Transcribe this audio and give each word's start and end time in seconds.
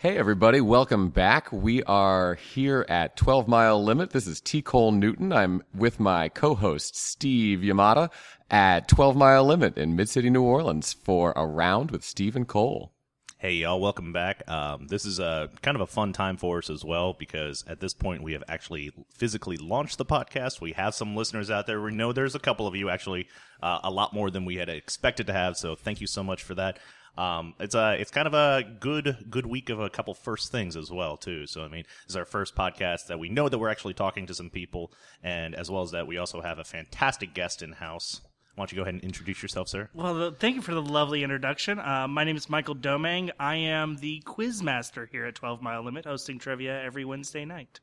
Hey, 0.00 0.16
everybody, 0.16 0.60
welcome 0.60 1.08
back. 1.08 1.50
We 1.50 1.82
are 1.82 2.36
here 2.36 2.86
at 2.88 3.16
12 3.16 3.48
Mile 3.48 3.82
Limit. 3.82 4.10
This 4.10 4.28
is 4.28 4.40
T. 4.40 4.62
Cole 4.62 4.92
Newton. 4.92 5.32
I'm 5.32 5.64
with 5.74 5.98
my 5.98 6.28
co 6.28 6.54
host, 6.54 6.94
Steve 6.94 7.58
Yamada, 7.58 8.08
at 8.48 8.86
12 8.86 9.16
Mile 9.16 9.44
Limit 9.44 9.76
in 9.76 9.96
Mid 9.96 10.08
City, 10.08 10.30
New 10.30 10.44
Orleans 10.44 10.92
for 10.92 11.32
a 11.34 11.44
round 11.44 11.90
with 11.90 12.04
Steve 12.04 12.36
and 12.36 12.46
Cole. 12.46 12.92
Hey 13.38 13.54
y'all, 13.54 13.80
welcome 13.80 14.12
back. 14.12 14.48
Um, 14.48 14.86
this 14.86 15.04
is 15.04 15.18
a 15.18 15.50
kind 15.62 15.74
of 15.74 15.80
a 15.80 15.86
fun 15.86 16.12
time 16.12 16.36
for 16.36 16.58
us 16.58 16.70
as 16.70 16.84
well 16.84 17.12
because 17.12 17.64
at 17.66 17.80
this 17.80 17.92
point 17.92 18.22
we 18.22 18.34
have 18.34 18.44
actually 18.46 18.92
physically 19.12 19.56
launched 19.56 19.98
the 19.98 20.04
podcast. 20.04 20.60
We 20.60 20.72
have 20.72 20.94
some 20.94 21.16
listeners 21.16 21.50
out 21.50 21.66
there. 21.66 21.80
We 21.80 21.92
know 21.92 22.12
there's 22.12 22.36
a 22.36 22.40
couple 22.40 22.68
of 22.68 22.76
you 22.76 22.88
actually, 22.88 23.26
uh, 23.60 23.80
a 23.82 23.90
lot 23.90 24.14
more 24.14 24.30
than 24.30 24.44
we 24.44 24.56
had 24.56 24.68
expected 24.68 25.26
to 25.26 25.32
have. 25.32 25.56
So 25.56 25.74
thank 25.74 26.00
you 26.00 26.06
so 26.06 26.22
much 26.22 26.44
for 26.44 26.54
that. 26.54 26.78
Um, 27.18 27.54
it's 27.58 27.74
a 27.74 28.00
it's 28.00 28.12
kind 28.12 28.28
of 28.28 28.34
a 28.34 28.62
good 28.62 29.26
good 29.28 29.44
week 29.44 29.70
of 29.70 29.80
a 29.80 29.90
couple 29.90 30.14
first 30.14 30.52
things 30.52 30.76
as 30.76 30.92
well 30.92 31.16
too. 31.16 31.48
So 31.48 31.64
I 31.64 31.68
mean, 31.68 31.82
this 31.82 32.10
is 32.10 32.16
our 32.16 32.24
first 32.24 32.54
podcast 32.54 33.08
that 33.08 33.18
we 33.18 33.28
know 33.28 33.48
that 33.48 33.58
we're 33.58 33.70
actually 33.70 33.94
talking 33.94 34.26
to 34.26 34.34
some 34.34 34.50
people, 34.50 34.92
and 35.22 35.56
as 35.56 35.68
well 35.68 35.82
as 35.82 35.90
that, 35.90 36.06
we 36.06 36.16
also 36.16 36.40
have 36.40 36.60
a 36.60 36.64
fantastic 36.64 37.34
guest 37.34 37.60
in 37.60 37.72
house. 37.72 38.20
Why 38.54 38.62
don't 38.62 38.72
you 38.72 38.76
go 38.76 38.82
ahead 38.82 38.94
and 38.94 39.04
introduce 39.04 39.42
yourself, 39.42 39.68
sir? 39.68 39.88
Well, 39.94 40.32
thank 40.36 40.56
you 40.56 40.62
for 40.62 40.74
the 40.74 40.82
lovely 40.82 41.24
introduction. 41.24 41.78
Uh, 41.78 42.06
my 42.08 42.22
name 42.24 42.36
is 42.36 42.48
Michael 42.48 42.74
Domangue. 42.74 43.30
I 43.38 43.56
am 43.56 43.96
the 43.96 44.20
quiz 44.20 44.62
master 44.62 45.06
here 45.06 45.26
at 45.26 45.36
12 45.36 45.60
Mile 45.60 45.84
Limit, 45.84 46.04
hosting 46.04 46.38
trivia 46.38 46.80
every 46.82 47.04
Wednesday 47.04 47.44
night. 47.44 47.80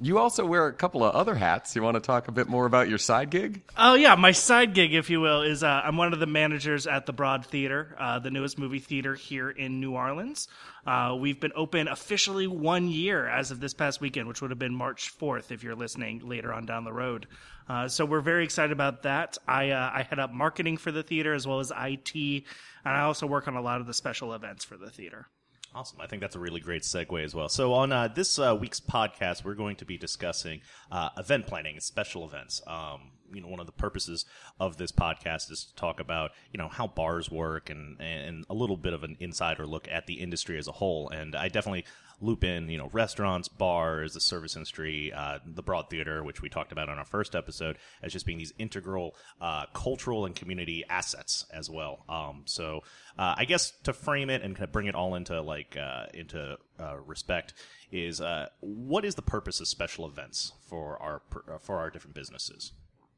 You 0.00 0.18
also 0.18 0.44
wear 0.44 0.66
a 0.66 0.72
couple 0.72 1.04
of 1.04 1.14
other 1.14 1.36
hats. 1.36 1.76
You 1.76 1.82
want 1.82 1.94
to 1.94 2.00
talk 2.00 2.26
a 2.26 2.32
bit 2.32 2.48
more 2.48 2.66
about 2.66 2.88
your 2.88 2.98
side 2.98 3.30
gig? 3.30 3.62
Oh 3.76 3.94
yeah, 3.94 4.16
my 4.16 4.32
side 4.32 4.74
gig, 4.74 4.92
if 4.92 5.08
you 5.08 5.20
will, 5.20 5.42
is 5.42 5.62
uh, 5.62 5.82
I'm 5.84 5.96
one 5.96 6.12
of 6.12 6.18
the 6.18 6.26
managers 6.26 6.88
at 6.88 7.06
the 7.06 7.12
Broad 7.12 7.46
Theater, 7.46 7.94
uh, 7.98 8.18
the 8.18 8.30
newest 8.30 8.58
movie 8.58 8.80
theater 8.80 9.14
here 9.14 9.50
in 9.50 9.80
New 9.80 9.92
Orleans. 9.92 10.48
Uh, 10.84 11.16
we've 11.18 11.38
been 11.38 11.52
open 11.54 11.86
officially 11.86 12.48
one 12.48 12.88
year 12.88 13.28
as 13.28 13.52
of 13.52 13.60
this 13.60 13.72
past 13.72 14.00
weekend, 14.00 14.26
which 14.26 14.42
would 14.42 14.50
have 14.50 14.58
been 14.58 14.74
March 14.74 15.16
4th 15.16 15.52
if 15.52 15.62
you're 15.62 15.76
listening 15.76 16.28
later 16.28 16.52
on 16.52 16.66
down 16.66 16.82
the 16.82 16.92
road. 16.92 17.28
Uh, 17.68 17.86
so 17.86 18.04
we're 18.04 18.20
very 18.20 18.42
excited 18.42 18.72
about 18.72 19.04
that. 19.04 19.38
I 19.46 19.70
uh, 19.70 19.90
I 19.94 20.02
head 20.02 20.18
up 20.18 20.32
marketing 20.32 20.76
for 20.76 20.90
the 20.90 21.04
theater 21.04 21.34
as 21.34 21.46
well 21.46 21.60
as 21.60 21.70
IT, 21.74 22.14
and 22.14 22.42
I 22.84 23.02
also 23.02 23.28
work 23.28 23.46
on 23.46 23.54
a 23.54 23.62
lot 23.62 23.80
of 23.80 23.86
the 23.86 23.94
special 23.94 24.34
events 24.34 24.64
for 24.64 24.76
the 24.76 24.90
theater. 24.90 25.28
Awesome. 25.74 26.00
I 26.00 26.06
think 26.06 26.22
that's 26.22 26.36
a 26.36 26.40
really 26.40 26.60
great 26.60 26.82
segue 26.82 27.24
as 27.24 27.34
well. 27.34 27.48
So, 27.48 27.72
on 27.72 27.90
uh, 27.90 28.06
this 28.06 28.38
uh, 28.38 28.56
week's 28.58 28.78
podcast, 28.78 29.44
we're 29.44 29.54
going 29.54 29.74
to 29.76 29.84
be 29.84 29.98
discussing 29.98 30.60
uh, 30.92 31.08
event 31.18 31.48
planning 31.48 31.74
and 31.74 31.82
special 31.82 32.24
events. 32.24 32.62
Um, 32.66 33.10
you 33.32 33.40
know, 33.40 33.48
one 33.48 33.58
of 33.58 33.66
the 33.66 33.72
purposes 33.72 34.24
of 34.60 34.76
this 34.76 34.92
podcast 34.92 35.50
is 35.50 35.64
to 35.64 35.74
talk 35.74 35.98
about, 35.98 36.30
you 36.52 36.58
know, 36.58 36.68
how 36.68 36.86
bars 36.86 37.28
work 37.28 37.70
and, 37.70 38.00
and 38.00 38.44
a 38.48 38.54
little 38.54 38.76
bit 38.76 38.92
of 38.92 39.02
an 39.02 39.16
insider 39.18 39.66
look 39.66 39.88
at 39.90 40.06
the 40.06 40.14
industry 40.14 40.58
as 40.58 40.68
a 40.68 40.72
whole. 40.72 41.08
And 41.08 41.34
I 41.34 41.48
definitely 41.48 41.86
loop 42.24 42.44
in, 42.44 42.68
you 42.68 42.78
know, 42.78 42.88
restaurants, 42.92 43.48
bars, 43.48 44.14
the 44.14 44.20
service 44.20 44.56
industry, 44.56 45.12
uh, 45.12 45.38
the 45.44 45.62
Broad 45.62 45.90
Theater, 45.90 46.22
which 46.24 46.42
we 46.42 46.48
talked 46.48 46.72
about 46.72 46.88
on 46.88 46.98
our 46.98 47.04
first 47.04 47.34
episode, 47.34 47.76
as 48.02 48.12
just 48.12 48.26
being 48.26 48.38
these 48.38 48.52
integral 48.58 49.14
uh, 49.40 49.66
cultural 49.72 50.24
and 50.24 50.34
community 50.34 50.84
assets 50.88 51.46
as 51.52 51.68
well. 51.68 52.04
Um, 52.08 52.42
so 52.46 52.82
uh, 53.18 53.34
I 53.36 53.44
guess 53.44 53.72
to 53.84 53.92
frame 53.92 54.30
it 54.30 54.42
and 54.42 54.54
kind 54.54 54.64
of 54.64 54.72
bring 54.72 54.86
it 54.86 54.94
all 54.94 55.14
into 55.14 55.40
like 55.40 55.76
uh, 55.76 56.06
into 56.14 56.56
uh, 56.80 56.96
respect 57.06 57.54
is 57.92 58.20
uh, 58.20 58.48
what 58.60 59.04
is 59.04 59.14
the 59.14 59.22
purpose 59.22 59.60
of 59.60 59.68
special 59.68 60.06
events 60.06 60.52
for 60.68 61.00
our 61.00 61.22
for 61.60 61.78
our 61.78 61.90
different 61.90 62.14
businesses? 62.14 62.72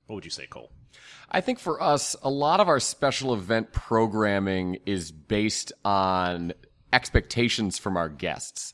What 0.07 0.17
would 0.17 0.25
you 0.25 0.31
say, 0.31 0.47
Cole? 0.47 0.71
I 1.31 1.41
think 1.41 1.59
for 1.59 1.83
us, 1.83 2.15
a 2.23 2.31
lot 2.31 2.61
of 2.61 2.69
our 2.69 2.79
special 2.79 3.35
event 3.35 3.73
programming 3.73 4.79
is 4.87 5.11
based 5.11 5.73
on 5.85 6.53
expectations 6.93 7.79
from 7.79 7.97
our 7.97 8.09
guests. 8.09 8.73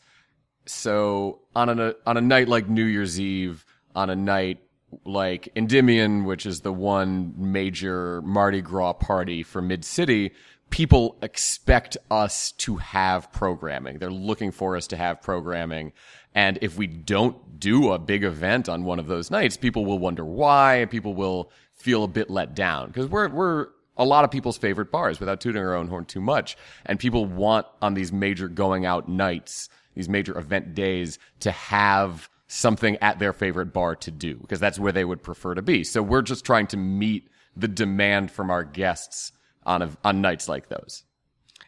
So 0.67 1.41
on 1.55 1.69
a 1.79 1.95
on 2.07 2.17
a 2.17 2.21
night 2.21 2.49
like 2.49 2.69
New 2.69 2.85
Year's 2.85 3.21
Eve, 3.21 3.65
on 3.95 4.11
a 4.11 4.17
night 4.17 4.61
like 5.05 5.49
Endymion, 5.57 6.25
which 6.25 6.47
is 6.47 6.61
the 6.61 6.73
one 6.73 7.35
major 7.37 8.23
Mardi 8.23 8.61
Gras 8.61 8.93
party 8.95 9.43
for 9.43 9.63
Mid 9.63 9.85
City, 9.85 10.33
people 10.71 11.17
expect 11.23 11.97
us 12.11 12.53
to 12.53 12.77
have 12.77 13.33
programming. 13.33 13.99
They're 13.99 14.11
looking 14.11 14.51
for 14.51 14.77
us 14.77 14.87
to 14.89 14.97
have 14.97 15.23
programming. 15.23 15.93
And 16.35 16.59
if 16.63 16.77
we 16.77 16.87
don't 16.87 17.61
do 17.61 17.93
a 17.93 17.99
big 17.99 18.25
event 18.25 18.69
on 18.69 18.85
one 18.85 18.99
of 18.99 19.07
those 19.07 19.31
nights, 19.31 19.57
people 19.57 19.85
will 19.85 19.99
wonder 19.99 20.25
why. 20.25 20.87
People 20.91 21.15
will 21.15 21.51
feel 21.75 22.05
a 22.05 22.09
bit 22.09 22.31
let 22.31 22.55
down 22.55 22.89
because 22.89 23.07
we're, 23.07 23.29
we're 23.29 23.69
a 23.97 24.05
lot 24.05 24.25
of 24.25 24.31
people's 24.31 24.57
favorite 24.57 24.91
bars 24.91 25.21
without 25.21 25.41
tooting 25.41 25.63
our 25.63 25.75
own 25.75 25.89
horn 25.89 26.07
too 26.07 26.21
much. 26.21 26.57
And 26.87 26.99
people 26.99 27.27
want 27.27 27.67
on 27.83 27.95
these 27.95 28.13
major 28.13 28.49
going 28.49 28.87
out 28.87 29.09
nights 29.09 29.69
these 29.95 30.09
major 30.09 30.37
event 30.39 30.75
days 30.75 31.19
to 31.41 31.51
have 31.51 32.29
something 32.47 32.97
at 32.99 33.19
their 33.19 33.33
favorite 33.33 33.73
bar 33.73 33.97
to 33.97 34.11
do 34.11 34.37
because 34.37 34.61
that's 34.61 34.79
where 34.79 34.93
they 34.93 35.05
would 35.05 35.23
prefer 35.23 35.55
to 35.55 35.63
be. 35.63 35.85
So 35.85 36.03
we're 36.03 36.23
just 36.23 36.45
trying 36.45 36.67
to 36.69 36.77
meet 36.77 37.29
the 37.57 37.69
demand 37.69 38.31
from 38.31 38.51
our 38.51 38.65
guests 38.65 39.33
on 39.65 39.83
a, 39.83 39.91
on 40.05 40.21
nights 40.21 40.49
like 40.49 40.69
those. 40.69 41.05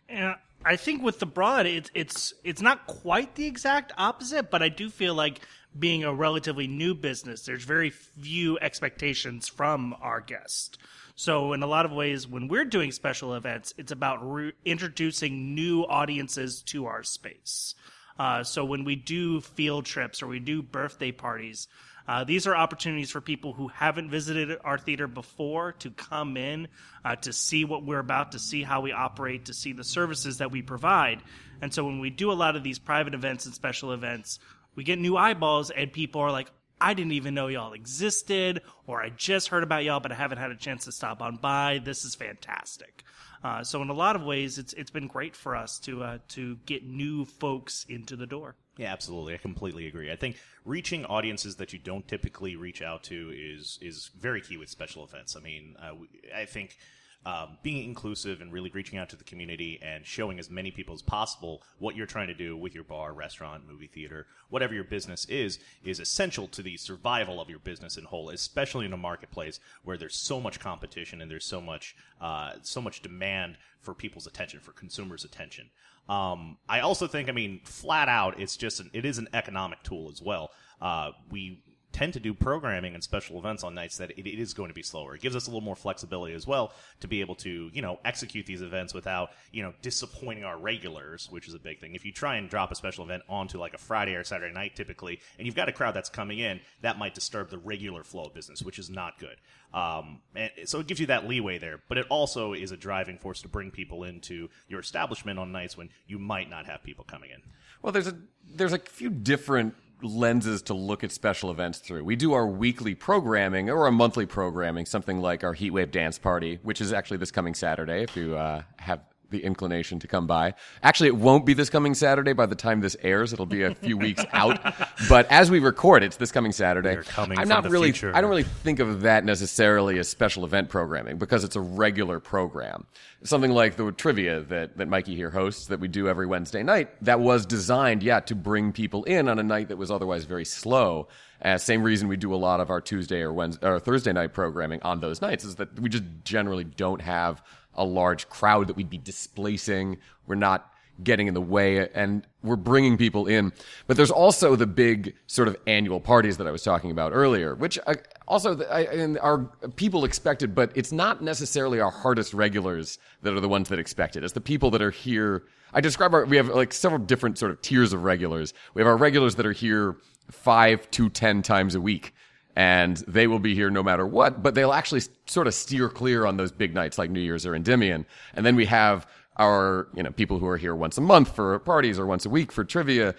And 0.08 0.34
I 0.64 0.76
think 0.76 1.02
with 1.02 1.18
the 1.18 1.26
broad, 1.26 1.66
it's 1.66 1.90
it's 1.94 2.34
it's 2.42 2.60
not 2.60 2.86
quite 2.86 3.34
the 3.34 3.46
exact 3.46 3.92
opposite, 3.98 4.50
but 4.50 4.62
I 4.62 4.68
do 4.68 4.90
feel 4.90 5.14
like 5.14 5.40
being 5.78 6.04
a 6.04 6.14
relatively 6.14 6.66
new 6.66 6.94
business, 6.94 7.44
there's 7.44 7.64
very 7.64 7.90
few 7.90 8.58
expectations 8.60 9.48
from 9.48 9.94
our 10.00 10.20
guests. 10.20 10.78
So, 11.16 11.52
in 11.52 11.62
a 11.62 11.66
lot 11.66 11.84
of 11.84 11.92
ways, 11.92 12.26
when 12.26 12.48
we're 12.48 12.64
doing 12.64 12.90
special 12.90 13.34
events, 13.34 13.72
it's 13.78 13.92
about 13.92 14.18
re- 14.20 14.52
introducing 14.64 15.54
new 15.54 15.82
audiences 15.82 16.62
to 16.64 16.86
our 16.86 17.02
space. 17.02 17.74
Uh, 18.18 18.44
so 18.44 18.64
when 18.64 18.84
we 18.84 18.96
do 18.96 19.40
field 19.40 19.84
trips 19.84 20.22
or 20.22 20.26
we 20.26 20.38
do 20.38 20.62
birthday 20.62 21.12
parties, 21.12 21.68
uh, 22.06 22.22
these 22.22 22.46
are 22.46 22.54
opportunities 22.54 23.10
for 23.10 23.20
people 23.20 23.54
who 23.54 23.68
haven't 23.68 24.10
visited 24.10 24.58
our 24.62 24.76
theater 24.76 25.06
before 25.06 25.72
to 25.72 25.90
come 25.90 26.36
in, 26.36 26.68
uh, 27.04 27.16
to 27.16 27.32
see 27.32 27.64
what 27.64 27.84
we're 27.84 27.98
about, 27.98 28.32
to 28.32 28.38
see 28.38 28.62
how 28.62 28.82
we 28.82 28.92
operate, 28.92 29.46
to 29.46 29.54
see 29.54 29.72
the 29.72 29.84
services 29.84 30.38
that 30.38 30.50
we 30.50 30.60
provide. 30.60 31.22
And 31.62 31.72
so 31.72 31.84
when 31.84 32.00
we 32.00 32.10
do 32.10 32.30
a 32.30 32.34
lot 32.34 32.56
of 32.56 32.62
these 32.62 32.78
private 32.78 33.14
events 33.14 33.46
and 33.46 33.54
special 33.54 33.92
events, 33.92 34.38
we 34.74 34.84
get 34.84 34.98
new 34.98 35.16
eyeballs, 35.16 35.70
and 35.70 35.92
people 35.92 36.20
are 36.20 36.32
like, 36.32 36.50
I 36.80 36.92
didn't 36.92 37.12
even 37.12 37.34
know 37.34 37.46
y'all 37.46 37.72
existed, 37.72 38.60
or 38.86 39.00
I 39.02 39.08
just 39.08 39.48
heard 39.48 39.62
about 39.62 39.84
y'all, 39.84 40.00
but 40.00 40.12
I 40.12 40.16
haven't 40.16 40.38
had 40.38 40.50
a 40.50 40.56
chance 40.56 40.84
to 40.84 40.92
stop 40.92 41.22
on 41.22 41.36
by. 41.36 41.80
This 41.82 42.04
is 42.04 42.14
fantastic. 42.14 43.04
Uh, 43.44 43.62
so 43.62 43.82
in 43.82 43.90
a 43.90 43.94
lot 43.94 44.16
of 44.16 44.22
ways, 44.22 44.58
it's 44.58 44.72
it's 44.72 44.90
been 44.90 45.06
great 45.06 45.36
for 45.36 45.54
us 45.54 45.78
to 45.78 46.02
uh, 46.02 46.18
to 46.28 46.56
get 46.64 46.82
new 46.82 47.26
folks 47.26 47.84
into 47.90 48.16
the 48.16 48.26
door. 48.26 48.56
Yeah, 48.78 48.90
absolutely. 48.90 49.34
I 49.34 49.36
completely 49.36 49.86
agree. 49.86 50.10
I 50.10 50.16
think 50.16 50.38
reaching 50.64 51.04
audiences 51.04 51.56
that 51.56 51.72
you 51.72 51.78
don't 51.78 52.08
typically 52.08 52.56
reach 52.56 52.80
out 52.80 53.04
to 53.04 53.32
is 53.36 53.78
is 53.82 54.10
very 54.18 54.40
key 54.40 54.56
with 54.56 54.70
special 54.70 55.04
events. 55.04 55.36
I 55.36 55.40
mean, 55.40 55.76
uh, 55.80 55.92
I 56.34 56.46
think 56.46 56.78
um, 57.26 57.56
being 57.62 57.84
inclusive 57.84 58.40
and 58.40 58.52
really 58.52 58.70
reaching 58.74 58.98
out 58.98 59.08
to 59.08 59.16
the 59.16 59.24
community 59.24 59.78
and 59.82 60.04
showing 60.04 60.38
as 60.38 60.50
many 60.50 60.70
people 60.70 60.94
as 60.94 61.02
possible 61.02 61.62
what 61.78 61.96
you're 61.96 62.06
trying 62.06 62.28
to 62.28 62.34
do 62.34 62.56
with 62.56 62.74
your 62.74 62.84
bar, 62.84 63.12
restaurant, 63.12 63.66
movie 63.66 63.86
theater, 63.86 64.26
whatever 64.50 64.74
your 64.74 64.84
business 64.84 65.24
is, 65.26 65.58
is 65.84 66.00
essential 66.00 66.46
to 66.48 66.62
the 66.62 66.76
survival 66.76 67.40
of 67.40 67.48
your 67.48 67.58
business 67.58 67.96
in 67.96 68.04
whole, 68.04 68.30
especially 68.30 68.84
in 68.84 68.92
a 68.92 68.96
marketplace 68.96 69.58
where 69.84 69.96
there's 69.96 70.16
so 70.16 70.40
much 70.40 70.60
competition 70.60 71.22
and 71.22 71.30
there's 71.30 71.46
so 71.46 71.60
much, 71.60 71.96
uh, 72.20 72.52
so 72.62 72.80
much 72.80 73.00
demand 73.00 73.56
for 73.80 73.94
people's 73.94 74.26
attention, 74.26 74.60
for 74.60 74.72
consumers' 74.72 75.24
attention. 75.24 75.70
Um, 76.08 76.58
I 76.68 76.80
also 76.80 77.06
think, 77.06 77.28
I 77.28 77.32
mean, 77.32 77.60
flat 77.64 78.08
out, 78.08 78.38
it's 78.38 78.56
just 78.56 78.80
an, 78.80 78.90
it 78.92 79.06
is 79.06 79.16
an 79.18 79.28
economic 79.32 79.82
tool 79.82 80.10
as 80.10 80.20
well. 80.20 80.50
Uh, 80.80 81.12
we 81.30 81.62
tend 81.94 82.12
to 82.12 82.20
do 82.20 82.34
programming 82.34 82.92
and 82.94 83.02
special 83.02 83.38
events 83.38 83.62
on 83.62 83.72
nights 83.72 83.98
that 83.98 84.10
it, 84.10 84.26
it 84.26 84.40
is 84.40 84.52
going 84.52 84.68
to 84.68 84.74
be 84.74 84.82
slower. 84.82 85.14
It 85.14 85.20
gives 85.20 85.36
us 85.36 85.46
a 85.46 85.50
little 85.50 85.62
more 85.62 85.76
flexibility 85.76 86.34
as 86.34 86.44
well 86.44 86.72
to 87.00 87.08
be 87.08 87.20
able 87.20 87.36
to, 87.36 87.70
you 87.72 87.80
know, 87.80 88.00
execute 88.04 88.46
these 88.46 88.62
events 88.62 88.92
without, 88.92 89.30
you 89.52 89.62
know, 89.62 89.72
disappointing 89.80 90.44
our 90.44 90.58
regulars, 90.58 91.28
which 91.30 91.46
is 91.46 91.54
a 91.54 91.58
big 91.58 91.80
thing. 91.80 91.94
If 91.94 92.04
you 92.04 92.12
try 92.12 92.36
and 92.36 92.50
drop 92.50 92.72
a 92.72 92.74
special 92.74 93.04
event 93.04 93.22
onto 93.28 93.58
like 93.58 93.74
a 93.74 93.78
Friday 93.78 94.14
or 94.16 94.24
Saturday 94.24 94.52
night 94.52 94.74
typically, 94.74 95.20
and 95.38 95.46
you've 95.46 95.54
got 95.54 95.68
a 95.68 95.72
crowd 95.72 95.94
that's 95.94 96.10
coming 96.10 96.40
in, 96.40 96.60
that 96.82 96.98
might 96.98 97.14
disturb 97.14 97.48
the 97.48 97.58
regular 97.58 98.02
flow 98.02 98.24
of 98.24 98.34
business, 98.34 98.60
which 98.60 98.80
is 98.80 98.90
not 98.90 99.18
good. 99.20 99.36
Um, 99.72 100.20
and 100.34 100.50
so 100.64 100.80
it 100.80 100.88
gives 100.88 100.98
you 100.98 101.06
that 101.06 101.28
leeway 101.28 101.58
there, 101.58 101.80
but 101.88 101.96
it 101.96 102.06
also 102.10 102.54
is 102.54 102.72
a 102.72 102.76
driving 102.76 103.18
force 103.18 103.40
to 103.42 103.48
bring 103.48 103.70
people 103.70 104.02
into 104.02 104.48
your 104.66 104.80
establishment 104.80 105.38
on 105.38 105.52
nights 105.52 105.76
when 105.76 105.90
you 106.08 106.18
might 106.18 106.50
not 106.50 106.66
have 106.66 106.82
people 106.82 107.04
coming 107.04 107.30
in. 107.30 107.40
Well, 107.82 107.92
there's 107.92 108.08
a 108.08 108.16
there's 108.52 108.72
a 108.72 108.78
few 108.78 109.10
different 109.10 109.74
lenses 110.04 110.62
to 110.62 110.74
look 110.74 111.02
at 111.02 111.12
special 111.12 111.50
events 111.50 111.78
through. 111.78 112.04
We 112.04 112.16
do 112.16 112.32
our 112.32 112.46
weekly 112.46 112.94
programming 112.94 113.70
or 113.70 113.84
our 113.86 113.92
monthly 113.92 114.26
programming, 114.26 114.86
something 114.86 115.20
like 115.20 115.44
our 115.44 115.54
Heatwave 115.54 115.90
Dance 115.90 116.18
Party, 116.18 116.58
which 116.62 116.80
is 116.80 116.92
actually 116.92 117.16
this 117.16 117.30
coming 117.30 117.54
Saturday. 117.54 118.02
If 118.02 118.16
you 118.16 118.36
uh, 118.36 118.62
have 118.78 119.00
the 119.30 119.44
inclination 119.44 119.98
to 120.00 120.06
come 120.06 120.26
by. 120.26 120.54
Actually, 120.82 121.08
it 121.08 121.16
won't 121.16 121.44
be 121.44 121.54
this 121.54 121.70
coming 121.70 121.94
Saturday. 121.94 122.32
By 122.32 122.46
the 122.46 122.54
time 122.54 122.80
this 122.80 122.96
airs, 123.02 123.32
it'll 123.32 123.46
be 123.46 123.62
a 123.62 123.74
few 123.74 123.96
weeks 123.96 124.24
out. 124.32 124.60
But 125.08 125.30
as 125.30 125.50
we 125.50 125.58
record, 125.58 126.02
it's 126.02 126.16
this 126.16 126.32
coming 126.32 126.52
Saturday. 126.52 126.96
Coming 127.04 127.38
I'm 127.38 127.48
not 127.48 127.68
really. 127.68 127.88
future. 127.92 128.12
I 128.14 128.20
don't 128.20 128.30
really 128.30 128.44
think 128.44 128.80
of 128.80 129.02
that 129.02 129.24
necessarily 129.24 129.98
as 129.98 130.08
special 130.08 130.44
event 130.44 130.68
programming 130.68 131.18
because 131.18 131.44
it's 131.44 131.56
a 131.56 131.60
regular 131.60 132.20
program. 132.20 132.86
Something 133.22 133.50
like 133.50 133.76
the 133.76 133.90
trivia 133.92 134.40
that 134.42 134.76
that 134.76 134.88
Mikey 134.88 135.14
here 135.14 135.30
hosts 135.30 135.66
that 135.66 135.80
we 135.80 135.88
do 135.88 136.08
every 136.08 136.26
Wednesday 136.26 136.62
night. 136.62 136.90
That 137.02 137.20
was 137.20 137.46
designed, 137.46 138.02
yeah, 138.02 138.20
to 138.20 138.34
bring 138.34 138.72
people 138.72 139.04
in 139.04 139.28
on 139.28 139.38
a 139.38 139.42
night 139.42 139.68
that 139.68 139.76
was 139.76 139.90
otherwise 139.90 140.24
very 140.24 140.44
slow. 140.44 141.08
Uh, 141.44 141.58
same 141.58 141.82
reason 141.82 142.08
we 142.08 142.16
do 142.16 142.34
a 142.34 142.36
lot 142.36 142.60
of 142.60 142.70
our 142.70 142.80
Tuesday 142.80 143.20
or 143.20 143.32
Wednesday 143.32 143.68
or 143.68 143.78
Thursday 143.78 144.12
night 144.12 144.32
programming 144.32 144.80
on 144.82 145.00
those 145.00 145.20
nights 145.20 145.44
is 145.44 145.56
that 145.56 145.78
we 145.78 145.90
just 145.90 146.04
generally 146.24 146.64
don't 146.64 147.02
have 147.02 147.42
a 147.74 147.84
large 147.84 148.28
crowd 148.30 148.66
that 148.68 148.76
we'd 148.76 148.88
be 148.88 148.98
displacing. 148.98 149.98
We're 150.26 150.36
not 150.36 150.70
getting 151.02 151.26
in 151.26 151.34
the 151.34 151.40
way 151.40 151.88
and 151.92 152.26
we're 152.42 152.56
bringing 152.56 152.96
people 152.96 153.26
in. 153.26 153.52
But 153.86 153.96
there's 153.96 154.10
also 154.10 154.56
the 154.56 154.66
big 154.66 155.14
sort 155.26 155.48
of 155.48 155.56
annual 155.66 156.00
parties 156.00 156.36
that 156.36 156.46
I 156.46 156.50
was 156.50 156.62
talking 156.62 156.90
about 156.90 157.12
earlier, 157.12 157.54
which 157.54 157.78
uh, 157.86 157.94
also 158.28 158.62
I, 158.66 159.16
our 159.20 159.38
people 159.76 160.04
expected, 160.04 160.54
but 160.54 160.70
it's 160.74 160.92
not 160.92 161.22
necessarily 161.22 161.80
our 161.80 161.90
hardest 161.90 162.32
regulars 162.32 162.98
that 163.22 163.34
are 163.34 163.40
the 163.40 163.48
ones 163.48 163.68
that 163.68 163.78
expect 163.78 164.16
it. 164.16 164.24
It's 164.24 164.34
the 164.34 164.40
people 164.40 164.70
that 164.70 164.82
are 164.82 164.92
here. 164.92 165.44
I 165.72 165.80
describe 165.80 166.14
our, 166.14 166.24
we 166.24 166.36
have 166.36 166.48
like 166.48 166.72
several 166.72 167.00
different 167.00 167.38
sort 167.38 167.50
of 167.50 167.60
tiers 167.60 167.92
of 167.92 168.04
regulars. 168.04 168.54
We 168.74 168.80
have 168.80 168.86
our 168.86 168.96
regulars 168.96 169.34
that 169.34 169.46
are 169.46 169.52
here 169.52 169.96
five 170.30 170.90
to 170.92 171.08
ten 171.08 171.42
times 171.42 171.74
a 171.74 171.80
week 171.80 172.14
and 172.56 172.98
they 173.08 173.26
will 173.26 173.38
be 173.38 173.54
here 173.54 173.70
no 173.70 173.82
matter 173.82 174.06
what, 174.06 174.42
but 174.42 174.54
they'll 174.54 174.72
actually 174.72 175.02
sort 175.26 175.46
of 175.46 175.54
steer 175.54 175.88
clear 175.88 176.24
on 176.24 176.36
those 176.36 176.52
big 176.52 176.74
nights 176.74 176.98
like 176.98 177.10
New 177.10 177.20
Year's 177.20 177.44
or 177.44 177.54
Endymion. 177.54 178.06
And 178.34 178.46
then 178.46 178.54
we 178.54 178.66
have 178.66 179.06
our, 179.36 179.88
you 179.94 180.02
know, 180.02 180.12
people 180.12 180.38
who 180.38 180.46
are 180.46 180.56
here 180.56 180.74
once 180.74 180.96
a 180.96 181.00
month 181.00 181.34
for 181.34 181.58
parties 181.58 181.98
or 181.98 182.06
once 182.06 182.24
a 182.24 182.30
week 182.30 182.52
for 182.52 182.64
trivia. 182.64 183.14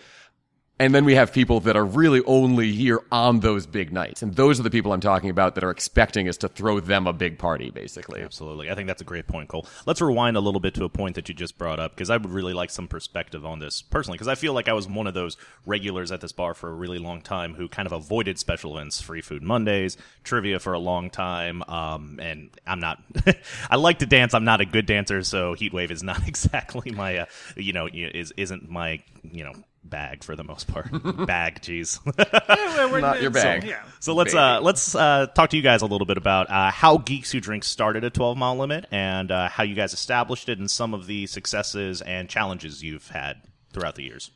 And 0.77 0.93
then 0.93 1.05
we 1.05 1.15
have 1.15 1.31
people 1.31 1.61
that 1.61 1.77
are 1.77 1.85
really 1.85 2.21
only 2.25 2.73
here 2.73 2.99
on 3.09 3.39
those 3.39 3.65
big 3.65 3.93
nights. 3.93 4.21
And 4.21 4.35
those 4.35 4.59
are 4.59 4.63
the 4.63 4.69
people 4.69 4.91
I'm 4.91 4.99
talking 4.99 5.29
about 5.29 5.55
that 5.55 5.63
are 5.63 5.71
expecting 5.71 6.27
us 6.27 6.35
to 6.37 6.49
throw 6.49 6.81
them 6.81 7.07
a 7.07 7.13
big 7.13 7.39
party, 7.39 7.69
basically. 7.69 8.21
Absolutely. 8.21 8.69
I 8.69 8.75
think 8.75 8.87
that's 8.87 9.01
a 9.01 9.05
great 9.05 9.25
point, 9.25 9.47
Cole. 9.47 9.65
Let's 9.85 10.01
rewind 10.01 10.35
a 10.35 10.41
little 10.41 10.59
bit 10.59 10.73
to 10.73 10.83
a 10.83 10.89
point 10.89 11.15
that 11.15 11.29
you 11.29 11.35
just 11.35 11.57
brought 11.57 11.79
up 11.79 11.95
because 11.95 12.09
I 12.09 12.17
would 12.17 12.29
really 12.29 12.53
like 12.53 12.69
some 12.69 12.89
perspective 12.89 13.45
on 13.45 13.59
this 13.59 13.81
personally 13.81 14.17
because 14.17 14.27
I 14.27 14.35
feel 14.35 14.51
like 14.51 14.67
I 14.67 14.73
was 14.73 14.85
one 14.85 15.07
of 15.07 15.13
those 15.13 15.37
regulars 15.65 16.11
at 16.11 16.19
this 16.19 16.33
bar 16.33 16.53
for 16.53 16.69
a 16.69 16.73
really 16.73 16.99
long 16.99 17.21
time 17.21 17.53
who 17.53 17.69
kind 17.69 17.85
of 17.85 17.93
avoided 17.93 18.37
special 18.37 18.75
events, 18.77 18.99
free 18.99 19.21
food 19.21 19.43
Mondays, 19.43 19.95
trivia 20.25 20.59
for 20.59 20.73
a 20.73 20.79
long 20.79 21.09
time. 21.09 21.63
Um, 21.69 22.19
and 22.21 22.49
I'm 22.67 22.81
not, 22.81 23.01
I 23.69 23.77
like 23.77 23.99
to 23.99 24.05
dance. 24.05 24.33
I'm 24.33 24.43
not 24.43 24.59
a 24.59 24.65
good 24.65 24.87
dancer, 24.87 25.23
so 25.23 25.55
Heatwave 25.55 25.91
is 25.91 26.03
not 26.03 26.27
exactly 26.27 26.91
my, 26.91 27.19
uh, 27.19 27.25
you 27.55 27.71
know, 27.71 27.87
is, 27.89 28.33
isn't 28.35 28.69
my, 28.69 29.01
you 29.23 29.45
know, 29.45 29.53
bag 29.89 30.23
for 30.23 30.35
the 30.35 30.43
most 30.43 30.67
part. 30.67 30.89
bag, 31.27 31.61
geez. 31.61 31.99
Not 32.17 33.21
your 33.21 33.31
bag. 33.31 33.63
yeah. 33.63 33.83
So 33.99 34.13
let's 34.13 34.33
uh, 34.33 34.59
let's 34.61 34.95
uh, 34.95 35.27
talk 35.27 35.51
to 35.51 35.57
you 35.57 35.63
guys 35.63 35.81
a 35.81 35.85
little 35.85 36.05
bit 36.05 36.17
about 36.17 36.49
uh, 36.49 36.71
how 36.71 36.97
Geeks 36.97 37.31
Who 37.31 37.39
Drink 37.39 37.63
started 37.63 38.03
a 38.03 38.09
12 38.09 38.37
mile 38.37 38.57
limit 38.57 38.85
and 38.91 39.31
uh, 39.31 39.49
how 39.49 39.63
you 39.63 39.75
guys 39.75 39.93
established 39.93 40.49
it 40.49 40.59
and 40.59 40.69
some 40.69 40.93
of 40.93 41.07
the 41.07 41.27
successes 41.27 42.01
and 42.01 42.29
challenges 42.29 42.83
you've 42.83 43.07
had 43.09 43.41
throughout 43.71 43.95
the 43.95 44.03
years. 44.03 44.31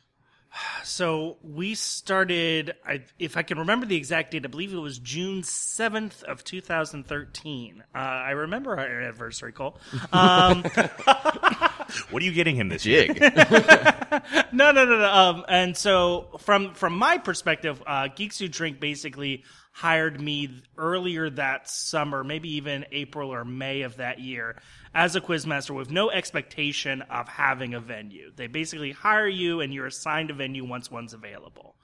So 0.82 1.36
we 1.42 1.74
started, 1.74 2.74
I, 2.84 3.04
if 3.18 3.36
I 3.36 3.42
can 3.42 3.58
remember 3.58 3.86
the 3.86 3.96
exact 3.96 4.32
date, 4.32 4.44
I 4.44 4.48
believe 4.48 4.72
it 4.72 4.78
was 4.78 4.98
June 4.98 5.42
7th 5.42 6.22
of 6.24 6.42
2013. 6.42 7.84
Uh, 7.94 7.98
I 7.98 8.30
remember 8.30 8.72
our 8.72 8.86
anniversary, 8.86 9.52
Cole. 9.52 9.78
Um, 10.12 10.64
What 12.10 12.22
are 12.22 12.26
you 12.26 12.32
getting 12.32 12.56
him 12.56 12.68
this 12.68 12.86
year? 12.86 13.06
Jig. 13.06 13.20
no, 14.52 14.70
no, 14.72 14.84
no, 14.84 14.98
no. 14.98 15.10
Um, 15.12 15.44
and 15.48 15.76
so 15.76 16.28
from 16.38 16.74
from 16.74 16.96
my 16.96 17.18
perspective, 17.18 17.82
uh, 17.86 18.08
Geeks 18.14 18.38
Who 18.38 18.48
Drink 18.48 18.80
basically 18.80 19.44
hired 19.72 20.20
me 20.20 20.62
earlier 20.76 21.30
that 21.30 21.68
summer, 21.68 22.24
maybe 22.24 22.54
even 22.54 22.84
April 22.92 23.30
or 23.30 23.44
May 23.44 23.82
of 23.82 23.96
that 23.96 24.18
year, 24.20 24.56
as 24.94 25.16
a 25.16 25.20
quizmaster 25.20 25.74
with 25.74 25.90
no 25.90 26.10
expectation 26.10 27.02
of 27.02 27.28
having 27.28 27.74
a 27.74 27.80
venue. 27.80 28.32
They 28.34 28.46
basically 28.46 28.92
hire 28.92 29.28
you, 29.28 29.60
and 29.60 29.72
you're 29.72 29.86
assigned 29.86 30.30
a 30.30 30.34
venue 30.34 30.64
once 30.64 30.90
one's 30.90 31.14
available. 31.14 31.76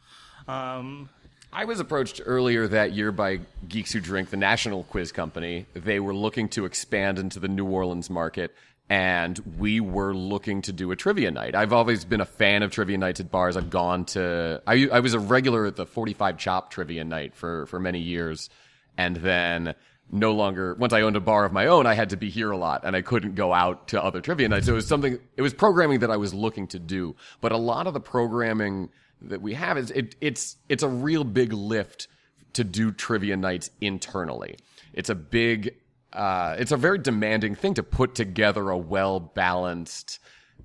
Um, 0.49 1.09
I 1.53 1.65
was 1.65 1.81
approached 1.81 2.21
earlier 2.25 2.67
that 2.69 2.93
year 2.93 3.13
by 3.13 3.41
Geeks 3.69 3.93
Who 3.93 4.01
Drink, 4.01 4.31
the 4.31 4.37
national 4.37 4.85
quiz 4.85 5.13
company. 5.13 5.67
They 5.75 6.01
were 6.01 6.15
looking 6.15 6.49
to 6.51 6.65
expand 6.65 7.19
into 7.19 7.41
the 7.41 7.49
New 7.49 7.67
Orleans 7.67 8.11
market, 8.11 8.55
and 8.89 9.39
we 9.59 9.81
were 9.81 10.15
looking 10.15 10.63
to 10.63 10.73
do 10.73 10.93
a 10.93 10.97
trivia 10.97 11.31
night. 11.31 11.55
I've 11.55 11.73
always 11.73 12.05
been 12.05 12.21
a 12.21 12.27
fan 12.27 12.63
of 12.63 12.71
trivia 12.71 12.99
nights 12.99 13.19
at 13.19 13.31
bars. 13.31 13.57
I've 13.57 13.71
gone 13.71 14.05
to, 14.07 14.63
I, 14.67 14.89
I 14.93 15.01
was 15.01 15.15
a 15.15 15.19
regular 15.19 15.67
at 15.67 15.77
the 15.77 15.87
45 15.87 16.39
Chop 16.39 16.71
trivia 16.71 17.05
night 17.05 17.35
for, 17.35 17.67
for 17.67 17.81
many 17.81 17.99
years, 17.99 18.49
and 18.97 19.17
then 19.17 19.75
no 20.11 20.33
longer, 20.33 20.75
once 20.75 20.93
I 20.93 21.01
owned 21.01 21.17
a 21.17 21.21
bar 21.21 21.45
of 21.45 21.53
my 21.53 21.67
own, 21.67 21.85
I 21.85 21.95
had 21.95 22.11
to 22.11 22.17
be 22.17 22.31
here 22.31 22.53
a 22.53 22.57
lot, 22.57 22.83
and 22.85 22.95
I 22.95 23.03
couldn't 23.03 23.35
go 23.35 23.53
out 23.53 23.89
to 23.89 24.03
other 24.03 24.21
trivia 24.21 24.49
nights. 24.49 24.67
So 24.67 24.73
it 24.73 24.77
was 24.77 24.87
something, 24.87 25.19
it 25.37 25.43
was 25.43 25.53
programming 25.53 26.01
that 26.01 26.11
I 26.11 26.17
was 26.17 26.33
looking 26.33 26.69
to 26.69 26.79
do. 26.79 27.17
But 27.41 27.51
a 27.51 27.57
lot 27.57 27.89
of 27.89 27.95
the 27.95 28.01
programming 28.01 28.91
that 29.23 29.43
we 29.43 29.55
have 29.55 29.79
is 29.79 29.91
it, 29.93 30.15
it's 30.21 30.57
it's 30.69 30.83
a 30.83 30.89
real 30.89 31.25
big 31.25 31.53
lift 31.53 32.07
to 32.53 32.65
do 32.65 32.93
trivia 32.93 33.37
nights 33.37 33.71
internally. 33.81 34.57
It's 34.93 35.11
a 35.11 35.15
big, 35.15 35.75
uh, 36.17 36.57
it's 36.59 36.73
a 36.73 36.77
very 36.77 36.99
demanding 36.99 37.55
thing 37.55 37.75
to 37.75 37.83
put 37.83 38.15
together 38.15 38.71
a 38.71 38.79
well 38.79 39.21
balanced, 39.21 40.19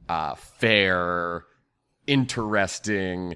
uh, 0.10 0.36
fair, 0.36 1.46
interesting 2.08 3.36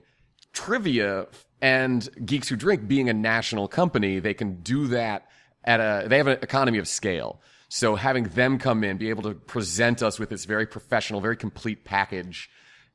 trivia. 0.53 1.27
And 1.61 2.07
Geeks 2.25 2.49
Who 2.49 2.55
Drink 2.55 2.87
being 2.87 3.09
a 3.09 3.13
national 3.13 3.67
company, 3.67 4.19
they 4.19 4.33
can 4.33 4.61
do 4.61 4.87
that 4.87 5.27
at 5.63 5.79
a. 5.79 6.07
They 6.07 6.17
have 6.17 6.27
an 6.27 6.39
economy 6.41 6.77
of 6.77 6.87
scale. 6.87 7.41
So 7.67 7.95
having 7.95 8.25
them 8.25 8.59
come 8.59 8.83
in, 8.83 8.97
be 8.97 9.09
able 9.09 9.23
to 9.23 9.33
present 9.33 10.01
us 10.01 10.19
with 10.19 10.29
this 10.29 10.45
very 10.45 10.65
professional, 10.65 11.19
very 11.19 11.35
complete 11.35 11.83
package 11.83 12.49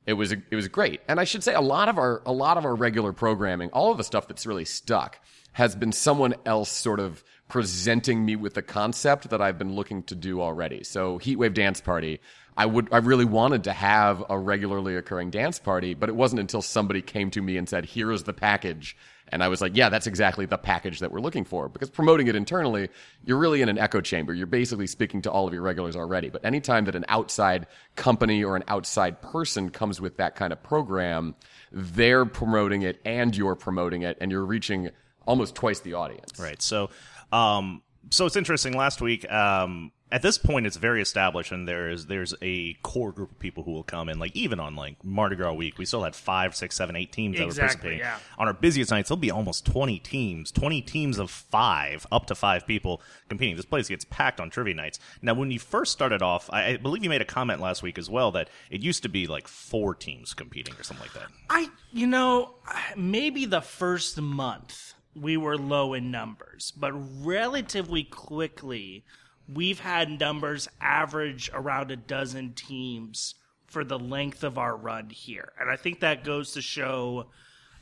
it 0.06 0.14
was 0.14 0.32
it 0.32 0.54
was 0.54 0.68
great. 0.68 1.00
And 1.08 1.20
I 1.20 1.24
should 1.24 1.44
say 1.44 1.54
a 1.54 1.60
lot 1.60 1.88
of 1.88 1.98
our 1.98 2.22
a 2.26 2.32
lot 2.32 2.56
of 2.56 2.64
our 2.64 2.74
regular 2.74 3.12
programming, 3.12 3.70
all 3.70 3.90
of 3.90 3.98
the 3.98 4.04
stuff 4.04 4.28
that's 4.28 4.46
really 4.46 4.64
stuck 4.64 5.20
has 5.52 5.74
been 5.74 5.92
someone 5.92 6.34
else 6.46 6.70
sort 6.70 7.00
of 7.00 7.22
presenting 7.50 8.24
me 8.24 8.36
with 8.36 8.54
the 8.54 8.62
concept 8.62 9.28
that 9.28 9.42
I've 9.42 9.58
been 9.58 9.74
looking 9.74 10.02
to 10.04 10.14
do 10.14 10.40
already. 10.40 10.84
So 10.84 11.18
Heatwave 11.18 11.52
Dance 11.52 11.80
Party, 11.80 12.20
I 12.56 12.64
would 12.64 12.88
I 12.92 12.98
really 12.98 13.26
wanted 13.26 13.64
to 13.64 13.72
have 13.72 14.24
a 14.30 14.38
regularly 14.38 14.96
occurring 14.96 15.30
dance 15.30 15.58
party, 15.58 15.94
but 15.94 16.08
it 16.08 16.16
wasn't 16.16 16.40
until 16.40 16.62
somebody 16.62 17.02
came 17.02 17.30
to 17.32 17.42
me 17.42 17.56
and 17.56 17.68
said, 17.68 17.84
"Here 17.84 18.10
is 18.10 18.24
the 18.24 18.32
package." 18.32 18.96
And 19.32 19.42
I 19.42 19.48
was 19.48 19.60
like, 19.60 19.76
yeah, 19.76 19.88
that's 19.88 20.06
exactly 20.06 20.44
the 20.46 20.58
package 20.58 21.00
that 21.00 21.12
we're 21.12 21.20
looking 21.20 21.44
for. 21.44 21.68
Because 21.68 21.88
promoting 21.88 22.26
it 22.26 22.34
internally, 22.34 22.88
you're 23.24 23.38
really 23.38 23.62
in 23.62 23.68
an 23.68 23.78
echo 23.78 24.00
chamber. 24.00 24.34
You're 24.34 24.46
basically 24.46 24.86
speaking 24.86 25.22
to 25.22 25.30
all 25.30 25.46
of 25.46 25.54
your 25.54 25.62
regulars 25.62 25.96
already. 25.96 26.30
But 26.30 26.44
anytime 26.44 26.84
that 26.86 26.96
an 26.96 27.04
outside 27.08 27.66
company 27.96 28.42
or 28.42 28.56
an 28.56 28.64
outside 28.66 29.22
person 29.22 29.70
comes 29.70 30.00
with 30.00 30.16
that 30.16 30.34
kind 30.34 30.52
of 30.52 30.62
program, 30.62 31.36
they're 31.70 32.24
promoting 32.24 32.82
it 32.82 33.00
and 33.04 33.36
you're 33.36 33.54
promoting 33.54 34.02
it, 34.02 34.18
and 34.20 34.32
you're 34.32 34.44
reaching 34.44 34.90
almost 35.26 35.54
twice 35.54 35.80
the 35.80 35.94
audience. 35.94 36.38
Right. 36.38 36.60
So, 36.60 36.90
um, 37.32 37.82
so 38.10 38.26
it's 38.26 38.36
interesting. 38.36 38.72
Last 38.76 39.00
week, 39.00 39.30
um, 39.30 39.92
at 40.12 40.22
this 40.22 40.38
point, 40.38 40.66
it's 40.66 40.76
very 40.76 41.00
established, 41.00 41.52
and 41.52 41.68
there's 41.68 42.06
there's 42.06 42.34
a 42.42 42.74
core 42.82 43.12
group 43.12 43.30
of 43.30 43.38
people 43.38 43.62
who 43.62 43.70
will 43.70 43.84
come 43.84 44.08
in. 44.08 44.18
Like 44.18 44.34
even 44.34 44.58
on 44.58 44.74
like 44.74 44.96
Mardi 45.04 45.36
Gras 45.36 45.52
week, 45.52 45.78
we 45.78 45.84
still 45.84 46.02
had 46.02 46.16
five, 46.16 46.56
six, 46.56 46.74
seven, 46.74 46.96
eight 46.96 47.12
teams 47.12 47.38
that 47.38 47.46
were 47.46 47.54
participating. 47.54 48.00
yeah. 48.00 48.18
On 48.36 48.48
our 48.48 48.52
busiest 48.52 48.90
nights, 48.90 49.08
there'll 49.08 49.20
be 49.20 49.30
almost 49.30 49.64
twenty 49.64 50.00
teams, 50.00 50.50
twenty 50.50 50.82
teams 50.82 51.18
of 51.20 51.30
five, 51.30 52.06
up 52.10 52.26
to 52.26 52.34
five 52.34 52.66
people 52.66 53.00
competing. 53.28 53.54
This 53.54 53.64
place 53.64 53.88
gets 53.88 54.04
packed 54.06 54.40
on 54.40 54.50
trivia 54.50 54.74
nights. 54.74 54.98
Now, 55.22 55.34
when 55.34 55.52
you 55.52 55.60
first 55.60 55.92
started 55.92 56.22
off, 56.22 56.50
I, 56.52 56.70
I 56.70 56.76
believe 56.78 57.04
you 57.04 57.10
made 57.10 57.22
a 57.22 57.26
comment 57.26 57.60
last 57.60 57.84
week 57.84 57.96
as 57.96 58.10
well 58.10 58.32
that 58.32 58.50
it 58.70 58.82
used 58.82 59.04
to 59.04 59.08
be 59.08 59.28
like 59.28 59.46
four 59.46 59.94
teams 59.94 60.34
competing 60.34 60.74
or 60.74 60.82
something 60.82 61.04
like 61.04 61.14
that. 61.14 61.28
I, 61.48 61.68
you 61.92 62.08
know, 62.08 62.54
maybe 62.96 63.44
the 63.44 63.60
first 63.60 64.20
month 64.20 64.94
we 65.20 65.36
were 65.36 65.56
low 65.56 65.94
in 65.94 66.10
numbers, 66.10 66.72
but 66.76 66.92
relatively 66.92 68.04
quickly 68.04 69.04
we've 69.52 69.80
had 69.80 70.20
numbers 70.20 70.68
average 70.80 71.50
around 71.52 71.90
a 71.90 71.96
dozen 71.96 72.52
teams 72.54 73.34
for 73.66 73.84
the 73.84 73.98
length 73.98 74.42
of 74.42 74.58
our 74.58 74.76
run 74.76 75.10
here. 75.10 75.52
And 75.60 75.70
I 75.70 75.76
think 75.76 76.00
that 76.00 76.24
goes 76.24 76.52
to 76.52 76.62
show 76.62 77.26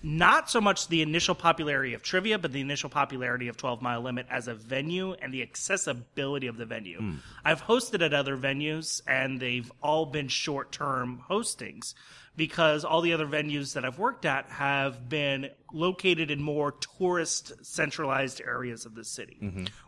not 0.03 0.49
so 0.49 0.61
much 0.61 0.89
the 0.89 1.03
initial 1.03 1.35
popularity 1.35 1.95
of 1.95 2.03
trivia, 2.03 2.39
but 2.39 2.53
the 2.53 2.61
initial 2.61 2.89
popularity 2.89 3.49
of 3.49 3.57
12 3.57 3.83
Mile 3.83 4.01
Limit 4.01 4.27
as 4.31 4.47
a 4.47 4.55
venue 4.55 5.15
and 5.15 5.35
the 5.35 5.43
accessibility 5.43 6.47
of 6.47 6.57
the 6.57 6.67
venue. 6.67 6.99
Hmm. 6.99 7.15
I've 7.45 7.63
hosted 7.63 8.03
at 8.03 8.15
other 8.15 8.37
venues, 8.37 9.03
and 9.09 9.41
they've 9.41 9.71
all 9.83 10.07
been 10.07 10.29
short 10.29 10.71
term 10.71 11.25
hostings 11.29 11.95
because 12.39 12.85
all 12.85 13.03
the 13.03 13.13
other 13.13 13.27
venues 13.27 13.75
that 13.75 13.85
I've 13.85 13.99
worked 13.99 14.25
at 14.25 14.47
have 14.49 15.09
been 15.09 15.51
located 15.73 16.31
in 16.31 16.41
more 16.41 16.73
tourist 16.73 17.53
centralized 17.67 18.41
areas 18.41 18.87
of 18.87 18.95
the 18.95 19.05
city, 19.05 19.37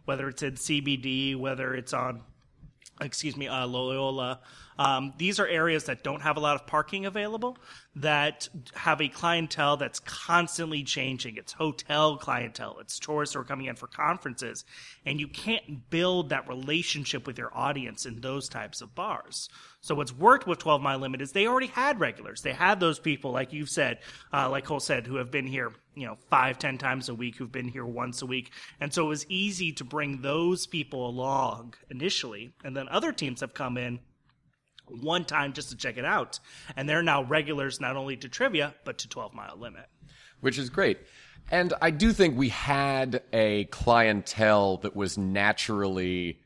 whether 0.04 0.28
it's 0.28 0.42
in 0.42 0.54
CBD, 0.54 1.37
whether 1.37 1.75
it's 1.75 1.95
on 1.95 2.23
excuse 3.00 3.35
me, 3.35 3.49
uh, 3.49 3.66
Loyola, 3.66 4.40
Um, 4.80 5.12
these 5.18 5.38
are 5.38 5.46
areas 5.46 5.84
that 5.84 6.02
don't 6.02 6.22
have 6.22 6.38
a 6.38 6.40
lot 6.40 6.54
of 6.54 6.66
parking 6.66 7.04
available, 7.04 7.58
that 7.96 8.49
have 8.75 9.02
a 9.02 9.08
clientele 9.08 9.76
that's 9.76 10.00
constantly 10.00 10.84
changing. 10.84 11.37
It's 11.37 11.52
hotel 11.52 12.16
clientele, 12.16 12.78
it's 12.80 12.99
tourists 12.99 13.34
who 13.34 13.40
are 13.40 13.44
coming 13.44 13.66
in 13.66 13.76
for 13.76 13.88
conferences, 13.88 14.64
and 15.04 15.20
you 15.20 15.28
can't 15.28 15.90
build 15.90 16.30
that 16.30 16.49
relationship 16.49 17.26
with 17.26 17.37
your 17.37 17.54
audience 17.54 18.06
in 18.06 18.22
those 18.22 18.49
types 18.49 18.80
of 18.80 18.94
bars. 18.94 19.50
So 19.82 19.94
what's 19.94 20.14
worked 20.14 20.46
with 20.46 20.60
12 20.60 20.80
Mile 20.80 20.99
Limit 20.99 21.20
is 21.20 21.32
they 21.32 21.46
already 21.46 21.66
had 21.66 22.00
regulars. 22.00 22.40
They 22.40 22.54
had 22.54 22.80
those 22.80 22.99
people, 22.99 23.32
like 23.32 23.52
you've 23.52 23.68
said, 23.68 23.99
uh, 24.32 24.49
like 24.49 24.64
Cole 24.64 24.80
said, 24.80 25.06
who 25.06 25.16
have 25.16 25.30
been 25.30 25.46
here, 25.46 25.72
you 25.94 26.06
know, 26.06 26.16
five, 26.30 26.58
ten 26.58 26.78
times 26.78 27.10
a 27.10 27.14
week, 27.14 27.37
who've 27.37 27.52
been 27.52 27.68
here 27.68 27.84
once 27.84 28.22
a 28.22 28.26
week. 28.26 28.50
And 28.80 28.94
so 28.94 29.04
it 29.04 29.08
was 29.08 29.26
easy 29.28 29.72
to 29.72 29.84
bring 29.84 30.22
those 30.22 30.66
people 30.66 31.06
along 31.06 31.75
initially. 31.90 32.54
And 32.64 32.75
then 32.75 32.88
other 32.88 33.12
teams 33.12 33.42
have 33.42 33.52
come 33.52 33.76
in 33.76 34.00
one 35.00 35.25
time 35.25 35.52
just 35.52 35.70
to 35.70 35.76
check 35.76 35.97
it 35.97 36.04
out. 36.04 36.38
And 36.76 36.88
they're 36.88 37.02
now 37.02 37.23
regulars 37.23 37.80
not 37.80 37.97
only 37.97 38.16
to 38.18 38.28
trivia, 38.28 38.75
but 38.85 38.99
to 38.99 39.09
12 39.09 39.35
Mile 39.35 39.56
Limit. 39.59 39.87
which 40.40 40.59
is 40.59 40.70
great. 40.70 40.99
And 41.50 41.73
I 41.82 41.90
do 41.90 42.12
think 42.12 42.37
we 42.37 42.49
had 42.50 43.23
a 43.32 43.64
clientele 43.66 44.78
that 44.78 44.94
was 44.94 45.18
naturally 45.18 46.40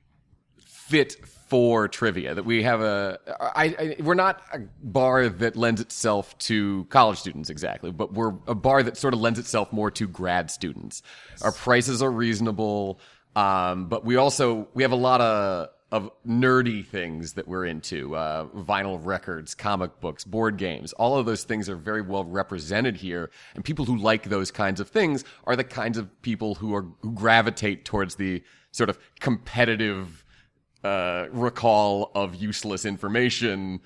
fit 0.59 1.17
for 1.49 1.89
trivia. 1.89 2.35
That 2.35 2.45
we 2.45 2.63
have 2.63 2.81
a, 2.81 3.19
I, 3.41 3.65
I, 3.65 3.97
we're 4.03 4.15
not 4.15 4.43
a 4.53 4.61
bar 4.83 5.29
that 5.29 5.57
lends 5.57 5.81
itself 5.81 6.37
to 6.39 6.85
college 6.87 7.19
students 7.19 7.51
exactly, 7.51 7.91
but 7.91 8.13
we're 8.15 8.35
a 8.47 8.55
bar 8.55 8.83
that 8.83 8.97
sort 8.97 9.15
of 9.15 9.21
lends 9.21 9.39
itself 9.39 9.73
more 9.73 9.91
to 9.93 10.09
grad 10.09 10.51
students. 10.51 11.03
Our 11.43 11.53
prices 11.53 12.03
are 12.03 12.11
reasonable, 12.11 12.99
um, 13.37 13.89
but 13.89 14.05
we 14.05 14.17
also 14.17 14.69
we 14.75 14.83
have 14.83 14.93
a 14.93 14.97
lot 14.97 15.21
of 15.21 15.69
of 15.95 16.11
nerdy 16.27 16.85
things 16.85 17.35
that 17.35 17.47
we're 17.47 17.65
into 17.65 18.17
uh, 18.17 18.47
vinyl 18.47 18.99
records 19.01 19.55
comic 19.55 20.01
books 20.01 20.25
board 20.25 20.57
games 20.57 20.93
all 20.95 21.17
of 21.17 21.25
those 21.25 21.45
things 21.45 21.69
are 21.69 21.77
very 21.77 22.03
well 22.03 22.25
represented 22.25 22.97
here 22.97 23.31
and 23.55 23.65
people 23.65 23.85
who 23.85 23.97
like 23.97 24.25
those 24.25 24.51
kinds 24.51 24.81
of 24.81 24.89
things 24.89 25.25
are 25.45 25.55
the 25.55 25.63
kinds 25.63 25.97
of 25.97 26.11
people 26.23 26.57
who 26.57 26.75
are 26.75 26.85
who 27.01 27.13
gravitate 27.13 27.85
towards 27.85 28.17
the 28.17 28.43
sort 28.73 28.91
of 28.91 28.99
competitive 29.21 30.25
uh, 30.83 31.27
recall 31.31 32.11
of 32.17 32.35
useless 32.35 32.85
information 32.85 33.81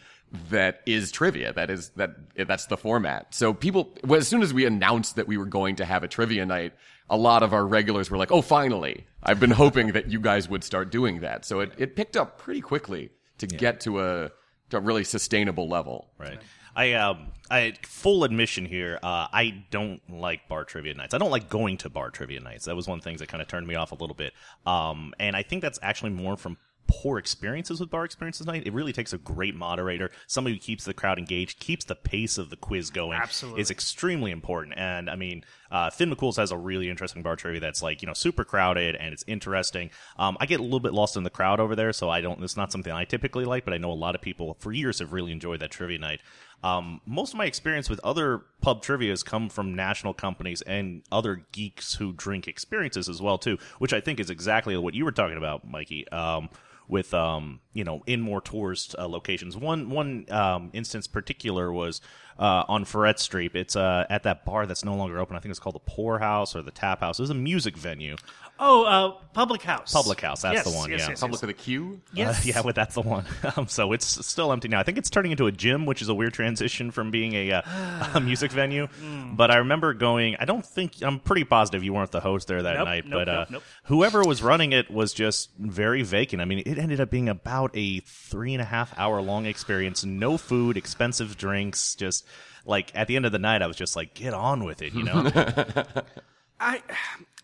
that 0.50 0.80
is 0.86 1.10
trivia. 1.10 1.52
That 1.52 1.70
is 1.70 1.90
that 1.90 2.10
that's 2.36 2.66
the 2.66 2.76
format. 2.76 3.34
So 3.34 3.54
people, 3.54 3.94
as 4.10 4.28
soon 4.28 4.42
as 4.42 4.52
we 4.52 4.66
announced 4.66 5.16
that 5.16 5.26
we 5.26 5.36
were 5.36 5.46
going 5.46 5.76
to 5.76 5.84
have 5.84 6.02
a 6.02 6.08
trivia 6.08 6.44
night, 6.44 6.74
a 7.10 7.16
lot 7.16 7.42
of 7.42 7.52
our 7.52 7.66
regulars 7.66 8.10
were 8.10 8.18
like, 8.18 8.32
"Oh, 8.32 8.42
finally! 8.42 9.06
I've 9.22 9.40
been 9.40 9.50
hoping 9.50 9.92
that 9.92 10.10
you 10.10 10.20
guys 10.20 10.48
would 10.48 10.64
start 10.64 10.90
doing 10.90 11.20
that." 11.20 11.44
So 11.44 11.60
it, 11.60 11.72
it 11.78 11.96
picked 11.96 12.16
up 12.16 12.38
pretty 12.38 12.60
quickly 12.60 13.10
to 13.38 13.46
get 13.46 13.80
to 13.80 14.00
a 14.00 14.30
to 14.70 14.76
a 14.76 14.80
really 14.80 15.04
sustainable 15.04 15.68
level. 15.68 16.10
Right. 16.18 16.40
I 16.76 16.92
um 16.92 17.32
I 17.50 17.74
full 17.82 18.24
admission 18.24 18.64
here. 18.66 18.98
Uh, 19.02 19.26
I 19.32 19.64
don't 19.70 20.00
like 20.08 20.48
bar 20.48 20.64
trivia 20.64 20.94
nights. 20.94 21.14
I 21.14 21.18
don't 21.18 21.30
like 21.30 21.48
going 21.48 21.78
to 21.78 21.90
bar 21.90 22.10
trivia 22.10 22.40
nights. 22.40 22.66
That 22.66 22.76
was 22.76 22.86
one 22.86 22.98
of 22.98 23.04
the 23.04 23.08
things 23.10 23.20
that 23.20 23.28
kind 23.28 23.42
of 23.42 23.48
turned 23.48 23.66
me 23.66 23.74
off 23.74 23.90
a 23.92 23.96
little 23.96 24.14
bit. 24.14 24.32
Um, 24.66 25.12
and 25.18 25.34
I 25.34 25.42
think 25.42 25.62
that's 25.62 25.78
actually 25.82 26.10
more 26.10 26.36
from 26.36 26.56
poor 26.88 27.18
experiences 27.18 27.80
with 27.80 27.90
bar 27.90 28.04
experiences 28.04 28.46
night. 28.46 28.66
It 28.66 28.72
really 28.72 28.92
takes 28.92 29.12
a 29.12 29.18
great 29.18 29.54
moderator, 29.54 30.10
somebody 30.26 30.56
who 30.56 30.60
keeps 30.60 30.84
the 30.84 30.94
crowd 30.94 31.18
engaged, 31.18 31.60
keeps 31.60 31.84
the 31.84 31.94
pace 31.94 32.38
of 32.38 32.50
the 32.50 32.56
quiz 32.56 32.90
going. 32.90 33.18
Absolutely. 33.18 33.60
is 33.60 33.70
extremely 33.70 34.30
important. 34.30 34.74
And 34.76 35.10
I 35.10 35.16
mean, 35.16 35.44
uh, 35.70 35.90
Finn 35.90 36.10
McCool's 36.10 36.36
has 36.36 36.50
a 36.50 36.56
really 36.56 36.88
interesting 36.88 37.22
bar 37.22 37.36
trivia 37.36 37.60
that's 37.60 37.82
like 37.82 38.02
you 38.02 38.06
know 38.06 38.14
super 38.14 38.44
crowded 38.44 38.96
and 38.96 39.12
it's 39.12 39.24
interesting. 39.26 39.90
Um, 40.18 40.36
I 40.40 40.46
get 40.46 40.60
a 40.60 40.62
little 40.62 40.80
bit 40.80 40.94
lost 40.94 41.16
in 41.16 41.22
the 41.22 41.30
crowd 41.30 41.60
over 41.60 41.76
there, 41.76 41.92
so 41.92 42.08
I 42.08 42.20
don't. 42.20 42.42
It's 42.42 42.56
not 42.56 42.72
something 42.72 42.92
I 42.92 43.04
typically 43.04 43.44
like, 43.44 43.64
but 43.64 43.74
I 43.74 43.78
know 43.78 43.90
a 43.90 43.92
lot 43.92 44.14
of 44.14 44.20
people 44.20 44.56
for 44.60 44.72
years 44.72 44.98
have 44.98 45.12
really 45.12 45.32
enjoyed 45.32 45.60
that 45.60 45.70
trivia 45.70 45.98
night. 45.98 46.20
Um, 46.62 47.00
most 47.06 47.34
of 47.34 47.38
my 47.38 47.44
experience 47.44 47.88
with 47.88 48.00
other 48.02 48.42
pub 48.60 48.82
trivias 48.82 49.24
come 49.24 49.48
from 49.48 49.74
national 49.74 50.12
companies 50.14 50.60
and 50.62 51.02
other 51.12 51.46
geeks 51.52 51.94
who 51.94 52.12
drink 52.12 52.48
experiences 52.48 53.08
as 53.08 53.22
well 53.22 53.38
too, 53.38 53.58
which 53.78 53.92
I 53.92 54.00
think 54.00 54.18
is 54.18 54.28
exactly 54.28 54.76
what 54.76 54.94
you 54.94 55.04
were 55.04 55.12
talking 55.12 55.36
about, 55.36 55.68
Mikey. 55.68 56.08
Um, 56.08 56.50
with 56.88 57.12
um, 57.12 57.60
you 57.74 57.84
know 57.84 58.02
in 58.06 58.20
more 58.20 58.40
tourist 58.40 58.96
uh, 58.98 59.06
locations. 59.06 59.56
One 59.56 59.90
one 59.90 60.24
um, 60.30 60.70
instance 60.72 61.06
particular 61.06 61.72
was 61.72 62.00
uh, 62.38 62.64
on 62.68 62.84
Freret 62.84 63.18
Street. 63.18 63.52
It's 63.54 63.76
uh, 63.76 64.06
at 64.08 64.22
that 64.22 64.44
bar 64.44 64.66
that's 64.66 64.84
no 64.84 64.94
longer 64.94 65.18
open. 65.18 65.36
I 65.36 65.40
think 65.40 65.50
it's 65.50 65.58
called 65.58 65.74
the 65.74 65.80
Pour 65.80 66.18
House 66.18 66.54
or 66.54 66.62
the 66.62 66.70
Tap 66.70 67.00
House. 67.00 67.18
It 67.18 67.22
was 67.22 67.30
a 67.30 67.34
music 67.34 67.76
venue. 67.76 68.16
Oh, 68.60 68.84
uh, 68.84 69.14
Publiq 69.38 69.62
House. 69.62 69.92
Publiq 69.94 70.20
House, 70.20 70.42
that's 70.42 70.54
Yes, 70.54 70.64
the 70.64 70.76
one, 70.76 70.90
yes, 70.90 71.00
yeah. 71.00 71.08
yes, 71.10 71.20
Publiq 71.22 71.32
yes. 71.32 71.40
with 71.42 71.50
a 71.50 71.54
Q. 71.54 72.00
Yes. 72.12 72.38
Uh, 72.44 72.52
yeah, 72.54 72.62
but 72.62 72.74
that's 72.74 72.94
the 72.94 73.02
one. 73.02 73.24
Um, 73.56 73.68
so 73.68 73.92
it's 73.92 74.26
still 74.26 74.52
empty 74.52 74.68
now. 74.68 74.80
I 74.80 74.82
think 74.82 74.98
it's 74.98 75.08
turning 75.10 75.30
into 75.30 75.46
a 75.46 75.52
gym, 75.52 75.86
which 75.86 76.02
is 76.02 76.08
a 76.08 76.14
weird 76.14 76.34
transition 76.34 76.90
from 76.90 77.10
being 77.10 77.34
a, 77.34 77.52
uh, 77.52 77.62
a 78.14 78.20
music 78.20 78.50
venue. 78.52 78.88
Hmm. 78.98 79.36
But 79.36 79.50
I 79.52 79.58
remember 79.58 79.94
going. 79.94 80.36
I 80.40 80.44
don't 80.44 80.64
think 80.66 80.94
I'm 81.02 81.20
pretty 81.20 81.44
positive 81.44 81.84
you 81.84 81.92
weren't 81.92 82.10
the 82.10 82.20
host 82.20 82.48
there 82.48 82.62
that 82.62 82.76
Nope, 82.78 82.84
night. 82.86 83.06
nope, 83.06 83.20
but 83.20 83.28
uh, 83.28 83.32
nope, 83.40 83.48
nope. 83.50 83.62
whoever 83.84 84.22
was 84.22 84.42
running 84.42 84.72
it 84.72 84.90
was 84.90 85.12
just 85.12 85.50
very 85.58 86.02
vacant. 86.02 86.42
I 86.42 86.44
mean, 86.44 86.58
it 86.66 86.78
ended 86.78 87.00
up 87.00 87.10
being 87.10 87.28
about 87.28 87.70
a 87.74 88.00
three 88.00 88.54
and 88.54 88.60
a 88.62 88.64
half 88.64 88.92
hour 88.98 89.20
long 89.22 89.46
experience. 89.46 90.04
No 90.04 90.36
food, 90.36 90.76
expensive 90.76 91.36
drinks. 91.36 91.94
Just 91.94 92.26
like 92.64 92.90
at 92.96 93.06
the 93.06 93.14
end 93.16 93.24
of 93.26 93.32
the 93.32 93.38
night, 93.38 93.62
I 93.62 93.66
was 93.66 93.76
just 93.76 93.94
like, 93.96 94.14
get 94.14 94.34
on 94.34 94.64
with 94.64 94.82
it, 94.82 94.92
you 94.94 95.04
know. 95.04 95.30
I, 96.60 96.82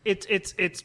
it's 0.04 0.26
it's 0.28 0.54
it's. 0.59 0.83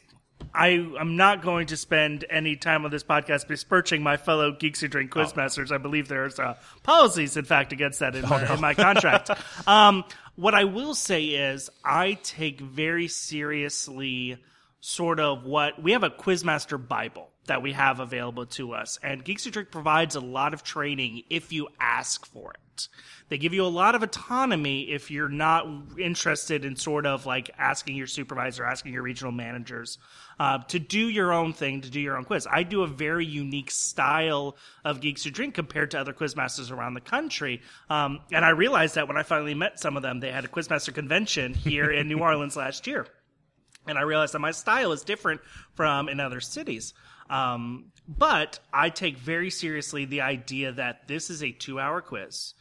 I 0.54 0.68
am 0.98 1.16
not 1.16 1.42
going 1.42 1.66
to 1.68 1.76
spend 1.76 2.24
any 2.30 2.56
time 2.56 2.84
on 2.84 2.90
this 2.90 3.04
podcast 3.04 3.46
besmirching 3.48 4.02
my 4.02 4.16
fellow 4.16 4.52
geeks 4.52 4.80
who 4.80 4.88
drink 4.88 5.16
Oh. 5.16 5.20
quizmasters. 5.20 5.70
I 5.72 5.78
believe 5.78 6.08
there's 6.08 6.38
uh, 6.38 6.54
policies, 6.82 7.36
in 7.36 7.44
fact, 7.44 7.72
against 7.72 8.00
that 8.00 8.16
in, 8.16 8.24
Oh, 8.24 8.28
my, 8.28 8.54
in 8.54 8.60
my 8.60 8.74
contract. 8.74 9.30
um, 9.68 10.04
what 10.36 10.54
I 10.54 10.64
will 10.64 10.94
say 10.94 11.24
is, 11.26 11.70
I 11.84 12.18
take 12.22 12.60
very 12.60 13.08
seriously 13.08 14.38
sort 14.80 15.20
of 15.20 15.44
what 15.44 15.80
we 15.82 15.92
have 15.92 16.02
a 16.02 16.10
quizmaster 16.10 16.78
bible 16.88 17.28
that 17.50 17.62
we 17.62 17.72
have 17.72 17.98
available 17.98 18.46
to 18.46 18.74
us. 18.74 18.96
And 19.02 19.24
geeks 19.24 19.42
who 19.42 19.50
drink 19.50 19.72
provides 19.72 20.14
a 20.14 20.20
lot 20.20 20.54
of 20.54 20.62
training 20.62 21.24
if 21.30 21.52
you 21.52 21.66
ask 21.80 22.24
for 22.24 22.52
it. 22.52 22.86
They 23.28 23.38
give 23.38 23.52
you 23.52 23.64
a 23.64 23.66
lot 23.66 23.96
of 23.96 24.04
autonomy 24.04 24.82
if 24.82 25.10
you're 25.10 25.28
not 25.28 25.66
interested 25.98 26.64
in 26.64 26.76
sort 26.76 27.06
of 27.06 27.26
like 27.26 27.50
asking 27.58 27.96
your 27.96 28.06
supervisor 28.06 28.64
asking 28.64 28.92
your 28.92 29.02
regional 29.02 29.32
managers 29.32 29.98
uh, 30.38 30.58
to 30.68 30.78
do 30.78 31.08
your 31.08 31.32
own 31.32 31.52
thing 31.52 31.80
to 31.80 31.90
do 31.90 31.98
your 31.98 32.16
own 32.16 32.24
quiz. 32.24 32.46
I 32.48 32.62
do 32.62 32.82
a 32.82 32.86
very 32.86 33.26
unique 33.26 33.72
style 33.72 34.56
of 34.84 35.00
geeks 35.00 35.24
who 35.24 35.32
drink 35.32 35.54
compared 35.54 35.90
to 35.90 35.98
other 35.98 36.12
quizmasters 36.12 36.70
around 36.70 36.94
the 36.94 37.00
country. 37.00 37.62
Um, 37.88 38.20
and 38.30 38.44
i 38.44 38.50
realized 38.50 38.94
that 38.94 39.08
when 39.08 39.16
i 39.16 39.24
finally 39.24 39.54
met 39.54 39.80
some 39.80 39.96
of 39.96 40.04
them 40.04 40.20
they 40.20 40.30
had 40.30 40.44
a 40.44 40.48
quizmaster 40.48 40.94
convention 40.94 41.54
here 41.54 41.90
in 41.90 42.06
new 42.06 42.18
orleans 42.28 42.56
last 42.56 42.86
year. 42.86 43.08
And 43.86 43.98
I 43.98 44.02
realized 44.02 44.34
that 44.34 44.40
my 44.40 44.52
style 44.52 44.92
is 44.92 45.02
different 45.02 45.40
from 45.74 46.08
in 46.08 46.20
other 46.20 46.40
cities. 46.40 46.94
Um, 47.30 47.92
but 48.08 48.58
I 48.72 48.90
take 48.90 49.16
very 49.16 49.50
seriously 49.50 50.04
the 50.04 50.20
idea 50.20 50.72
that 50.72 51.06
this 51.08 51.30
is 51.30 51.42
a 51.42 51.52
two-hour 51.52 52.02
quiz. 52.02 52.54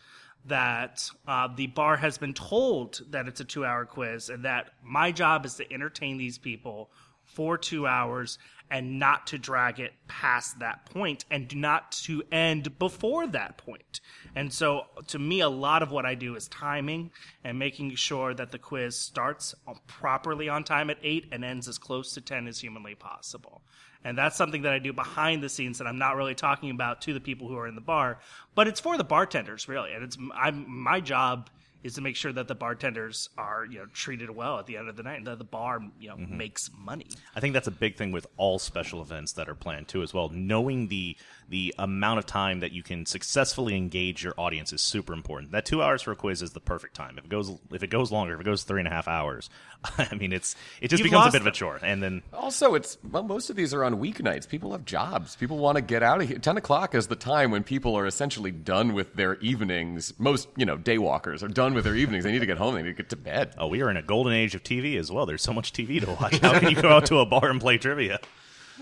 That 0.45 1.09
uh, 1.27 1.49
the 1.53 1.67
bar 1.67 1.97
has 1.97 2.17
been 2.17 2.33
told 2.33 3.01
that 3.09 3.27
it's 3.27 3.41
a 3.41 3.45
two-hour 3.45 3.85
quiz, 3.85 4.29
and 4.29 4.45
that 4.45 4.69
my 4.83 5.11
job 5.11 5.45
is 5.45 5.55
to 5.55 5.73
entertain 5.73 6.17
these 6.17 6.37
people 6.37 6.91
for 7.25 7.57
two 7.57 7.85
hours 7.85 8.39
and 8.71 8.99
not 8.99 9.27
to 9.27 9.37
drag 9.37 9.79
it 9.79 9.93
past 10.07 10.59
that 10.59 10.85
point 10.85 11.25
and 11.31 11.55
not 11.55 11.91
to 11.91 12.23
end 12.31 12.77
before 12.77 13.27
that 13.27 13.57
point. 13.57 14.01
And 14.35 14.53
so, 14.53 14.85
to 15.07 15.19
me, 15.19 15.41
a 15.41 15.49
lot 15.49 15.81
of 15.81 15.91
what 15.91 16.05
I 16.05 16.15
do 16.15 16.35
is 16.35 16.47
timing 16.47 17.11
and 17.43 17.57
making 17.57 17.95
sure 17.95 18.33
that 18.33 18.51
the 18.51 18.59
quiz 18.59 18.95
starts 18.95 19.55
properly 19.87 20.49
on 20.49 20.63
time 20.63 20.89
at 20.89 20.97
8 21.01 21.27
and 21.31 21.43
ends 21.43 21.67
as 21.67 21.77
close 21.77 22.13
to 22.13 22.21
10 22.21 22.47
as 22.47 22.59
humanly 22.59 22.95
possible. 22.95 23.61
And 24.03 24.17
that's 24.17 24.37
something 24.37 24.61
that 24.61 24.73
I 24.73 24.79
do 24.79 24.93
behind 24.93 25.43
the 25.43 25.49
scenes 25.49 25.77
that 25.79 25.87
I'm 25.87 25.97
not 25.97 26.15
really 26.15 26.35
talking 26.35 26.69
about 26.69 27.01
to 27.01 27.13
the 27.13 27.19
people 27.19 27.47
who 27.47 27.57
are 27.57 27.67
in 27.67 27.75
the 27.75 27.81
bar, 27.81 28.19
but 28.55 28.67
it's 28.67 28.79
for 28.79 28.97
the 28.97 29.03
bartenders 29.03 29.67
really. 29.67 29.91
And 29.93 30.03
it's 30.03 30.17
I'm, 30.33 30.65
my 30.67 31.01
job 31.01 31.49
is 31.83 31.93
to 31.93 32.01
make 32.01 32.15
sure 32.15 32.33
that 32.33 32.47
the 32.47 32.55
bartenders 32.55 33.29
are 33.37 33.65
you 33.65 33.79
know 33.79 33.85
treated 33.93 34.29
well 34.29 34.59
at 34.59 34.65
the 34.65 34.77
end 34.77 34.89
of 34.89 34.95
the 34.95 35.03
night 35.03 35.17
and 35.17 35.27
that 35.27 35.37
the 35.37 35.43
bar 35.43 35.79
you 35.99 36.09
know 36.09 36.15
mm-hmm. 36.15 36.37
makes 36.37 36.69
money. 36.77 37.07
I 37.35 37.39
think 37.39 37.53
that's 37.53 37.67
a 37.67 37.71
big 37.71 37.95
thing 37.95 38.11
with 38.11 38.27
all 38.37 38.59
special 38.59 39.01
events 39.01 39.33
that 39.33 39.49
are 39.49 39.55
planned 39.55 39.87
too, 39.87 40.01
as 40.01 40.13
well. 40.13 40.29
Knowing 40.29 40.87
the 40.87 41.17
the 41.49 41.73
amount 41.77 42.19
of 42.19 42.25
time 42.25 42.59
that 42.59 42.71
you 42.71 42.83
can 42.83 43.05
successfully 43.05 43.75
engage 43.75 44.23
your 44.23 44.33
audience 44.37 44.71
is 44.71 44.81
super 44.81 45.13
important. 45.13 45.51
That 45.51 45.65
two 45.65 45.81
hours 45.81 46.01
for 46.01 46.11
a 46.11 46.15
quiz 46.15 46.41
is 46.41 46.51
the 46.51 46.59
perfect 46.59 46.95
time. 46.95 47.17
If 47.17 47.25
it 47.25 47.29
goes 47.29 47.51
if 47.71 47.83
it 47.83 47.89
goes 47.89 48.11
longer, 48.11 48.35
if 48.35 48.41
it 48.41 48.45
goes 48.45 48.63
three 48.63 48.79
and 48.81 48.87
a 48.87 48.91
half 48.91 49.07
hours, 49.07 49.49
I 49.97 50.13
mean 50.15 50.31
it's 50.31 50.55
it 50.81 50.89
just 50.89 51.01
You've 51.03 51.11
becomes 51.11 51.27
a 51.27 51.31
bit 51.31 51.41
of 51.41 51.47
a 51.47 51.51
chore. 51.51 51.79
And 51.81 52.01
then 52.03 52.21
Also, 52.33 52.75
it's 52.75 52.97
well, 53.09 53.23
most 53.23 53.49
of 53.49 53.55
these 53.55 53.73
are 53.73 53.83
on 53.83 53.95
weeknights. 53.95 54.47
People 54.47 54.71
have 54.73 54.85
jobs. 54.85 55.35
People 55.35 55.57
want 55.57 55.75
to 55.77 55.81
get 55.81 56.03
out 56.03 56.21
of 56.21 56.27
here. 56.27 56.37
Ten 56.37 56.57
o'clock 56.57 56.93
is 56.93 57.07
the 57.07 57.15
time 57.15 57.51
when 57.51 57.63
people 57.63 57.95
are 57.95 58.05
essentially 58.05 58.51
done 58.51 58.93
with 58.93 59.15
their 59.15 59.37
evenings. 59.39 60.13
Most, 60.19 60.47
you 60.55 60.65
know, 60.65 60.77
daywalkers 60.77 61.41
are 61.41 61.47
done 61.47 61.73
with 61.73 61.83
their 61.83 61.95
evenings. 61.95 62.23
They 62.23 62.31
need 62.31 62.39
to 62.39 62.45
get 62.45 62.57
home. 62.57 62.75
They 62.75 62.83
need 62.83 62.89
to 62.89 63.03
get 63.03 63.09
to 63.09 63.15
bed. 63.15 63.53
oh, 63.57 63.67
we 63.67 63.81
are 63.81 63.89
in 63.89 63.97
a 63.97 64.03
golden 64.03 64.33
age 64.33 64.55
of 64.55 64.63
TV 64.63 64.97
as 64.99 65.11
well. 65.11 65.25
There's 65.25 65.41
so 65.43 65.53
much 65.53 65.73
TV 65.73 65.99
to 66.01 66.11
watch. 66.21 66.37
How 66.39 66.59
can 66.59 66.69
you 66.69 66.81
go 66.81 66.89
out 66.89 67.05
to 67.07 67.17
a 67.19 67.25
bar 67.25 67.49
and 67.49 67.59
play 67.59 67.77
trivia? 67.77 68.19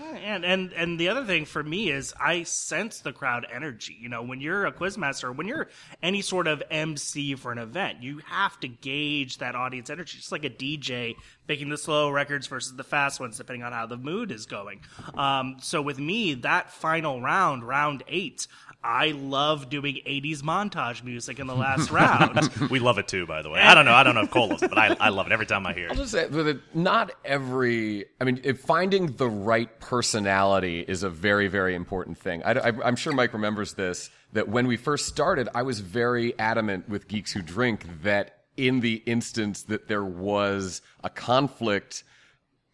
And 0.00 0.44
and 0.44 0.72
and 0.72 0.98
the 0.98 1.08
other 1.08 1.24
thing 1.24 1.44
for 1.44 1.62
me 1.62 1.90
is 1.90 2.14
I 2.20 2.44
sense 2.44 3.00
the 3.00 3.12
crowd 3.12 3.46
energy. 3.52 3.96
You 3.98 4.08
know, 4.08 4.22
when 4.22 4.40
you're 4.40 4.66
a 4.66 4.72
quizmaster, 4.72 5.34
when 5.34 5.48
you're 5.48 5.68
any 6.02 6.22
sort 6.22 6.46
of 6.46 6.62
MC 6.70 7.34
for 7.34 7.52
an 7.52 7.58
event, 7.58 8.02
you 8.02 8.18
have 8.26 8.58
to 8.60 8.68
gauge 8.68 9.38
that 9.38 9.54
audience 9.54 9.90
energy, 9.90 10.18
just 10.18 10.32
like 10.32 10.44
a 10.44 10.50
DJ 10.50 11.16
picking 11.48 11.70
the 11.70 11.78
slow 11.78 12.10
records 12.10 12.46
versus 12.46 12.76
the 12.76 12.84
fast 12.84 13.18
ones, 13.18 13.38
depending 13.38 13.64
on 13.64 13.72
how 13.72 13.86
the 13.86 13.96
mood 13.96 14.30
is 14.30 14.46
going. 14.46 14.80
Um, 15.14 15.56
so 15.60 15.82
with 15.82 15.98
me, 15.98 16.34
that 16.34 16.70
final 16.70 17.20
round, 17.20 17.66
round 17.66 18.04
eight, 18.06 18.46
I 18.84 19.10
love 19.10 19.70
doing 19.70 19.96
80s 20.06 20.42
montage 20.42 21.02
music 21.02 21.40
in 21.40 21.48
the 21.48 21.56
last 21.56 21.90
round. 21.90 22.48
we 22.70 22.78
love 22.78 22.98
it 22.98 23.08
too, 23.08 23.26
by 23.26 23.42
the 23.42 23.50
way. 23.50 23.60
I 23.60 23.74
don't 23.74 23.86
know. 23.86 23.94
I 23.94 24.04
don't 24.04 24.14
know 24.14 24.22
if 24.22 24.30
Cole 24.30 24.48
loves 24.48 24.62
it, 24.62 24.68
but 24.70 24.78
I, 24.78 24.96
I 25.00 25.08
love 25.08 25.26
it 25.26 25.32
every 25.32 25.46
time 25.46 25.66
I 25.66 25.72
hear 25.72 25.86
I'll 25.88 25.94
it. 25.94 25.96
just 25.96 26.12
say 26.12 26.26
that 26.28 26.76
not 26.76 27.10
every. 27.24 28.04
I 28.20 28.24
mean, 28.24 28.40
if 28.44 28.60
finding 28.60 29.16
the 29.16 29.28
right 29.28 29.80
personality 29.80 30.84
is 30.86 31.02
a 31.02 31.10
very, 31.10 31.48
very 31.48 31.74
important 31.74 32.18
thing. 32.18 32.42
I, 32.44 32.68
am 32.86 32.94
sure 32.94 33.12
Mike 33.12 33.32
remembers 33.32 33.74
this. 33.74 34.10
That 34.34 34.46
when 34.46 34.66
we 34.66 34.76
first 34.76 35.06
started, 35.06 35.48
I 35.54 35.62
was 35.62 35.80
very 35.80 36.38
adamant 36.38 36.86
with 36.86 37.08
Geeks 37.08 37.32
Who 37.32 37.40
Drink 37.40 37.86
that 38.02 38.37
in 38.58 38.80
the 38.80 38.96
instance 39.06 39.62
that 39.62 39.88
there 39.88 40.04
was 40.04 40.82
a 41.02 41.08
conflict, 41.08 42.04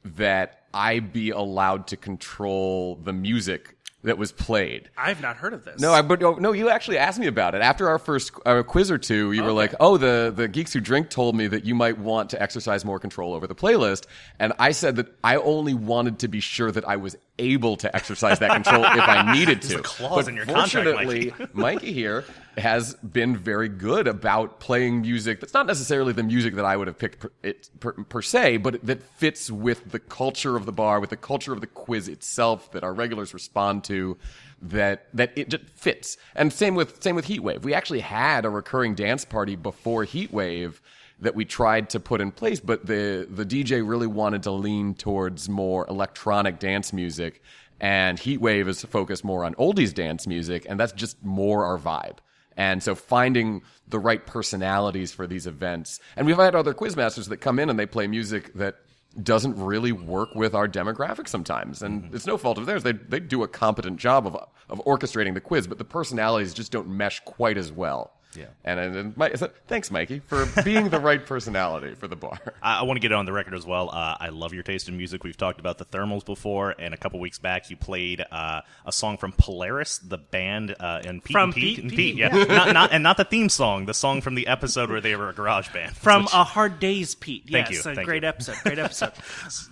that 0.04 0.64
I 0.72 0.98
be 0.98 1.30
allowed 1.30 1.86
to 1.88 1.96
control 1.96 2.96
the 2.96 3.12
music 3.12 3.76
that 4.04 4.18
was 4.18 4.32
played. 4.32 4.90
I've 4.98 5.22
not 5.22 5.36
heard 5.36 5.54
of 5.54 5.64
this. 5.64 5.80
No, 5.80 5.92
I, 5.92 6.02
but 6.02 6.22
oh, 6.22 6.34
no, 6.34 6.52
you 6.52 6.68
actually 6.68 6.98
asked 6.98 7.18
me 7.18 7.26
about 7.26 7.54
it 7.54 7.62
after 7.62 7.88
our 7.88 7.98
first 7.98 8.32
uh, 8.44 8.62
quiz 8.62 8.90
or 8.90 8.98
two. 8.98 9.32
You 9.32 9.42
were 9.42 9.52
like, 9.52 9.74
"Oh, 9.80 9.96
the 9.96 10.32
the 10.34 10.46
geeks 10.46 10.74
who 10.74 10.80
drink 10.80 11.08
told 11.08 11.34
me 11.34 11.46
that 11.46 11.64
you 11.64 11.74
might 11.74 11.98
want 11.98 12.30
to 12.30 12.42
exercise 12.42 12.84
more 12.84 13.00
control 13.00 13.32
over 13.32 13.46
the 13.46 13.54
playlist," 13.54 14.04
and 14.38 14.52
I 14.58 14.72
said 14.72 14.96
that 14.96 15.08
I 15.24 15.36
only 15.36 15.72
wanted 15.72 16.18
to 16.20 16.28
be 16.28 16.40
sure 16.40 16.70
that 16.70 16.86
I 16.86 16.96
was 16.96 17.16
able 17.38 17.76
to 17.78 17.96
exercise 17.96 18.38
that 18.40 18.52
control 18.52 18.84
if 18.84 19.08
I 19.08 19.32
needed 19.32 19.62
to. 19.70 19.78
a 19.78 19.82
clause 19.82 20.26
but 20.26 20.28
in 20.28 20.36
your 20.36 20.44
contract, 20.44 20.72
fortunately, 20.72 21.32
Mikey 21.54 21.92
here 21.92 22.24
has 22.58 22.94
been 22.94 23.36
very 23.36 23.68
good 23.68 24.06
about 24.06 24.60
playing 24.60 25.00
music 25.00 25.40
that's 25.40 25.54
not 25.54 25.66
necessarily 25.66 26.12
the 26.12 26.22
music 26.22 26.54
that 26.54 26.64
I 26.64 26.76
would 26.76 26.86
have 26.86 26.98
picked 26.98 27.20
per, 27.20 27.32
it, 27.42 27.68
per, 27.80 27.92
per 27.92 28.22
se, 28.22 28.58
but 28.58 28.84
that 28.86 29.02
fits 29.02 29.50
with 29.50 29.90
the 29.90 29.98
culture 29.98 30.56
of 30.56 30.66
the 30.66 30.72
bar, 30.72 31.00
with 31.00 31.10
the 31.10 31.16
culture 31.16 31.52
of 31.52 31.60
the 31.60 31.66
quiz 31.66 32.08
itself 32.08 32.70
that 32.72 32.84
our 32.84 32.92
regulars 32.92 33.34
respond 33.34 33.84
to. 33.84 34.16
That 34.62 35.08
that 35.12 35.36
it 35.36 35.50
just 35.50 35.68
fits, 35.68 36.16
and 36.34 36.50
same 36.50 36.74
with 36.74 37.02
same 37.02 37.16
with 37.16 37.26
Heatwave. 37.26 37.62
We 37.62 37.74
actually 37.74 38.00
had 38.00 38.46
a 38.46 38.48
recurring 38.48 38.94
dance 38.94 39.24
party 39.24 39.56
before 39.56 40.06
Heatwave 40.06 40.80
that 41.20 41.34
we 41.34 41.44
tried 41.44 41.90
to 41.90 42.00
put 42.00 42.22
in 42.22 42.30
place, 42.30 42.60
but 42.60 42.86
the 42.86 43.26
the 43.28 43.44
DJ 43.44 43.86
really 43.86 44.06
wanted 44.06 44.42
to 44.44 44.52
lean 44.52 44.94
towards 44.94 45.50
more 45.50 45.86
electronic 45.88 46.58
dance 46.58 46.94
music, 46.94 47.42
and 47.78 48.18
Heatwave 48.18 48.68
is 48.68 48.82
focused 48.84 49.22
more 49.22 49.44
on 49.44 49.54
oldies 49.56 49.92
dance 49.92 50.26
music, 50.26 50.64
and 50.66 50.80
that's 50.80 50.92
just 50.92 51.22
more 51.22 51.66
our 51.66 51.78
vibe. 51.78 52.18
And 52.56 52.82
so 52.82 52.94
finding 52.94 53.62
the 53.88 53.98
right 53.98 54.24
personalities 54.24 55.12
for 55.12 55.26
these 55.26 55.46
events, 55.46 56.00
and 56.16 56.26
we've 56.26 56.36
had 56.36 56.54
other 56.54 56.74
quizmasters 56.74 57.28
that 57.28 57.38
come 57.38 57.58
in 57.58 57.68
and 57.68 57.78
they 57.78 57.86
play 57.86 58.06
music 58.06 58.52
that 58.54 58.76
doesn't 59.22 59.56
really 59.56 59.92
work 59.92 60.34
with 60.34 60.54
our 60.54 60.68
demographic 60.68 61.28
sometimes, 61.28 61.82
and 61.82 62.04
mm-hmm. 62.04 62.16
it's 62.16 62.26
no 62.26 62.36
fault 62.36 62.58
of 62.58 62.66
theirs. 62.66 62.82
They 62.82 62.92
they 62.92 63.20
do 63.20 63.42
a 63.42 63.48
competent 63.48 63.98
job 63.98 64.26
of 64.26 64.36
of 64.68 64.84
orchestrating 64.84 65.34
the 65.34 65.40
quiz, 65.40 65.66
but 65.66 65.78
the 65.78 65.84
personalities 65.84 66.54
just 66.54 66.72
don't 66.72 66.88
mesh 66.88 67.20
quite 67.20 67.56
as 67.56 67.70
well. 67.70 68.12
Yeah. 68.36 68.46
And, 68.64 68.80
and, 68.80 68.96
and 68.96 69.16
Mike, 69.16 69.36
so 69.36 69.50
thanks, 69.66 69.90
Mikey, 69.90 70.20
for 70.20 70.46
being 70.62 70.88
the 70.88 71.00
right 71.00 71.24
personality 71.24 71.94
for 71.94 72.08
the 72.08 72.16
bar. 72.16 72.38
I, 72.62 72.80
I 72.80 72.82
want 72.82 72.96
to 72.96 73.00
get 73.00 73.12
it 73.12 73.14
on 73.14 73.26
the 73.26 73.32
record 73.32 73.54
as 73.54 73.66
well. 73.66 73.90
Uh, 73.90 74.16
I 74.18 74.28
love 74.30 74.52
your 74.52 74.62
taste 74.62 74.88
in 74.88 74.96
music. 74.96 75.24
We've 75.24 75.36
talked 75.36 75.60
about 75.60 75.78
the 75.78 75.84
Thermals 75.84 76.24
before, 76.24 76.74
and 76.78 76.94
a 76.94 76.96
couple 76.96 77.20
weeks 77.20 77.38
back 77.38 77.70
you 77.70 77.76
played 77.76 78.24
uh, 78.30 78.62
a 78.84 78.92
song 78.92 79.16
from 79.16 79.32
Polaris, 79.32 79.98
the 79.98 80.18
band, 80.18 80.74
uh, 80.78 81.02
and 81.04 81.22
Pete 81.22 81.32
From 81.32 81.44
and 81.50 81.54
Pete, 81.54 81.76
Pete 81.76 81.84
and 81.84 81.90
Pete, 81.90 81.98
Pete, 81.98 82.16
yeah, 82.16 82.28
not, 82.48 82.72
not 82.72 82.92
and 82.92 83.02
not 83.02 83.16
the 83.16 83.24
theme 83.24 83.48
song, 83.48 83.86
the 83.86 83.94
song 83.94 84.20
from 84.20 84.34
the 84.34 84.46
episode 84.46 84.90
where 84.90 85.00
they 85.00 85.16
were 85.16 85.28
a 85.28 85.34
garage 85.34 85.72
band. 85.72 85.96
From 86.04 86.22
which- 86.24 86.34
a 86.34 86.44
hard 86.44 86.80
day's 86.80 87.14
Pete. 87.14 87.44
Thank 87.50 87.70
yes, 87.70 87.84
you, 87.84 87.90
a 87.90 87.94
thank 87.94 88.06
great 88.06 88.22
you. 88.22 88.28
episode. 88.28 88.56
Great 88.62 88.78
episode. 88.78 89.12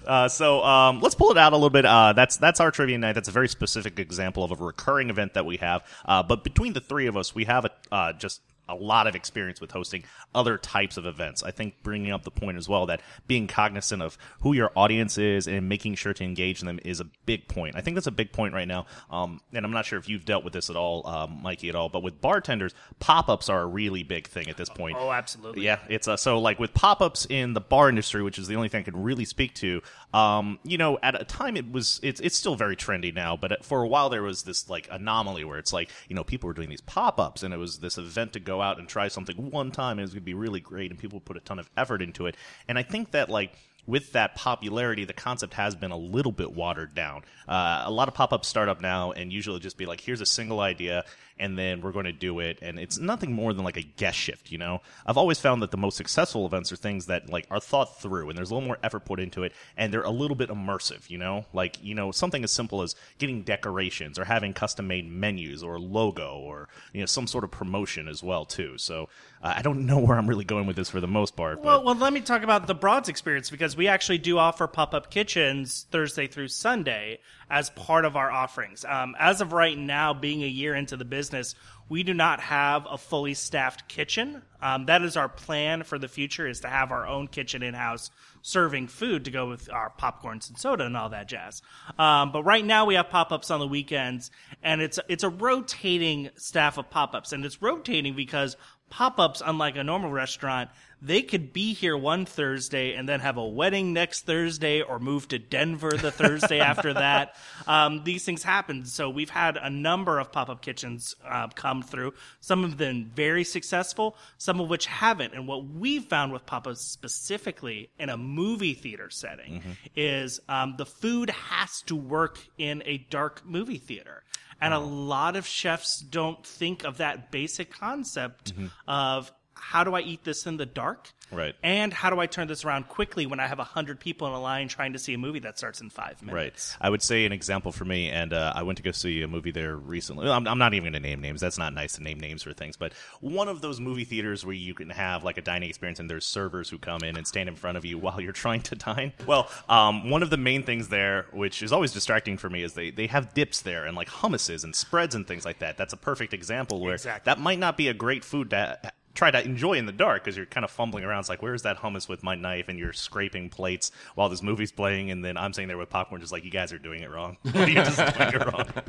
Uh, 0.07 0.29
so 0.29 0.63
um, 0.63 1.01
let's 1.01 1.15
pull 1.15 1.31
it 1.31 1.39
out 1.39 1.53
a 1.53 1.57
little 1.57 1.71
bit. 1.71 1.85
Uh, 1.85 2.13
that's 2.13 2.37
that's 2.37 2.61
our 2.61 2.71
trivia 2.71 2.99
night. 2.99 3.15
That's 3.15 3.29
a 3.29 3.33
very 3.33 3.49
specific 3.49 3.99
example 3.99 4.45
of 4.45 4.53
a 4.53 4.57
recurring 4.57 5.11
event 5.11 5.35
that 5.35 5.45
we 5.47 5.59
have. 5.59 5.85
Uh, 6.05 6.23
but 6.23 6.45
between 6.45 6.73
the 6.73 6.81
three 6.81 7.07
of 7.07 7.17
us, 7.17 7.35
we 7.35 7.45
have 7.45 7.65
a, 7.65 7.71
uh, 7.91 8.13
just 8.13 8.41
a 8.69 8.75
lot 8.75 9.07
of 9.07 9.15
experience 9.15 9.61
with 9.61 9.71
hosting 9.71 10.05
other 10.35 10.57
types 10.57 10.97
of 10.97 11.07
events. 11.07 11.43
I 11.43 11.51
think 11.51 11.83
bringing 11.83 12.13
up 12.13 12.23
the 12.23 12.31
point 12.31 12.57
as 12.57 12.69
well 12.69 12.87
that 12.87 13.03
being 13.27 13.47
cognizant 13.47 14.03
of 14.03 14.17
who 14.41 14.53
your 14.53 14.71
audience 14.77 15.19
is 15.19 15.47
and 15.47 15.69
making 15.69 15.97
sure 15.97 16.15
to 16.15 16.25
engage 16.25 16.61
them 16.61 16.79
is 16.85 17.01
a 17.01 17.07
big 17.27 17.49
point. 17.49 17.77
I 17.77 17.81
think 17.81 17.97
that's 17.97 18.07
a 18.07 18.13
big 18.13 18.33
point 18.33 18.55
right 18.55 18.69
now. 18.69 18.87
Um, 19.11 19.41
and 19.53 19.65
I'm 19.65 19.73
not 19.73 19.85
sure 19.85 19.99
if 19.99 20.09
you've 20.09 20.25
dealt 20.25 20.45
with 20.45 20.53
this 20.53 20.71
at 20.71 20.77
all, 20.77 21.07
um, 21.07 21.41
Mikey, 21.43 21.69
at 21.69 21.75
all, 21.75 21.89
but 21.89 22.03
with 22.03 22.21
bartenders, 22.21 22.73
pop 22.99 23.29
ups 23.29 23.49
are 23.49 23.63
a 23.63 23.67
really 23.67 24.03
big 24.03 24.29
thing 24.29 24.49
at 24.49 24.57
this 24.57 24.69
point. 24.69 24.97
Oh, 24.99 25.11
absolutely. 25.11 25.65
Yeah, 25.65 25.79
it's 25.89 26.09
uh, 26.09 26.17
so 26.17 26.39
like 26.39 26.59
with 26.59 26.73
pop 26.75 27.01
ups 27.01 27.27
in 27.29 27.55
the 27.55 27.61
bar 27.61 27.89
industry, 27.89 28.23
which 28.23 28.39
is 28.39 28.49
the 28.49 28.57
only 28.57 28.69
thing 28.69 28.81
I 28.81 28.85
can 28.85 29.03
really 29.03 29.25
speak 29.25 29.55
to. 29.57 29.83
Um, 30.15 30.59
you 30.65 30.79
know, 30.79 30.99
at 31.03 31.21
a 31.21 31.25
time 31.25 31.57
it 31.57 31.71
was 31.71 32.01
it's 32.03 32.21
it's 32.21 32.37
still 32.37 32.55
very 32.55 32.77
trendy 32.77 33.15
now, 33.15 33.37
but 33.37 33.65
for 33.65 33.83
a 33.83 33.89
while 33.89 34.09
there 34.09 34.23
was 34.23 34.45
this 34.45 34.69
like 34.69 34.89
anomaly 34.91 35.45
where 35.45 35.59
it's 35.59 35.73
like 35.73 35.91
you 36.09 36.17
know 36.17 36.25
people 36.25 36.47
were 36.47 36.55
doing 36.55 36.69
these 36.69 36.81
pop 36.81 37.19
ups 37.19 37.43
and 37.43 37.53
it 37.53 37.57
was 37.57 37.79
this 37.79 37.99
event 37.99 38.33
to 38.35 38.41
go 38.41 38.52
out 38.61 38.79
and 38.79 38.89
try 38.89 39.09
something 39.09 39.51
one 39.51 39.71
time 39.71 39.93
and 39.93 40.01
it 40.01 40.03
was 40.03 40.11
going 40.11 40.23
to 40.23 40.25
be 40.25 40.35
really 40.35 40.61
great 40.61 40.91
and 40.91 40.99
people 40.99 41.21
put 41.21 41.37
a 41.37 41.41
ton 41.41 41.59
of 41.59 41.71
effort 41.77 42.03
into 42.03 42.27
it. 42.27 42.37
And 42.69 42.79
I 42.79 42.83
think 42.83 43.13
that 43.13 43.31
like 43.31 43.55
with 43.87 44.13
that 44.13 44.35
popularity, 44.35 45.05
the 45.05 45.13
concept 45.13 45.55
has 45.55 45.75
been 45.75 45.91
a 45.91 45.97
little 45.97 46.33
bit 46.33 46.55
watered 46.55 46.95
down. 46.95 47.23
Uh, 47.49 47.83
a 47.85 47.91
lot 47.91 48.09
of 48.09 48.15
pop 48.15 48.33
ups 48.33 48.49
start 48.49 48.69
up 48.69 48.81
now 48.81 49.11
and 49.13 49.33
usually 49.33 49.59
just 49.59 49.77
be 49.77 49.87
like, 49.87 50.01
here's 50.01 50.21
a 50.21 50.27
single 50.27 50.61
idea, 50.61 51.05
and 51.39 51.59
then 51.59 51.81
we're 51.81 51.91
going 51.91 52.05
to 52.05 52.13
do 52.13 52.39
it. 52.39 52.61
And 52.63 52.79
it's 52.79 52.99
nothing 52.99 53.33
more 53.33 53.53
than 53.53 53.65
like 53.65 53.77
a 53.77 53.83
guest 53.83 54.17
shift, 54.17 54.53
you 54.53 54.59
know? 54.59 54.81
I've 55.05 55.19
always 55.19 55.41
found 55.41 55.63
that 55.63 55.73
the 55.73 55.77
most 55.77 55.97
successful 55.97 56.47
events 56.47 56.71
are 56.71 56.77
things 56.77 57.07
that 57.07 57.29
like 57.29 57.47
are 57.51 57.59
thought 57.59 58.01
through 58.01 58.29
and 58.29 58.39
there's 58.39 58.51
a 58.51 58.55
little 58.55 58.67
more 58.67 58.79
effort 58.85 59.05
put 59.05 59.19
into 59.19 59.43
it 59.43 59.53
and 59.77 59.93
they're 59.93 60.03
a 60.03 60.11
little 60.11 60.37
bit 60.37 60.51
immersive, 60.51 61.11
you 61.11 61.19
know? 61.19 61.47
Like, 61.53 61.83
you 61.83 61.97
know, 61.97 62.13
something 62.13 62.45
as 62.45 62.53
simple 62.53 62.83
as 62.83 62.95
getting 63.19 63.43
decorations 63.43 64.19
or 64.19 64.25
having 64.25 64.53
custom 64.53 64.87
made 64.87 65.11
menus 65.11 65.65
or 65.65 65.81
logo 65.81 66.37
or, 66.39 66.69
you 66.93 67.01
know, 67.01 67.07
some 67.07 67.27
sort 67.27 67.43
of 67.43 67.51
promotion 67.51 68.07
as 68.07 68.23
well, 68.23 68.45
too. 68.45 68.79
So 68.79 69.09
uh, 69.43 69.55
I 69.57 69.63
don't 69.63 69.87
know 69.87 69.99
where 69.99 70.17
I'm 70.17 70.29
really 70.29 70.45
going 70.45 70.67
with 70.67 70.77
this 70.77 70.91
for 70.91 71.01
the 71.01 71.09
most 71.09 71.35
part. 71.35 71.57
But 71.57 71.65
Well, 71.65 71.85
well, 71.85 71.95
let 71.97 72.13
me 72.13 72.21
talk 72.21 72.43
about 72.43 72.67
the 72.67 72.75
Broads 72.75 73.09
experience 73.09 73.51
because 73.51 73.77
we 73.77 73.89
actually 73.89 74.19
do 74.19 74.39
offer 74.39 74.67
pop 74.67 74.95
up 74.95 75.11
kitchens 75.11 75.87
Thursday 75.91 76.29
through 76.29 76.49
Sunday 76.49 77.19
as 77.51 77.71
part 77.71 78.05
of 78.05 78.17
our 78.17 78.31
offerings. 78.31 78.85
Um, 78.85 79.17
as 79.19 79.41
of 79.41 79.53
right 79.53 79.77
now, 79.77 80.15
being 80.15 80.43
a 80.43 80.49
year 80.49 80.75
into 80.75 80.97
the 80.97 81.05
business, 81.05 81.55
we 81.89 82.05
do 82.05 82.15
not 82.15 82.41
have 82.41 82.87
a 82.89 82.97
fully 82.97 83.35
staffed 83.35 83.89
kitchen. 83.89 84.43
Um, 84.63 84.87
that 84.87 85.03
is 85.03 85.17
our 85.17 85.29
plan 85.29 85.83
for 85.83 85.99
the 85.99 86.09
future: 86.09 86.47
is 86.47 86.61
to 86.61 86.69
have 86.69 86.93
our 86.93 87.07
own 87.07 87.27
kitchen 87.27 87.63
in 87.63 87.75
house, 87.75 88.11
serving 88.43 88.87
food 88.87 89.25
to 89.25 89.31
go 89.31 89.49
with 89.49 89.71
our 89.71 89.93
popcorns 90.01 90.49
and 90.49 90.59
soda 90.59 90.87
and 90.87 90.97
all 90.97 91.11
that 91.11 91.29
jazz. 91.29 91.61
Um, 91.99 92.33
but 92.33 92.45
right 92.45 92.65
now, 92.65 92.87
we 92.87 92.95
have 92.95 93.11
pop 93.11 93.33
ups 93.33 93.51
on 93.51 93.61
the 93.61 93.67
weekends, 93.67 94.31
and 94.63 94.81
it's 94.81 95.01
it's 95.09 95.25
a 95.25 95.29
rotating 95.29 96.31
staff 96.37 96.79
of 96.79 96.89
pop 96.89 97.15
ups, 97.15 97.33
and 97.33 97.45
it's 97.45 97.61
rotating 97.61 98.15
because 98.15 98.57
pop 98.93 99.19
ups, 99.19 99.43
unlike 99.45 99.77
a 99.77 99.83
normal 99.83 100.11
restaurant, 100.11 100.69
they 101.01 101.23
could 101.23 101.55
be 101.55 101.73
here 101.73 101.97
one 101.97 102.27
Thursday 102.27 102.93
and 102.93 103.09
then 103.09 103.21
have 103.21 103.39
a 103.39 103.45
wedding 103.45 103.95
next 103.95 104.27
Thursday 104.27 104.83
or 104.83 104.99
move 104.99 105.27
to 105.29 105.39
Denver 105.39 105.93
the 105.97 106.11
Thursday 106.11 106.61
after 106.73 106.93
that. 106.93 107.35
Um, 107.67 108.05
these 108.05 108.23
things 108.25 108.43
happen. 108.43 108.85
So 108.85 109.09
we've 109.09 109.31
had 109.31 109.57
a 109.57 109.71
number 109.71 110.19
of 110.19 110.31
pop 110.31 110.51
up 110.51 110.61
kitchens 110.61 111.17
uh, 111.27 111.49
come 111.49 111.81
through. 111.81 112.13
Some 112.41 112.65
have 112.65 112.77
been 112.77 113.11
very 113.15 113.45
successful, 113.45 114.15
some 114.37 114.61
of 114.61 114.69
which 114.69 114.85
haven't. 114.85 115.33
And 115.33 115.49
what 115.49 115.65
we've 115.65 116.05
found 116.05 116.31
with 116.31 116.45
pop 116.45 116.67
ups 116.67 116.83
specifically 116.83 117.89
in 117.99 118.11
a 118.11 118.19
movie 118.19 118.75
theater 118.75 119.09
setting 119.09 119.63
is 119.97 120.39
um, 120.51 120.75
the 120.77 120.87
food 120.87 121.31
has 121.31 121.81
to 121.87 121.97
work 121.97 122.39
in 122.59 122.83
a 122.85 122.99
dark 122.99 123.43
movie 123.47 123.79
theater. 123.79 124.23
And 124.63 124.73
a 124.73 124.79
lot 124.79 125.35
of 125.35 125.45
chefs 125.45 125.99
don't 125.99 126.47
think 126.47 126.85
of 126.85 126.99
that 126.99 127.33
basic 127.33 127.73
concept 127.73 128.55
mm-hmm. 128.55 128.67
of 128.87 129.33
how 129.63 129.85
do 129.85 129.95
I 129.95 130.01
eat 130.01 130.25
this 130.25 130.45
in 130.47 130.57
the 130.57 130.67
dark? 130.67 131.09
Right. 131.31 131.55
And 131.63 131.95
how 131.95 132.11
do 132.11 132.21
I 132.21 132.27
turn 132.27 132.47
this 132.49 132.63
around 132.63 132.89
quickly 132.89 133.25
when 133.25 133.41
I 133.41 133.47
have 133.47 133.57
100 133.57 133.99
people 134.01 134.27
in 134.27 134.35
a 134.35 134.41
line 134.41 134.69
trying 134.69 134.93
to 134.93 134.99
see 134.99 135.15
a 135.15 135.19
movie 135.19 135.39
that 135.39 135.57
starts 135.57 135.81
in 135.81 135.89
five 135.89 136.21
minutes? 136.21 136.77
Right. 136.81 136.87
I 136.87 136.91
would 136.91 137.01
say 137.01 137.25
an 137.25 137.33
example 137.33 137.73
for 137.73 137.87
me, 137.87 138.11
and 138.11 138.35
uh, 138.35 138.53
I 138.55 138.65
went 138.65 138.77
to 138.77 138.83
go 138.83 138.91
see 138.91 139.23
a 139.23 139.29
movie 139.29 139.51
there 139.53 139.75
recently. 139.75 140.29
I'm, 140.29 140.47
I'm 140.47 140.59
not 140.59 140.75
even 140.75 140.93
going 140.93 141.03
to 141.03 141.09
name 141.09 141.23
names. 141.23 141.41
That's 141.41 141.57
not 141.57 141.73
nice 141.73 141.95
to 141.95 142.03
name 142.03 142.21
names 142.21 142.43
for 142.43 142.53
things. 142.53 142.77
But 142.77 142.93
one 143.21 143.49
of 143.49 143.63
those 143.63 143.81
movie 143.81 144.05
theaters 144.05 144.45
where 144.45 144.55
you 144.55 144.75
can 144.75 144.91
have 144.91 145.25
like 145.25 145.39
a 145.39 145.43
dining 145.43 145.71
experience, 145.71 146.01
and 146.01 146.11
there's 146.11 146.27
servers 146.27 146.69
who 146.69 146.77
come 146.77 147.03
in 147.03 147.17
and 147.17 147.27
stand 147.27 147.49
in 147.49 147.55
front 147.57 147.79
of 147.79 147.85
you 147.87 147.97
while 147.97 148.21
you're 148.21 148.33
trying 148.45 148.61
to 148.63 148.75
dine. 148.75 149.13
Well, 149.27 149.49
um, 149.71 150.11
one 150.11 150.23
of 150.23 150.29
the 150.29 150.37
main 150.37 150.65
things 150.65 150.89
there, 150.89 151.27
which 151.33 151.63
is 151.63 151.73
always 151.73 151.93
distracting 151.93 152.37
for 152.37 152.51
me, 152.51 152.63
is 152.63 152.75
they 152.75 152.91
they 152.91 153.07
have 153.07 153.33
dips 153.33 153.63
there 153.63 153.87
and 153.87 153.97
like 153.97 154.09
hummuses 154.09 154.65
and 154.65 154.77
spreads 154.77 155.15
and 155.15 155.27
things 155.27 155.47
like 155.47 155.61
that. 155.61 155.79
That's 155.79 155.95
a 155.95 155.99
perfect 155.99 156.35
example 156.35 156.81
where 156.81 156.95
Exactly. 156.95 157.23
that 157.31 157.41
might 157.41 157.59
not 157.59 157.79
be 157.79 157.89
a 157.89 157.95
great 157.95 158.23
food 158.25 158.51
to 158.51 158.93
try 159.15 159.31
to 159.31 159.45
enjoy 159.45 159.75
in 159.75 159.87
the 159.87 159.93
dark 159.93 160.25
because 160.25 160.37
you're 160.37 160.47
kind 160.47 160.65
of 160.65 160.71
fumbling 160.71 161.05
around. 161.05 161.21
It's 161.21 161.29
like, 161.29 161.43
where's 161.43 161.63
that 161.63 161.79
hummus 161.79 162.09
with 162.09 162.23
my 162.23 162.35
knife? 162.35 162.69
And 162.69 162.79
you're 162.79 162.93
scraping 162.93 163.51
plates 163.51 163.91
while 164.15 164.29
this 164.29 164.43
movie's 164.43 164.73
playing, 164.73 165.11
and 165.11 165.25
then 165.25 165.37
I'm 165.37 165.53
sitting 165.53 165.69
there 165.69 165.79
with 165.79 165.91
popcorn, 165.91 166.21
just 166.21 166.33
like, 166.33 166.45
you 166.45 166.51
guys 166.51 166.73
are 166.73 166.79
doing 166.79 167.03
it 167.03 167.11
wrong. 167.11 167.37
what 167.43 167.57
are 167.57 167.69
you 167.69 167.75
just 167.75 167.97
doing 167.97 168.35
it 168.35 168.47
wrong? 168.53 168.67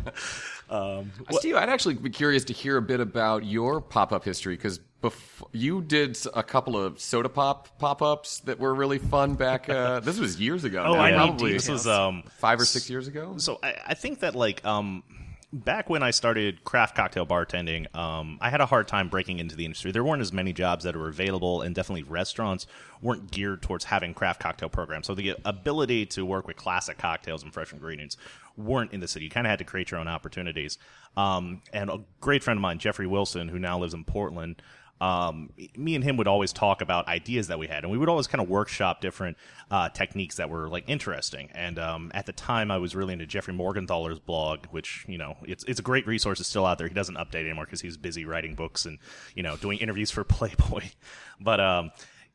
Um, 0.69 1.11
Steve, 1.31 1.55
I'd 1.55 1.69
actually 1.69 1.95
be 1.95 2.09
curious 2.09 2.45
to 2.45 2.53
hear 2.53 2.77
a 2.77 2.81
bit 2.81 2.99
about 2.99 3.45
your 3.45 3.79
pop-up 3.79 4.23
history 4.23 4.55
because 4.55 4.79
bef- 5.03 5.47
you 5.51 5.81
did 5.81 6.17
a 6.33 6.41
couple 6.41 6.75
of 6.81 6.99
soda 6.99 7.29
pop 7.29 7.77
pop-ups 7.77 8.39
that 8.39 8.59
were 8.59 8.73
really 8.73 8.97
fun 8.97 9.35
back. 9.35 9.69
Uh, 9.69 9.99
this 9.99 10.17
was 10.17 10.39
years 10.39 10.63
ago. 10.63 10.83
Oh, 10.87 10.93
now, 10.93 11.01
I 11.01 11.11
probably 11.11 11.53
this 11.53 11.69
was 11.69 11.85
um, 11.85 12.23
five 12.39 12.59
or 12.59 12.65
six 12.65 12.89
years 12.89 13.07
ago. 13.07 13.35
So 13.37 13.59
I, 13.61 13.75
I 13.87 13.93
think 13.93 14.21
that 14.21 14.35
like 14.35 14.65
um 14.65 15.03
back 15.53 15.87
when 15.87 16.01
I 16.01 16.09
started 16.09 16.63
craft 16.63 16.95
cocktail 16.95 17.27
bartending, 17.27 17.93
um, 17.95 18.39
I 18.41 18.49
had 18.49 18.59
a 18.59 18.65
hard 18.65 18.87
time 18.87 19.07
breaking 19.07 19.37
into 19.37 19.55
the 19.55 19.65
industry. 19.65 19.91
There 19.91 20.03
weren't 20.03 20.21
as 20.21 20.33
many 20.33 20.51
jobs 20.51 20.83
that 20.83 20.95
were 20.95 21.07
available, 21.07 21.61
and 21.61 21.75
definitely 21.75 22.03
restaurants 22.03 22.65
weren't 23.01 23.29
geared 23.29 23.61
towards 23.61 23.85
having 23.85 24.15
craft 24.15 24.39
cocktail 24.39 24.69
programs. 24.69 25.05
So 25.05 25.13
the 25.13 25.35
ability 25.45 26.07
to 26.07 26.25
work 26.25 26.47
with 26.47 26.57
classic 26.57 26.97
cocktails 26.97 27.43
and 27.43 27.53
fresh 27.53 27.71
ingredients 27.71 28.17
weren't 28.57 28.91
in 28.91 28.99
the 28.99 29.07
city. 29.07 29.25
You 29.25 29.31
kind 29.31 29.45
of 29.45 29.51
had 29.51 29.59
to 29.59 29.65
create 29.65 29.91
your 29.91 29.99
own 29.99 30.07
opportunities. 30.07 30.79
Um, 31.15 31.61
and 31.71 31.89
a 31.89 31.99
great 32.19 32.43
friend 32.43 32.57
of 32.57 32.61
mine, 32.61 32.79
Jeffrey 32.79 33.07
Wilson, 33.07 33.49
who 33.49 33.59
now 33.59 33.77
lives 33.77 33.93
in 33.93 34.03
Portland. 34.03 34.61
Um, 35.01 35.49
me 35.75 35.95
and 35.95 36.03
him 36.03 36.15
would 36.17 36.27
always 36.27 36.53
talk 36.53 36.81
about 36.81 37.07
ideas 37.07 37.47
that 37.47 37.59
we 37.59 37.67
had, 37.67 37.83
and 37.83 37.91
we 37.91 37.97
would 37.97 38.07
always 38.07 38.27
kind 38.27 38.41
of 38.41 38.49
workshop 38.49 39.01
different 39.01 39.35
uh, 39.69 39.89
techniques 39.89 40.37
that 40.37 40.49
were 40.49 40.69
like 40.69 40.85
interesting. 40.87 41.49
And 41.53 41.77
um, 41.77 42.11
at 42.13 42.25
the 42.25 42.31
time, 42.31 42.71
I 42.71 42.77
was 42.77 42.95
really 42.95 43.13
into 43.13 43.25
Jeffrey 43.25 43.53
Morgenthaler's 43.53 44.19
blog, 44.19 44.65
which 44.67 45.05
you 45.07 45.17
know 45.17 45.35
it's 45.43 45.63
it's 45.65 45.79
a 45.79 45.83
great 45.83 46.07
resource. 46.07 46.39
It's 46.39 46.49
still 46.49 46.65
out 46.65 46.77
there. 46.77 46.87
He 46.87 46.93
doesn't 46.93 47.15
update 47.15 47.41
anymore 47.41 47.65
because 47.65 47.81
he's 47.81 47.97
busy 47.97 48.23
writing 48.25 48.55
books 48.55 48.85
and 48.85 48.97
you 49.35 49.43
know 49.43 49.57
doing 49.57 49.79
interviews 49.79 50.11
for 50.11 50.23
Playboy. 50.23 50.83
But 51.39 51.59
um, 51.59 51.91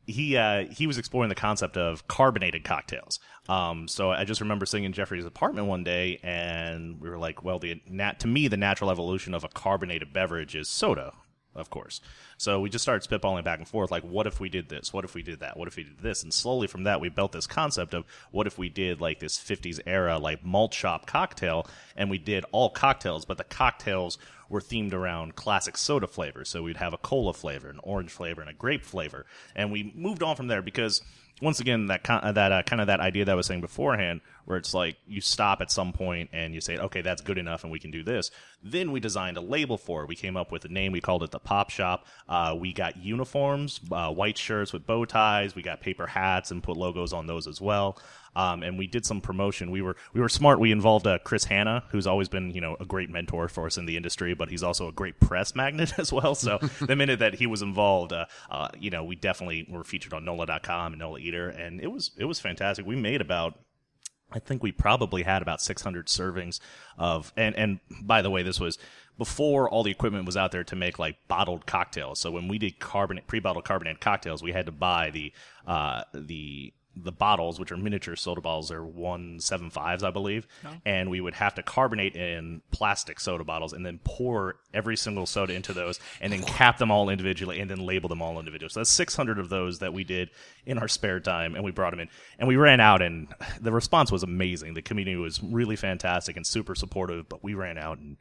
he 0.09 0.37
uh, 0.37 0.65
he 0.67 0.87
was 0.87 0.99
exploring 0.99 1.29
the 1.29 1.35
concept 1.35 1.77
of 1.77 2.09
carbonated 2.09 2.65
cocktails. 2.65 3.21
Um, 3.49 3.89
so 3.89 4.11
I 4.11 4.25
just 4.25 4.41
remember 4.41 4.67
sitting 4.67 4.85
in 4.85 4.93
Jeffrey's 4.93 5.25
apartment 5.25 5.67
one 5.69 5.85
day, 5.85 6.19
and 6.23 7.01
we 7.01 7.09
were 7.09 7.19
like, 7.19 7.45
"Well, 7.45 7.59
the 7.59 7.81
nat- 7.87 8.21
to 8.21 8.27
me, 8.27 8.49
the 8.49 8.57
natural 8.57 8.91
evolution 8.91 9.35
of 9.35 9.45
a 9.45 9.49
carbonated 9.49 10.13
beverage 10.13 10.57
is 10.57 10.69
soda, 10.69 11.13
of 11.55 11.71
course." 11.71 12.01
So 12.37 12.61
we 12.61 12.71
just 12.71 12.83
started 12.83 13.09
spitballing 13.09 13.45
back 13.45 13.59
and 13.59 13.69
forth, 13.69 13.91
like, 13.91 14.05
"What 14.05 14.27
if 14.27 14.41
we 14.41 14.49
did 14.49 14.69
this? 14.69 14.93
What 14.93 15.05
if 15.05 15.15
we 15.15 15.23
did 15.23 15.41
that? 15.41 15.57
What 15.57 15.69
if 15.69 15.77
we 15.77 15.85
did 15.85 15.99
this?" 15.99 16.23
And 16.23 16.33
slowly 16.33 16.67
from 16.67 16.85
that, 16.85 17.01
we 17.01 17.09
built 17.09 17.33
this 17.33 17.47
concept 17.47 17.95
of 17.95 18.05
what 18.31 18.47
if 18.47 18.59
we 18.59 18.69
did 18.69 19.01
like 19.01 19.19
this 19.19 19.39
'50s 19.39 19.81
era 19.87 20.19
like 20.19 20.45
malt 20.45 20.75
shop 20.75 21.07
cocktail, 21.07 21.67
and 21.97 22.11
we 22.11 22.19
did 22.19 22.45
all 22.53 22.71
cocktails, 22.71 23.25
but 23.25 23.39
the 23.39 23.45
cocktails 23.45 24.19
were 24.49 24.61
themed 24.61 24.93
around 24.93 25.35
classic 25.35 25.77
soda 25.77 26.07
flavors. 26.07 26.49
So 26.49 26.63
we'd 26.63 26.79
have 26.79 26.95
a 26.95 26.99
cola 26.99 27.35
flavor, 27.35 27.69
an 27.69 27.81
orange 27.83 28.11
flavor, 28.11 28.41
and 28.41 28.49
a 28.49 28.55
grape 28.55 28.85
flavor. 28.85 29.27
And 29.55 29.71
we 29.71 29.93
moved 29.95 30.23
on 30.23 30.37
from 30.37 30.47
there 30.47 30.63
because 30.63 31.03
once 31.41 31.61
again 31.61 31.87
that 31.87 32.03
con- 32.05 32.35
that 32.35 32.53
uh, 32.53 32.63
kind 32.63 32.81
of 32.81 32.87
that 32.87 33.01
idea 33.01 33.25
that 33.25 33.33
I 33.33 33.35
was 33.35 33.47
saying 33.47 33.61
beforehand, 33.61 34.21
where 34.45 34.57
it's 34.57 34.75
like 34.75 34.97
you 35.07 35.21
stop 35.21 35.61
at 35.61 35.71
some 35.71 35.93
point 35.93 36.31
and 36.33 36.55
you 36.55 36.61
say, 36.61 36.79
okay, 36.79 37.03
that's 37.03 37.23
good 37.23 37.39
enough, 37.39 37.65
and 37.65 37.73
we 37.73 37.79
can 37.79 37.91
do 37.91 38.03
this. 38.03 38.31
Then 38.63 38.93
we 38.93 39.01
designed 39.01 39.37
a 39.37 39.41
label 39.41 39.77
for 39.77 40.03
it. 40.03 40.09
We 40.09 40.17
came 40.17 40.37
up 40.37 40.51
with 40.51 40.65
a 40.65 40.69
name. 40.69 40.93
We 40.93 41.01
called 41.01 41.23
it 41.23 41.31
the 41.31 41.39
Pop 41.39 41.71
Shop. 41.71 42.07
Uh, 42.29 42.57
we 42.59 42.73
got 42.73 42.97
uniforms, 42.97 43.81
uh, 43.93 44.13
white 44.13 44.39
shirts 44.39 44.73
with 44.73 44.87
bow 44.87 45.05
ties. 45.05 45.55
We 45.55 45.63
got 45.63 45.81
paper 45.81 46.07
hats 46.07 46.51
and 46.51 46.63
put 46.63 46.77
logos 46.77 47.13
on 47.13 47.27
those 47.27 47.47
as 47.47 47.61
well. 47.61 47.99
Um, 48.37 48.63
and 48.63 48.79
we 48.79 48.87
did 48.87 49.05
some 49.05 49.21
promotion. 49.21 49.71
We 49.71 49.83
were 49.83 49.97
we 50.13 50.21
were 50.21 50.29
smart. 50.29 50.61
We 50.61 50.73
involved 50.73 51.07
uh, 51.07 51.19
Chris 51.25 51.45
Hannah, 51.45 51.85
who's 51.91 52.07
always 52.07 52.29
been 52.29 52.51
you 52.51 52.61
know 52.61 52.77
a 52.81 52.85
great 52.85 53.11
mentor 53.11 53.49
for 53.49 53.67
us 53.67 53.79
in 53.79 53.87
the 53.87 53.97
industry, 53.97 54.35
but 54.35 54.51
he's 54.51 54.63
also 54.63 54.89
a 54.89 54.93
great 54.93 55.21
press 55.21 55.55
magnet 55.55 55.95
as 55.99 56.13
well. 56.13 56.35
So 56.35 56.59
the 56.81 56.97
minute 56.97 57.19
that 57.19 57.35
he 57.35 57.47
was 57.47 57.63
involved, 57.63 58.13
uh, 58.13 58.27
uh, 58.51 58.69
you 58.79 58.91
know, 58.91 59.05
we 59.05 59.17
definitely 59.17 59.67
were 59.69 59.85
featured 59.85 60.13
on 60.13 60.25
NOLA.com 60.25 60.93
and 60.93 61.01
NOLA 61.01 61.21
Eater, 61.21 61.49
and 61.49 61.81
it 61.81 61.89
was 61.89 62.13
it 62.19 62.25
was 62.25 62.41
fantastic. 62.41 62.87
We 62.87 62.97
made 62.97 63.21
about 63.21 63.59
I 64.31 64.39
think 64.39 64.63
we 64.63 64.73
probably 64.73 65.23
had 65.23 65.41
about 65.41 65.63
600 65.63 66.07
servings 66.07 66.61
of, 66.99 67.33
and, 67.37 67.57
and 67.57 67.81
by 68.03 68.21
the 68.21 68.31
way, 68.31 68.43
this 68.43 68.61
was 68.61 68.79
before 69.17 69.69
all 69.69 69.83
the 69.83 69.91
equipment 69.91 70.27
was 70.27 70.37
out 70.37 70.53
there 70.53 70.65
to 70.65 70.77
make 70.77 70.99
like 70.99 71.17
bottled 71.29 71.67
cocktails. 71.67 72.21
So 72.21 72.31
when 72.31 72.47
we 72.47 72.59
did 72.59 72.79
carbonate, 72.79 73.27
pre-bottled 73.27 73.65
carbonated 73.65 74.01
cocktails, 74.01 74.43
we 74.43 74.53
had 74.53 74.67
to 74.67 74.73
buy 74.73 75.11
the, 75.11 75.33
uh, 75.67 76.03
the, 76.13 76.75
the 77.03 77.13
bottles, 77.13 77.59
which 77.61 77.73
are 77.73 77.77
miniature 77.77 78.17
soda 78.17 78.41
bottles, 78.41 78.71
are 78.71 78.85
one 78.85 79.41
seven 79.41 79.71
fives, 79.71 80.03
I 80.03 80.11
believe, 80.11 80.47
oh. 80.65 80.75
and 80.85 81.11
we 81.11 81.21
would 81.21 81.35
have 81.35 81.55
to 81.57 81.63
carbonate 81.63 82.17
in 82.17 82.63
plastic 82.71 83.21
soda 83.21 83.45
bottles 83.45 83.73
and 83.73 83.85
then 83.85 84.01
pour 84.05 84.57
every 84.75 84.97
single 84.97 85.27
soda 85.27 85.55
into 85.55 85.73
those, 85.73 86.01
and 86.21 86.33
then 86.33 86.43
cap 86.43 86.79
them 86.79 86.91
all 86.91 87.09
individually, 87.09 87.61
and 87.61 87.71
then 87.71 87.79
label 87.79 88.09
them 88.09 88.23
all 88.23 88.39
individually. 88.39 88.71
So 88.71 88.81
that's 88.81 88.91
six 88.91 89.15
hundred 89.15 89.39
of 89.39 89.49
those 89.49 89.79
that 89.79 89.93
we 89.93 90.05
did 90.05 90.31
in 90.67 90.79
our 90.79 90.89
spare 90.89 91.21
time, 91.21 91.55
and 91.55 91.65
we 91.65 91.71
brought 91.71 91.91
them 91.91 92.01
in, 92.01 92.09
and 92.39 92.49
we 92.49 92.57
ran 92.57 92.81
out, 92.81 93.03
and 93.03 93.29
the 93.61 93.73
response 93.73 94.11
was 94.11 94.23
amazing. 94.23 94.75
The 94.75 94.83
community 94.83 95.17
was 95.17 95.43
really 95.43 95.77
fantastic 95.77 96.37
and 96.37 96.47
super 96.47 96.75
supportive, 96.75 97.29
but 97.29 97.43
we 97.45 97.55
ran 97.55 97.79
out 97.79 97.99
and 97.99 98.17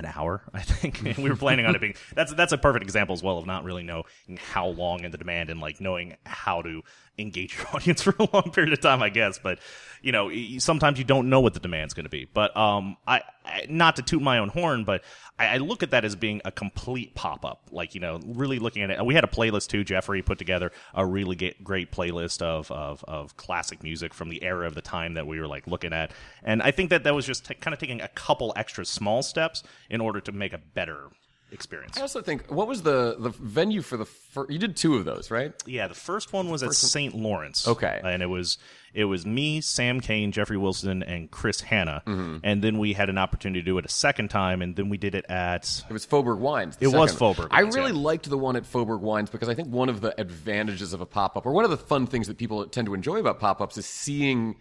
an 0.00 0.12
hour, 0.14 0.42
I 0.54 0.62
think. 0.62 1.02
And 1.04 1.18
we 1.24 1.30
were 1.30 1.36
planning 1.36 1.66
on 1.66 1.74
it 1.74 1.80
being 1.80 1.94
that's 2.14 2.34
that's 2.34 2.52
a 2.52 2.58
perfect 2.58 2.82
example 2.82 3.12
as 3.12 3.22
well 3.22 3.38
of 3.38 3.46
not 3.46 3.64
really 3.64 3.82
knowing 3.82 4.04
how 4.52 4.66
long 4.66 5.04
in 5.04 5.10
the 5.10 5.18
demand 5.18 5.50
and 5.50 5.60
like 5.60 5.80
knowing 5.80 6.16
how 6.26 6.62
to 6.62 6.82
engage 7.18 7.56
your 7.56 7.66
audience 7.74 8.02
for 8.02 8.14
a 8.18 8.28
long 8.32 8.50
period 8.52 8.72
of 8.72 8.80
time, 8.80 9.02
I 9.02 9.08
guess. 9.08 9.38
But 9.38 9.58
you 10.02 10.12
know, 10.12 10.30
sometimes 10.58 10.98
you 10.98 11.04
don't 11.04 11.28
know 11.28 11.40
what 11.40 11.54
the 11.54 11.60
demand's 11.60 11.92
going 11.94 12.04
to 12.04 12.10
be. 12.10 12.26
But 12.32 12.56
um, 12.56 12.96
I, 13.06 13.22
I 13.44 13.66
not 13.68 13.96
to 13.96 14.02
toot 14.02 14.22
my 14.22 14.38
own 14.38 14.48
horn, 14.48 14.84
but 14.84 15.02
I, 15.38 15.46
I 15.46 15.56
look 15.58 15.82
at 15.82 15.90
that 15.90 16.04
as 16.04 16.16
being 16.16 16.40
a 16.44 16.50
complete 16.50 17.14
pop 17.14 17.44
up. 17.44 17.68
Like 17.70 17.94
you 17.94 18.00
know, 18.00 18.20
really 18.24 18.58
looking 18.58 18.82
at 18.82 18.90
it. 18.90 19.04
We 19.04 19.14
had 19.14 19.24
a 19.24 19.28
playlist 19.28 19.68
too. 19.68 19.84
Jeffrey 19.84 20.22
put 20.22 20.38
together 20.38 20.72
a 20.94 21.04
really 21.04 21.36
get, 21.36 21.62
great 21.62 21.92
playlist 21.92 22.42
of, 22.42 22.70
of 22.70 23.04
of 23.06 23.36
classic 23.36 23.82
music 23.82 24.14
from 24.14 24.28
the 24.28 24.42
era 24.42 24.66
of 24.66 24.74
the 24.74 24.82
time 24.82 25.14
that 25.14 25.26
we 25.26 25.40
were 25.40 25.48
like 25.48 25.66
looking 25.66 25.92
at. 25.92 26.12
And 26.42 26.62
I 26.62 26.70
think 26.70 26.90
that 26.90 27.04
that 27.04 27.14
was 27.14 27.26
just 27.26 27.46
t- 27.46 27.54
kind 27.54 27.74
of 27.74 27.80
taking 27.80 28.00
a 28.00 28.08
couple 28.08 28.52
extra 28.56 28.84
small 28.84 29.22
steps 29.22 29.62
in 29.88 30.00
order 30.00 30.20
to 30.20 30.32
make 30.32 30.52
a 30.52 30.58
better 30.58 31.10
experience. 31.52 31.96
I 31.98 32.02
also 32.02 32.22
think 32.22 32.50
what 32.50 32.66
was 32.68 32.82
the 32.82 33.16
the 33.18 33.30
venue 33.30 33.82
for 33.82 33.96
the 33.96 34.04
fir- 34.06 34.46
you 34.48 34.58
did 34.58 34.76
two 34.76 34.96
of 34.96 35.04
those 35.04 35.30
right? 35.30 35.52
Yeah, 35.66 35.88
the 35.88 35.94
first 35.94 36.32
one 36.32 36.48
was 36.50 36.62
at 36.62 36.72
St. 36.74 37.14
Lawrence. 37.14 37.66
Okay. 37.68 38.00
and 38.04 38.22
it 38.22 38.26
was 38.26 38.58
it 38.92 39.04
was 39.04 39.24
me, 39.24 39.60
Sam 39.60 40.00
Kane, 40.00 40.32
Jeffrey 40.32 40.56
Wilson, 40.56 41.02
and 41.04 41.30
Chris 41.30 41.60
Hannah, 41.60 42.02
Mm-hmm. 42.06 42.38
and 42.42 42.60
then 42.62 42.78
we 42.78 42.92
had 42.92 43.08
an 43.08 43.18
opportunity 43.18 43.60
to 43.60 43.64
do 43.64 43.78
it 43.78 43.84
a 43.84 43.88
second 43.88 44.30
time, 44.30 44.62
and 44.62 44.74
then 44.74 44.88
we 44.88 44.98
did 44.98 45.14
it 45.14 45.24
at 45.28 45.84
It 45.88 45.92
was 45.92 46.04
Faubourg 46.04 46.38
Wines. 46.40 46.76
the 46.76 46.86
It 46.86 46.88
was 46.96 47.12
second. 47.12 47.18
Faubourg 47.36 47.48
I 47.52 47.62
Wines, 47.62 47.76
really 47.76 47.92
yeah. 47.92 47.98
liked 47.98 48.28
the 48.28 48.36
one 48.38 48.56
at 48.56 48.64
Faubourg 48.66 49.00
Wines 49.00 49.30
because 49.30 49.48
I 49.48 49.54
think 49.54 49.68
one 49.68 49.88
of 49.88 50.00
the 50.00 50.18
advantages 50.20 50.92
of 50.92 51.00
a 51.00 51.06
pop 51.06 51.36
up, 51.36 51.46
or 51.46 51.52
one 51.52 51.64
of 51.64 51.70
the 51.70 51.76
fun 51.76 52.06
things 52.08 52.26
that 52.26 52.36
people 52.36 52.66
tend 52.66 52.86
to 52.86 52.94
enjoy 52.94 53.18
about 53.20 53.38
pop 53.38 53.60
ups, 53.60 53.78
is 53.78 53.86
seeing, 53.86 54.56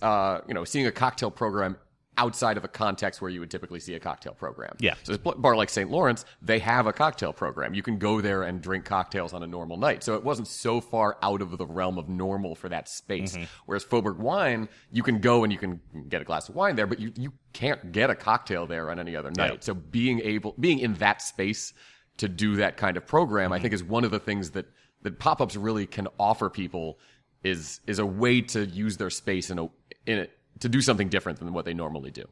uh, 0.00 0.40
you 0.48 0.54
know, 0.54 0.64
seeing 0.64 0.86
a 0.86 0.92
cocktail 0.92 1.30
program 1.30 1.76
outside 2.16 2.56
of 2.56 2.64
a 2.64 2.68
context 2.68 3.22
where 3.22 3.30
you 3.30 3.40
would 3.40 3.50
typically 3.50 3.80
see 3.80 3.94
a 3.94 4.00
cocktail 4.00 4.34
program. 4.34 4.76
Yeah. 4.78 4.94
So 5.04 5.12
this 5.12 5.34
bar 5.36 5.56
like 5.56 5.70
St. 5.70 5.90
Lawrence, 5.90 6.24
they 6.42 6.58
have 6.58 6.86
a 6.86 6.92
cocktail 6.92 7.32
program. 7.32 7.72
You 7.72 7.82
can 7.82 7.98
go 7.98 8.20
there 8.20 8.42
and 8.42 8.60
drink 8.60 8.84
cocktails 8.84 9.32
on 9.32 9.42
a 9.42 9.46
normal 9.46 9.76
night. 9.76 10.02
So 10.02 10.14
it 10.16 10.24
wasn't 10.24 10.48
so 10.48 10.80
far 10.80 11.16
out 11.22 11.40
of 11.40 11.56
the 11.56 11.66
realm 11.66 11.98
of 11.98 12.08
normal 12.08 12.54
for 12.54 12.68
that 12.68 12.88
space. 12.88 13.34
Mm-hmm. 13.34 13.44
Whereas 13.66 13.84
Faubourg 13.84 14.18
Wine, 14.18 14.68
you 14.90 15.02
can 15.02 15.20
go 15.20 15.44
and 15.44 15.52
you 15.52 15.58
can 15.58 15.80
get 16.08 16.20
a 16.20 16.24
glass 16.24 16.48
of 16.48 16.54
wine 16.54 16.76
there, 16.76 16.86
but 16.86 17.00
you, 17.00 17.12
you 17.16 17.32
can't 17.52 17.92
get 17.92 18.10
a 18.10 18.14
cocktail 18.14 18.66
there 18.66 18.90
on 18.90 18.98
any 18.98 19.16
other 19.16 19.30
night. 19.30 19.52
Yeah. 19.52 19.58
So 19.60 19.74
being 19.74 20.20
able, 20.20 20.54
being 20.60 20.80
in 20.80 20.94
that 20.94 21.22
space 21.22 21.72
to 22.18 22.28
do 22.28 22.56
that 22.56 22.76
kind 22.76 22.96
of 22.96 23.06
program, 23.06 23.52
I 23.52 23.60
think 23.60 23.72
is 23.72 23.82
one 23.82 24.04
of 24.04 24.10
the 24.10 24.20
things 24.20 24.50
that, 24.50 24.66
that 25.02 25.18
pop-ups 25.18 25.56
really 25.56 25.86
can 25.86 26.06
offer 26.18 26.50
people 26.50 26.98
is, 27.42 27.80
is 27.86 27.98
a 27.98 28.04
way 28.04 28.42
to 28.42 28.66
use 28.66 28.98
their 28.98 29.08
space 29.08 29.48
in 29.48 29.58
a, 29.58 29.64
in 30.06 30.18
it, 30.18 30.36
to 30.60 30.68
do 30.68 30.80
something 30.80 31.08
different 31.08 31.38
than 31.38 31.52
what 31.52 31.64
they 31.64 31.74
normally 31.74 32.10
do. 32.10 32.24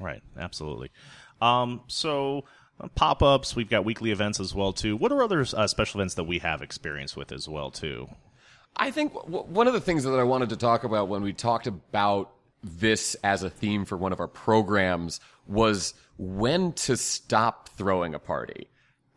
right, 0.00 0.22
absolutely. 0.38 0.90
Um, 1.40 1.82
so 1.88 2.44
uh, 2.80 2.88
pop 2.94 3.22
ups, 3.22 3.54
we've 3.54 3.68
got 3.68 3.84
weekly 3.84 4.10
events 4.10 4.40
as 4.40 4.54
well 4.54 4.72
too. 4.72 4.96
What 4.96 5.12
are 5.12 5.22
other 5.22 5.40
uh, 5.40 5.66
special 5.66 6.00
events 6.00 6.14
that 6.14 6.24
we 6.24 6.38
have 6.38 6.62
experience 6.62 7.16
with 7.16 7.32
as 7.32 7.48
well 7.48 7.70
too? 7.70 8.08
I 8.76 8.90
think 8.90 9.12
w- 9.12 9.44
one 9.44 9.66
of 9.66 9.72
the 9.72 9.80
things 9.80 10.04
that 10.04 10.18
I 10.18 10.24
wanted 10.24 10.48
to 10.50 10.56
talk 10.56 10.84
about 10.84 11.08
when 11.08 11.22
we 11.22 11.32
talked 11.32 11.66
about 11.66 12.32
this 12.62 13.16
as 13.24 13.42
a 13.42 13.50
theme 13.50 13.84
for 13.84 13.96
one 13.96 14.12
of 14.12 14.20
our 14.20 14.28
programs 14.28 15.20
was 15.46 15.94
when 16.16 16.72
to 16.72 16.96
stop 16.96 17.68
throwing 17.70 18.14
a 18.14 18.18
party. 18.18 18.68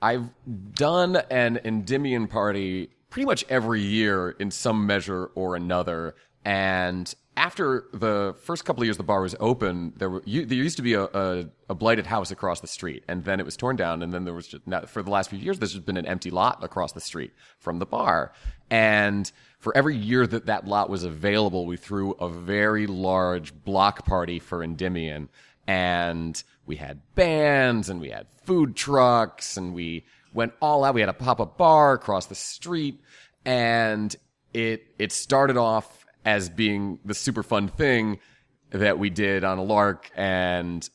I've 0.02 0.30
done 0.74 1.18
an 1.30 1.60
Endymion 1.64 2.28
party 2.28 2.90
pretty 3.10 3.26
much 3.26 3.46
every 3.50 3.82
year 3.82 4.32
in 4.32 4.52
some 4.52 4.86
measure 4.86 5.28
or 5.36 5.56
another. 5.56 6.16
And 6.44 7.14
after 7.38 7.86
the 7.94 8.36
first 8.44 8.66
couple 8.66 8.82
of 8.82 8.88
years 8.88 8.98
the 8.98 9.04
bar 9.04 9.22
was 9.22 9.36
open, 9.40 9.94
there 9.98 10.10
were 10.10 10.22
there 10.26 10.58
used 10.58 10.78
to 10.78 10.84
be 10.84 10.94
a, 10.94 11.04
a, 11.04 11.46
a 11.70 11.76
blighted 11.76 12.06
house 12.06 12.32
across 12.32 12.62
the 12.62 12.68
street, 12.68 13.04
and 13.08 13.24
then 13.26 13.40
it 13.40 13.46
was 13.46 13.58
torn 13.58 13.76
down, 13.76 14.02
and 14.02 14.14
then 14.14 14.24
there 14.24 14.34
was 14.34 14.48
just 14.48 14.66
now, 14.66 14.82
for 14.82 15.04
the 15.04 15.12
last 15.12 15.30
few 15.30 15.40
years 15.40 15.60
there's 15.60 15.74
just 15.74 15.86
been 15.86 15.98
an 15.98 16.06
empty 16.06 16.32
lot 16.32 16.64
across 16.64 16.94
the 16.94 17.02
street 17.02 17.32
from 17.60 17.80
the 17.80 17.86
bar, 17.86 18.32
and 18.70 19.32
for 19.60 19.76
every 19.76 19.96
year 19.96 20.26
that 20.26 20.46
that 20.46 20.66
lot 20.68 20.90
was 20.90 21.04
available, 21.04 21.66
we 21.66 21.78
threw 21.78 22.12
a 22.14 22.30
very 22.30 22.88
large 22.88 23.54
block 23.64 24.06
party 24.06 24.40
for 24.40 24.64
Endymion, 24.64 25.30
and 25.68 26.44
we 26.66 26.78
had 26.78 27.02
bands 27.16 27.90
and 27.90 28.00
we 28.00 28.10
had 28.10 28.28
food 28.44 28.76
trucks 28.76 29.58
and 29.58 29.74
we 29.74 30.06
went 30.34 30.54
all 30.62 30.84
out. 30.84 30.94
We 30.94 31.02
had 31.02 31.10
a 31.10 31.14
pop 31.14 31.40
up 31.40 31.58
bar 31.58 31.94
across 31.94 32.28
the 32.28 32.36
street, 32.36 33.02
and 33.44 34.16
it 34.54 34.88
it 34.98 35.12
started 35.12 35.58
off 35.58 36.05
as 36.26 36.50
being 36.50 37.00
the 37.06 37.14
super 37.14 37.44
fun 37.44 37.68
thing 37.70 38.20
that 38.72 39.00
we 39.00 39.10
did 39.10 39.44
on 39.44 39.58
a 39.60 39.64
lark, 39.64 40.10
and 40.16 40.90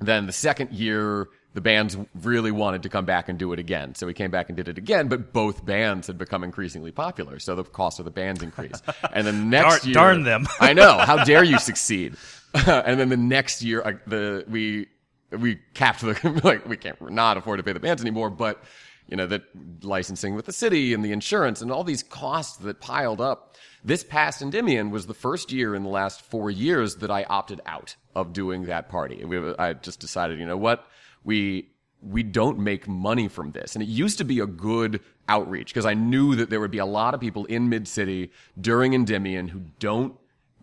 then 0.00 0.26
the 0.26 0.32
second 0.32 0.70
year 0.72 1.28
the 1.54 1.60
bands 1.60 1.98
really 2.22 2.50
wanted 2.50 2.82
to 2.84 2.88
come 2.88 3.04
back 3.04 3.28
and 3.28 3.38
do 3.38 3.52
it 3.52 3.58
again. 3.58 3.94
So 3.94 4.06
we 4.06 4.14
came 4.14 4.30
back 4.30 4.48
and 4.48 4.56
did 4.56 4.68
it 4.68 4.78
again, 4.78 5.08
but 5.08 5.34
both 5.34 5.62
bands 5.66 6.06
had 6.06 6.16
become 6.16 6.44
increasingly 6.44 6.92
popular. 6.92 7.38
So 7.38 7.54
the 7.54 7.62
cost 7.62 7.98
of 7.98 8.06
the 8.06 8.10
bands 8.10 8.42
increased. 8.42 8.82
And 9.12 9.26
then 9.26 9.38
the 9.38 9.44
next 9.44 9.82
Darn- 9.82 9.84
year. 9.84 9.92
darn 9.94 10.22
them. 10.22 10.46
I 10.60 10.72
know. 10.72 10.96
How 10.96 11.24
dare 11.24 11.44
you 11.44 11.58
succeed? 11.58 12.16
and 12.54 12.98
then 12.98 13.10
the 13.10 13.18
next 13.18 13.60
year, 13.62 13.82
uh, 13.84 13.92
the, 14.06 14.46
we, 14.48 14.86
we 15.30 15.56
capped 15.74 16.00
the, 16.00 16.40
like, 16.42 16.66
we 16.66 16.78
can't 16.78 16.98
not 17.10 17.36
afford 17.36 17.58
to 17.58 17.62
pay 17.62 17.74
the 17.74 17.80
bands 17.80 18.00
anymore, 18.00 18.30
but, 18.30 18.64
you 19.08 19.16
know, 19.16 19.26
that 19.26 19.42
licensing 19.82 20.34
with 20.34 20.46
the 20.46 20.52
city 20.52 20.94
and 20.94 21.04
the 21.04 21.12
insurance 21.12 21.60
and 21.60 21.70
all 21.70 21.84
these 21.84 22.02
costs 22.02 22.56
that 22.58 22.80
piled 22.80 23.20
up. 23.20 23.56
This 23.84 24.04
past 24.04 24.42
Endymion 24.42 24.90
was 24.90 25.06
the 25.06 25.14
first 25.14 25.52
year 25.52 25.74
in 25.74 25.82
the 25.82 25.88
last 25.88 26.22
four 26.22 26.50
years 26.50 26.96
that 26.96 27.10
I 27.10 27.24
opted 27.24 27.60
out 27.66 27.96
of 28.14 28.32
doing 28.32 28.64
that 28.64 28.88
party. 28.88 29.24
We, 29.24 29.54
I 29.58 29.72
just 29.74 30.00
decided, 30.00 30.38
you 30.38 30.46
know 30.46 30.56
what? 30.56 30.86
We, 31.24 31.70
we 32.00 32.22
don't 32.22 32.58
make 32.58 32.88
money 32.88 33.28
from 33.28 33.52
this. 33.52 33.74
And 33.74 33.82
it 33.82 33.88
used 33.88 34.18
to 34.18 34.24
be 34.24 34.40
a 34.40 34.46
good 34.46 35.00
outreach 35.28 35.68
because 35.68 35.86
I 35.86 35.94
knew 35.94 36.34
that 36.36 36.50
there 36.50 36.60
would 36.60 36.70
be 36.70 36.78
a 36.78 36.86
lot 36.86 37.14
of 37.14 37.20
people 37.20 37.44
in 37.46 37.68
Mid 37.68 37.86
City 37.86 38.30
during 38.60 38.94
Endymion 38.94 39.48
who 39.48 39.60
don't 39.78 40.16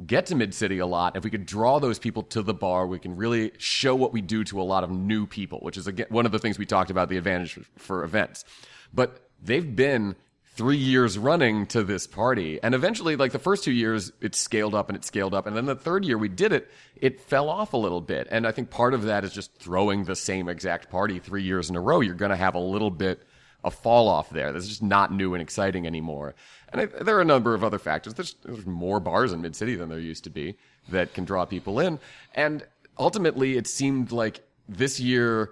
get 0.05 0.27
to 0.27 0.35
Mid 0.35 0.53
City 0.53 0.79
a 0.79 0.85
lot. 0.85 1.15
If 1.15 1.23
we 1.23 1.29
could 1.29 1.45
draw 1.45 1.79
those 1.79 1.99
people 1.99 2.23
to 2.23 2.41
the 2.41 2.53
bar, 2.53 2.87
we 2.87 2.99
can 2.99 3.15
really 3.15 3.51
show 3.57 3.95
what 3.95 4.13
we 4.13 4.21
do 4.21 4.43
to 4.45 4.61
a 4.61 4.63
lot 4.63 4.83
of 4.83 4.91
new 4.91 5.25
people, 5.25 5.59
which 5.59 5.77
is 5.77 5.87
again 5.87 6.07
one 6.09 6.25
of 6.25 6.31
the 6.31 6.39
things 6.39 6.57
we 6.57 6.65
talked 6.65 6.91
about 6.91 7.09
the 7.09 7.17
advantage 7.17 7.59
for 7.77 8.03
events. 8.03 8.45
But 8.93 9.29
they've 9.41 9.75
been 9.75 10.15
three 10.59 10.77
years 10.77 11.17
running 11.17 11.65
to 11.65 11.83
this 11.83 12.05
party. 12.05 12.59
And 12.61 12.75
eventually, 12.75 13.15
like 13.15 13.31
the 13.31 13.39
first 13.39 13.63
two 13.63 13.71
years, 13.71 14.11
it 14.19 14.35
scaled 14.35 14.75
up 14.75 14.89
and 14.89 14.97
it 14.97 15.05
scaled 15.05 15.33
up. 15.33 15.47
And 15.47 15.55
then 15.55 15.65
the 15.65 15.75
third 15.75 16.03
year 16.03 16.17
we 16.17 16.27
did 16.27 16.51
it, 16.51 16.69
it 16.97 17.21
fell 17.21 17.49
off 17.49 17.71
a 17.71 17.77
little 17.77 18.01
bit. 18.01 18.27
And 18.29 18.45
I 18.45 18.51
think 18.51 18.69
part 18.69 18.93
of 18.93 19.03
that 19.03 19.23
is 19.23 19.31
just 19.31 19.55
throwing 19.55 20.03
the 20.03 20.17
same 20.17 20.49
exact 20.49 20.89
party 20.89 21.19
three 21.19 21.43
years 21.43 21.69
in 21.69 21.77
a 21.77 21.79
row. 21.79 22.01
You're 22.01 22.13
going 22.13 22.31
to 22.31 22.35
have 22.35 22.55
a 22.55 22.59
little 22.59 22.91
bit 22.91 23.25
of 23.63 23.73
fall 23.73 24.07
off 24.07 24.29
there. 24.29 24.51
That's 24.51 24.67
just 24.67 24.83
not 24.83 25.11
new 25.11 25.33
and 25.33 25.41
exciting 25.41 25.85
anymore. 25.85 26.35
And 26.71 26.81
I, 26.81 26.85
there 26.85 27.17
are 27.17 27.21
a 27.21 27.25
number 27.25 27.53
of 27.53 27.63
other 27.63 27.79
factors. 27.79 28.13
There's, 28.13 28.35
there's 28.43 28.65
more 28.65 28.99
bars 28.99 29.33
in 29.33 29.41
Mid 29.41 29.55
City 29.55 29.75
than 29.75 29.89
there 29.89 29.99
used 29.99 30.23
to 30.25 30.29
be 30.29 30.55
that 30.89 31.13
can 31.13 31.25
draw 31.25 31.45
people 31.45 31.79
in. 31.79 31.99
And 32.35 32.65
ultimately, 32.97 33.57
it 33.57 33.67
seemed 33.67 34.11
like 34.11 34.41
this 34.67 34.99
year 34.99 35.51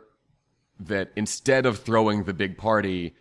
that 0.80 1.12
instead 1.15 1.65
of 1.65 1.80
throwing 1.80 2.24
the 2.24 2.34
big 2.34 2.58
party, 2.58 3.15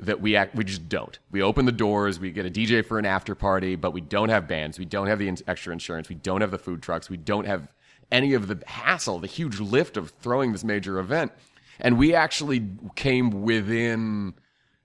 that 0.00 0.20
we 0.20 0.36
act, 0.36 0.54
we 0.54 0.64
just 0.64 0.88
don't. 0.88 1.18
We 1.30 1.42
open 1.42 1.64
the 1.64 1.72
doors, 1.72 2.20
we 2.20 2.30
get 2.30 2.46
a 2.46 2.50
DJ 2.50 2.84
for 2.84 2.98
an 2.98 3.06
after 3.06 3.34
party, 3.34 3.74
but 3.74 3.92
we 3.92 4.00
don't 4.00 4.28
have 4.28 4.46
bands, 4.46 4.78
we 4.78 4.84
don't 4.84 5.08
have 5.08 5.18
the 5.18 5.28
in- 5.28 5.38
extra 5.46 5.72
insurance, 5.72 6.08
we 6.08 6.14
don't 6.14 6.40
have 6.40 6.50
the 6.50 6.58
food 6.58 6.82
trucks, 6.82 7.10
we 7.10 7.16
don't 7.16 7.46
have 7.46 7.68
any 8.12 8.34
of 8.34 8.46
the 8.46 8.62
hassle, 8.66 9.18
the 9.18 9.26
huge 9.26 9.60
lift 9.60 9.96
of 9.96 10.10
throwing 10.20 10.52
this 10.52 10.64
major 10.64 10.98
event. 10.98 11.32
And 11.80 11.98
we 11.98 12.14
actually 12.14 12.68
came 12.96 13.42
within, 13.42 14.34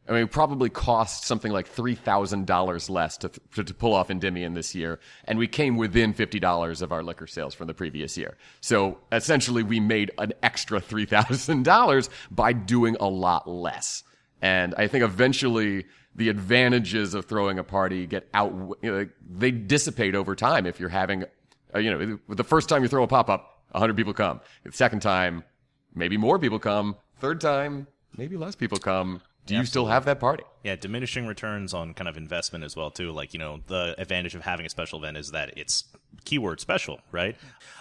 I 0.07 0.11
mean, 0.11 0.23
it 0.23 0.31
probably 0.31 0.69
cost 0.69 1.25
something 1.25 1.51
like 1.51 1.73
$3,000 1.73 2.89
less 2.89 3.17
to, 3.17 3.29
to, 3.55 3.63
to 3.63 3.73
pull 3.73 3.93
off 3.93 4.09
Endymion 4.09 4.53
this 4.53 4.75
year. 4.75 4.99
And 5.25 5.39
we 5.39 5.47
came 5.47 5.77
within 5.77 6.13
$50 6.13 6.81
of 6.81 6.91
our 6.91 7.03
liquor 7.03 7.27
sales 7.27 7.53
from 7.53 7.67
the 7.67 7.73
previous 7.73 8.17
year. 8.17 8.37
So 8.61 8.99
essentially 9.11 9.63
we 9.63 9.79
made 9.79 10.11
an 10.17 10.33
extra 10.43 10.79
$3,000 10.81 12.09
by 12.31 12.53
doing 12.53 12.95
a 12.99 13.07
lot 13.07 13.47
less. 13.47 14.03
And 14.41 14.75
I 14.77 14.87
think 14.87 15.03
eventually 15.03 15.85
the 16.15 16.29
advantages 16.29 17.13
of 17.13 17.25
throwing 17.25 17.57
a 17.59 17.63
party 17.63 18.05
get 18.05 18.27
out, 18.33 18.51
you 18.81 18.91
know, 18.91 19.09
they 19.27 19.51
dissipate 19.51 20.15
over 20.15 20.35
time. 20.35 20.65
If 20.65 20.79
you're 20.79 20.89
having, 20.89 21.25
uh, 21.73 21.79
you 21.79 21.91
know, 21.91 22.19
the 22.29 22.43
first 22.43 22.69
time 22.69 22.83
you 22.83 22.89
throw 22.89 23.03
a 23.03 23.07
pop 23.07 23.29
up, 23.29 23.63
100 23.71 23.95
people 23.95 24.13
come. 24.13 24.39
The 24.63 24.71
second 24.71 25.01
time, 25.01 25.43
maybe 25.95 26.17
more 26.17 26.39
people 26.39 26.59
come. 26.59 26.95
Third 27.19 27.41
time, 27.41 27.87
maybe 28.17 28.37
less 28.37 28.55
people 28.55 28.77
come. 28.77 29.21
Do 29.45 29.55
you 29.55 29.65
still 29.65 29.87
have 29.87 30.05
that 30.05 30.19
party? 30.19 30.43
Yeah, 30.63 30.75
diminishing 30.75 31.27
returns 31.27 31.73
on 31.73 31.93
kind 31.93 32.07
of 32.07 32.17
investment 32.17 32.63
as 32.63 32.75
well 32.75 32.89
too. 32.89 33.11
Like 33.11 33.33
you 33.33 33.39
know, 33.39 33.59
the 33.67 33.95
advantage 33.97 34.33
of 34.35 34.41
having 34.41 34.65
a 34.65 34.69
special 34.69 34.99
event 34.99 35.17
is 35.17 35.31
that 35.31 35.57
it's 35.57 35.83
keyword 36.25 36.59
special, 36.59 36.99
right? 37.11 37.35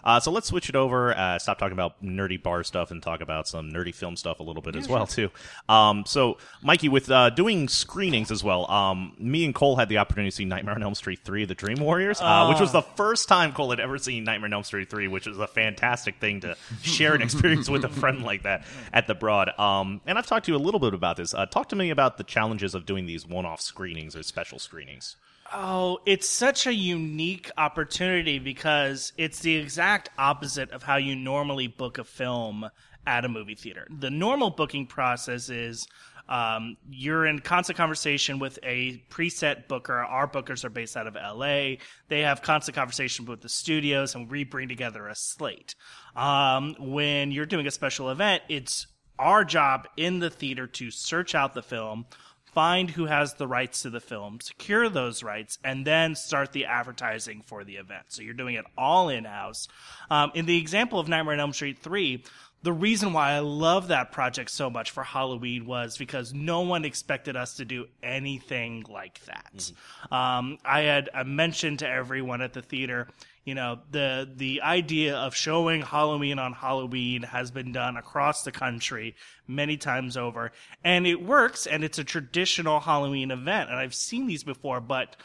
Uh, 0.05 0.19
so 0.19 0.33
let's 0.33 0.49
switch 0.49 0.69
it 0.69 0.75
over. 0.75 1.17
Uh, 1.17 1.39
stop 1.39 1.59
talking 1.59 1.75
about 1.75 2.03
nerdy 2.03 2.43
bar 2.43 2.65
stuff 2.65 2.91
and 2.91 3.03
talk 3.03 3.21
about 3.21 3.47
some 3.47 3.71
nerdy 3.71 3.95
film 3.95 4.17
stuff 4.17 4.41
a 4.41 4.43
little 4.43 4.63
bit 4.63 4.75
as 4.75 4.89
well 4.89 5.07
too. 5.07 5.31
Um, 5.69 6.05
so 6.07 6.39
Mikey, 6.63 6.89
with 6.89 7.11
uh, 7.11 7.31
doing 7.31 7.69
screenings 7.69 8.31
as 8.31 8.43
well, 8.43 8.69
um, 8.71 9.15
me 9.19 9.45
and 9.45 9.55
Cole 9.55 9.77
had 9.77 9.89
the 9.89 9.99
opportunity 9.99 10.31
to 10.31 10.37
see 10.37 10.45
Nightmare 10.45 10.75
on 10.75 10.83
Elm 10.83 10.95
Street 10.95 11.21
three: 11.25 11.45
The 11.45 11.55
Dream 11.55 11.79
Warriors, 11.79 12.21
uh, 12.21 12.47
which 12.49 12.61
was 12.61 12.73
the 12.73 12.83
first 12.83 13.29
time 13.29 13.53
Cole 13.53 13.71
had 13.71 13.79
ever 13.81 13.99
seen 13.99 14.25
Nightmare 14.25 14.49
on 14.49 14.55
Elm 14.55 14.65
Street 14.65 14.91
three, 14.91 15.07
which 15.07 15.27
was 15.27 15.39
a 15.39 15.47
fantastic 15.47 16.19
thing 16.19 16.41
to 16.41 16.57
share 16.83 17.15
an 17.15 17.23
experience 17.23 17.69
with 17.69 17.85
a 17.85 17.89
friend 17.89 18.25
like 18.25 18.43
that 18.43 18.65
at 18.93 19.07
the 19.07 19.15
Broad. 19.15 19.57
Um, 19.59 20.01
and 20.07 20.19
I've 20.19 20.27
talked 20.27 20.47
to 20.47 20.53
you 20.53 20.59
a 20.59 20.59
little 20.59 20.81
bit 20.81 20.95
about 20.95 21.17
this. 21.17 21.33
Uh, 21.33 21.47
talk 21.47 21.69
to 21.69 21.77
me 21.77 21.91
about 21.91 22.19
the 22.19 22.25
challenges 22.25 22.72
of 22.75 22.87
doing 22.87 23.07
these 23.07 23.27
one-off 23.27 23.61
screenings 23.61 24.17
or 24.17 24.23
special 24.23 24.59
screenings. 24.59 25.17
Oh, 25.53 25.99
it's 26.07 26.29
such 26.29 26.67
a 26.67 26.73
unique 26.73 27.51
opportunity 27.59 28.39
because 28.39 29.13
it's 29.19 29.41
the 29.41 29.57
exact 29.57 30.09
opposite 30.17 30.71
of 30.71 30.83
how 30.83 30.97
you 30.97 31.15
normally 31.15 31.67
book 31.67 31.99
a 31.99 32.05
film 32.05 32.71
at 33.07 33.25
a 33.25 33.29
movie 33.29 33.55
theater. 33.55 33.87
The 33.91 34.11
normal 34.11 34.51
booking 34.51 34.87
process 34.87 35.51
is 35.51 35.87
um, 36.29 36.77
you're 36.91 37.27
in 37.27 37.41
constant 37.41 37.77
conversation 37.77 38.39
with 38.39 38.59
a 38.63 39.03
preset 39.11 39.69
booker. 39.69 39.99
Our 39.99 40.29
bookers 40.29 40.65
are 40.65 40.71
based 40.71 40.97
out 40.97 41.07
of 41.07 41.15
LA. 41.15 41.77
They 42.09 42.21
have 42.21 42.43
constant 42.43 42.77
conversation 42.77 43.27
with 43.27 43.41
the 43.41 43.49
studios, 43.49 44.15
and 44.15 44.31
we 44.31 44.45
bring 44.45 44.69
together 44.69 45.09
a 45.09 45.15
slate. 45.15 45.75
Um, 46.15 46.77
when 46.79 47.33
you're 47.33 47.47
doing 47.47 47.67
a 47.67 47.71
special 47.71 48.09
event, 48.11 48.43
it's 48.49 48.87
our 49.19 49.45
job 49.45 49.89
in 49.97 50.21
the 50.21 50.31
theater 50.31 50.67
to 50.67 50.91
search 50.91 51.35
out 51.35 51.55
the 51.55 51.63
film, 51.63 52.07
find 52.53 52.91
who 52.91 53.07
has 53.07 53.35
the 53.35 53.47
rights 53.49 53.83
to 53.83 53.91
the 53.91 54.01
film, 54.01 54.41
secure 54.41 54.89
those 54.89 55.23
rights, 55.23 55.59
and 55.65 55.87
then 55.87 56.15
start 56.15 56.53
the 56.53 56.67
advertising 56.67 57.43
for 57.47 57.65
the 57.65 57.77
event. 57.77 58.05
So 58.09 58.23
you're 58.23 58.35
doing 58.35 58.55
it 58.55 58.65
all 58.77 59.09
in 59.09 59.25
house. 59.25 59.69
Um, 60.11 60.31
in 60.35 60.47
the 60.47 60.59
example 60.59 60.99
of 61.01 61.09
Nightmare 61.09 61.35
on 61.35 61.41
Elm 61.41 61.53
Street 61.53 61.79
3, 61.79 62.23
the 62.63 62.73
reason 62.73 63.13
why 63.13 63.33
I 63.33 63.41
love 63.41 63.89
that 63.89 64.13
project 64.13 64.51
so 64.51 64.71
much 64.71 64.93
for 64.93 65.03
Halloween 65.03 65.67
was 65.67 65.97
because 65.97 66.33
no 66.33 66.61
one 66.61 66.85
expected 66.85 67.37
us 67.37 67.55
to 67.57 67.65
do 67.65 67.87
anything 68.03 68.85
like 68.89 69.21
that. 69.25 69.73
Um, 70.15 70.59
I 70.65 70.83
had 70.83 71.11
I 71.13 71.25
mentioned 71.25 71.81
to 71.81 71.89
everyone 71.89 72.41
at 72.41 72.53
the 72.53 72.63
theater, 72.63 73.09
you 73.45 73.55
know, 73.55 73.81
the 73.91 74.29
the 74.37 74.63
idea 74.63 75.17
of 75.17 75.35
showing 75.35 75.83
Halloween 75.83 76.39
on 76.39 76.53
Halloween 76.53 77.23
has 77.23 77.51
been 77.51 77.73
done 77.73 77.97
across 77.97 78.43
the 78.43 78.53
country 78.53 79.17
many 79.49 79.77
times 79.77 80.17
over, 80.17 80.53
and 80.85 81.07
it 81.07 81.23
works, 81.23 81.67
and 81.67 81.83
it's 81.83 81.99
a 81.99 82.05
traditional 82.05 82.81
Halloween 82.81 83.31
event, 83.31 83.71
and 83.71 83.79
I've 83.79 83.95
seen 83.95 84.27
these 84.27 84.45
before, 84.45 84.81
but 84.81 85.17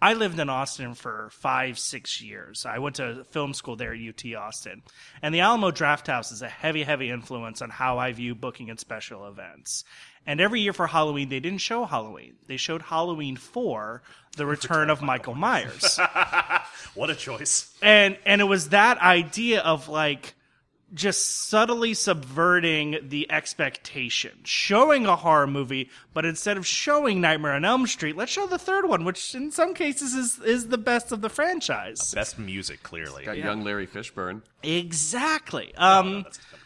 I 0.00 0.12
lived 0.12 0.38
in 0.38 0.50
Austin 0.50 0.94
for 0.94 1.30
five, 1.32 1.78
six 1.78 2.20
years. 2.20 2.66
I 2.66 2.78
went 2.78 2.96
to 2.96 3.24
film 3.30 3.54
school 3.54 3.76
there 3.76 3.94
at 3.94 4.00
UT 4.00 4.34
Austin. 4.34 4.82
And 5.22 5.34
the 5.34 5.40
Alamo 5.40 5.70
Drafthouse 5.70 6.32
is 6.32 6.42
a 6.42 6.48
heavy, 6.48 6.82
heavy 6.82 7.10
influence 7.10 7.62
on 7.62 7.70
how 7.70 7.98
I 7.98 8.12
view 8.12 8.34
booking 8.34 8.68
and 8.68 8.78
special 8.78 9.26
events. 9.26 9.84
And 10.26 10.40
every 10.40 10.60
year 10.60 10.72
for 10.72 10.88
Halloween, 10.88 11.28
they 11.28 11.40
didn't 11.40 11.60
show 11.60 11.84
Halloween. 11.84 12.34
They 12.46 12.56
showed 12.56 12.82
Halloween 12.82 13.36
4, 13.36 14.02
The 14.36 14.44
Return 14.44 14.90
of 14.90 15.00
Michael 15.02 15.34
Myers. 15.34 15.98
What 16.94 17.10
a 17.10 17.14
choice! 17.14 17.76
and 17.82 18.16
and 18.24 18.40
it 18.40 18.44
was 18.44 18.70
that 18.70 18.98
idea 18.98 19.60
of 19.60 19.88
like 19.88 20.34
just 20.94 21.48
subtly 21.48 21.92
subverting 21.94 22.96
the 23.02 23.30
expectation 23.30 24.30
showing 24.44 25.04
a 25.04 25.16
horror 25.16 25.46
movie 25.46 25.90
but 26.14 26.24
instead 26.24 26.56
of 26.56 26.66
showing 26.66 27.20
nightmare 27.20 27.52
on 27.52 27.64
elm 27.64 27.86
street 27.86 28.16
let's 28.16 28.30
show 28.30 28.46
the 28.46 28.58
third 28.58 28.88
one 28.88 29.04
which 29.04 29.34
in 29.34 29.50
some 29.50 29.74
cases 29.74 30.14
is 30.14 30.38
is 30.40 30.68
the 30.68 30.78
best 30.78 31.10
of 31.10 31.20
the 31.22 31.28
franchise 31.28 32.14
Best 32.14 32.38
music, 32.38 32.82
clearly. 32.82 33.24
Got 33.24 33.38
young 33.38 33.62
Larry 33.62 33.86
Fishburne. 33.86 34.42
exactly 34.62 35.74
um 35.76 36.22
That's 36.22 36.38
number 36.38 36.38
two. 36.60 36.65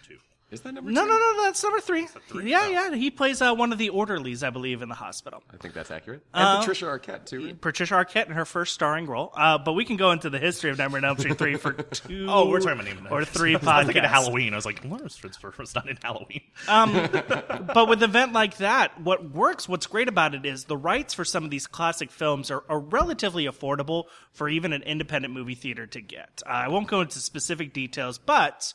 Is 0.51 0.63
that 0.63 0.75
number 0.75 0.91
no 0.91 1.03
two? 1.03 1.09
no 1.09 1.17
no 1.17 1.43
that's 1.45 1.63
number 1.63 1.81
three, 1.81 2.07
three? 2.29 2.51
yeah 2.51 2.61
Oh. 2.65 2.69
yeah 2.71 2.95
he 2.95 3.11
plays 3.11 3.41
uh, 3.41 3.55
one 3.55 3.73
of 3.73 3.79
the 3.79 3.89
orderlies 3.91 4.43
i 4.43 4.51
believe 4.51 4.83
in 4.83 4.89
the 4.89 4.95
hospital 4.95 5.43
I 5.53 5.57
think 5.59 5.75
that's 5.75 5.91
accurate. 5.91 6.23
And 6.35 6.61
Patricia 6.61 6.87
Arquette, 6.87 7.25
too. 7.27 7.45
right? 7.47 7.61
Patricia 7.61 7.95
Arquette 7.95 8.27
in 8.27 8.33
her 8.33 8.45
first 8.45 8.73
starring 8.75 9.07
role, 9.07 9.33
uh, 9.37 9.59
but 9.59 9.73
we 9.75 9.85
can 9.85 9.97
go 9.97 10.11
into 10.13 10.31
the 10.31 10.39
history 10.39 10.71
of 10.71 10.79
Nightmare 10.79 10.99
on 10.99 11.05
Elm 11.05 11.19
Street 11.19 11.39
three 11.39 11.57
for 11.57 11.73
two. 11.73 12.27
Oh, 12.29 12.49
we're 12.49 12.61
talking 12.61 12.81
about 12.81 13.03
Nightmare 13.03 13.25
three 13.25 13.55
I 13.55 13.59
was 13.59 13.87
thinking 13.87 14.03
podcasts. 14.03 14.05
of 14.07 14.11
Halloween. 14.11 14.53
I 14.53 14.57
was 14.57 14.67
like, 14.67 14.85
Laurence 14.85 15.19
Fishburne 15.19 15.59
was 15.59 15.75
not 15.75 15.89
in 15.89 15.99
Halloween. 16.03 16.41
but 16.67 17.89
with 17.89 18.03
an 18.03 18.11
event 18.11 18.33
like 18.33 18.57
that, 18.59 19.01
what 19.01 19.31
works, 19.33 19.69
what's 19.69 19.87
great 19.87 20.09
about 20.09 20.35
it 20.35 20.45
is 20.47 20.65
the 20.65 20.77
rights 20.77 21.15
for 21.15 21.25
some 21.25 21.45
of 21.45 21.51
these 21.51 21.67
classic 21.67 22.11
films 22.11 22.51
are, 22.51 22.65
are 22.69 22.81
relatively 22.81 23.45
affordable 23.47 24.05
for 24.33 24.49
even 24.49 24.73
an 24.73 24.83
independent 24.83 25.35
movie 25.35 25.55
theater 25.55 25.87
to 25.87 26.01
get. 26.01 26.43
Uh, 26.47 26.51
I 26.51 26.69
won't 26.69 26.89
go 26.89 27.01
into 27.01 27.19
specific 27.19 27.73
details, 27.73 28.19
but 28.19 28.73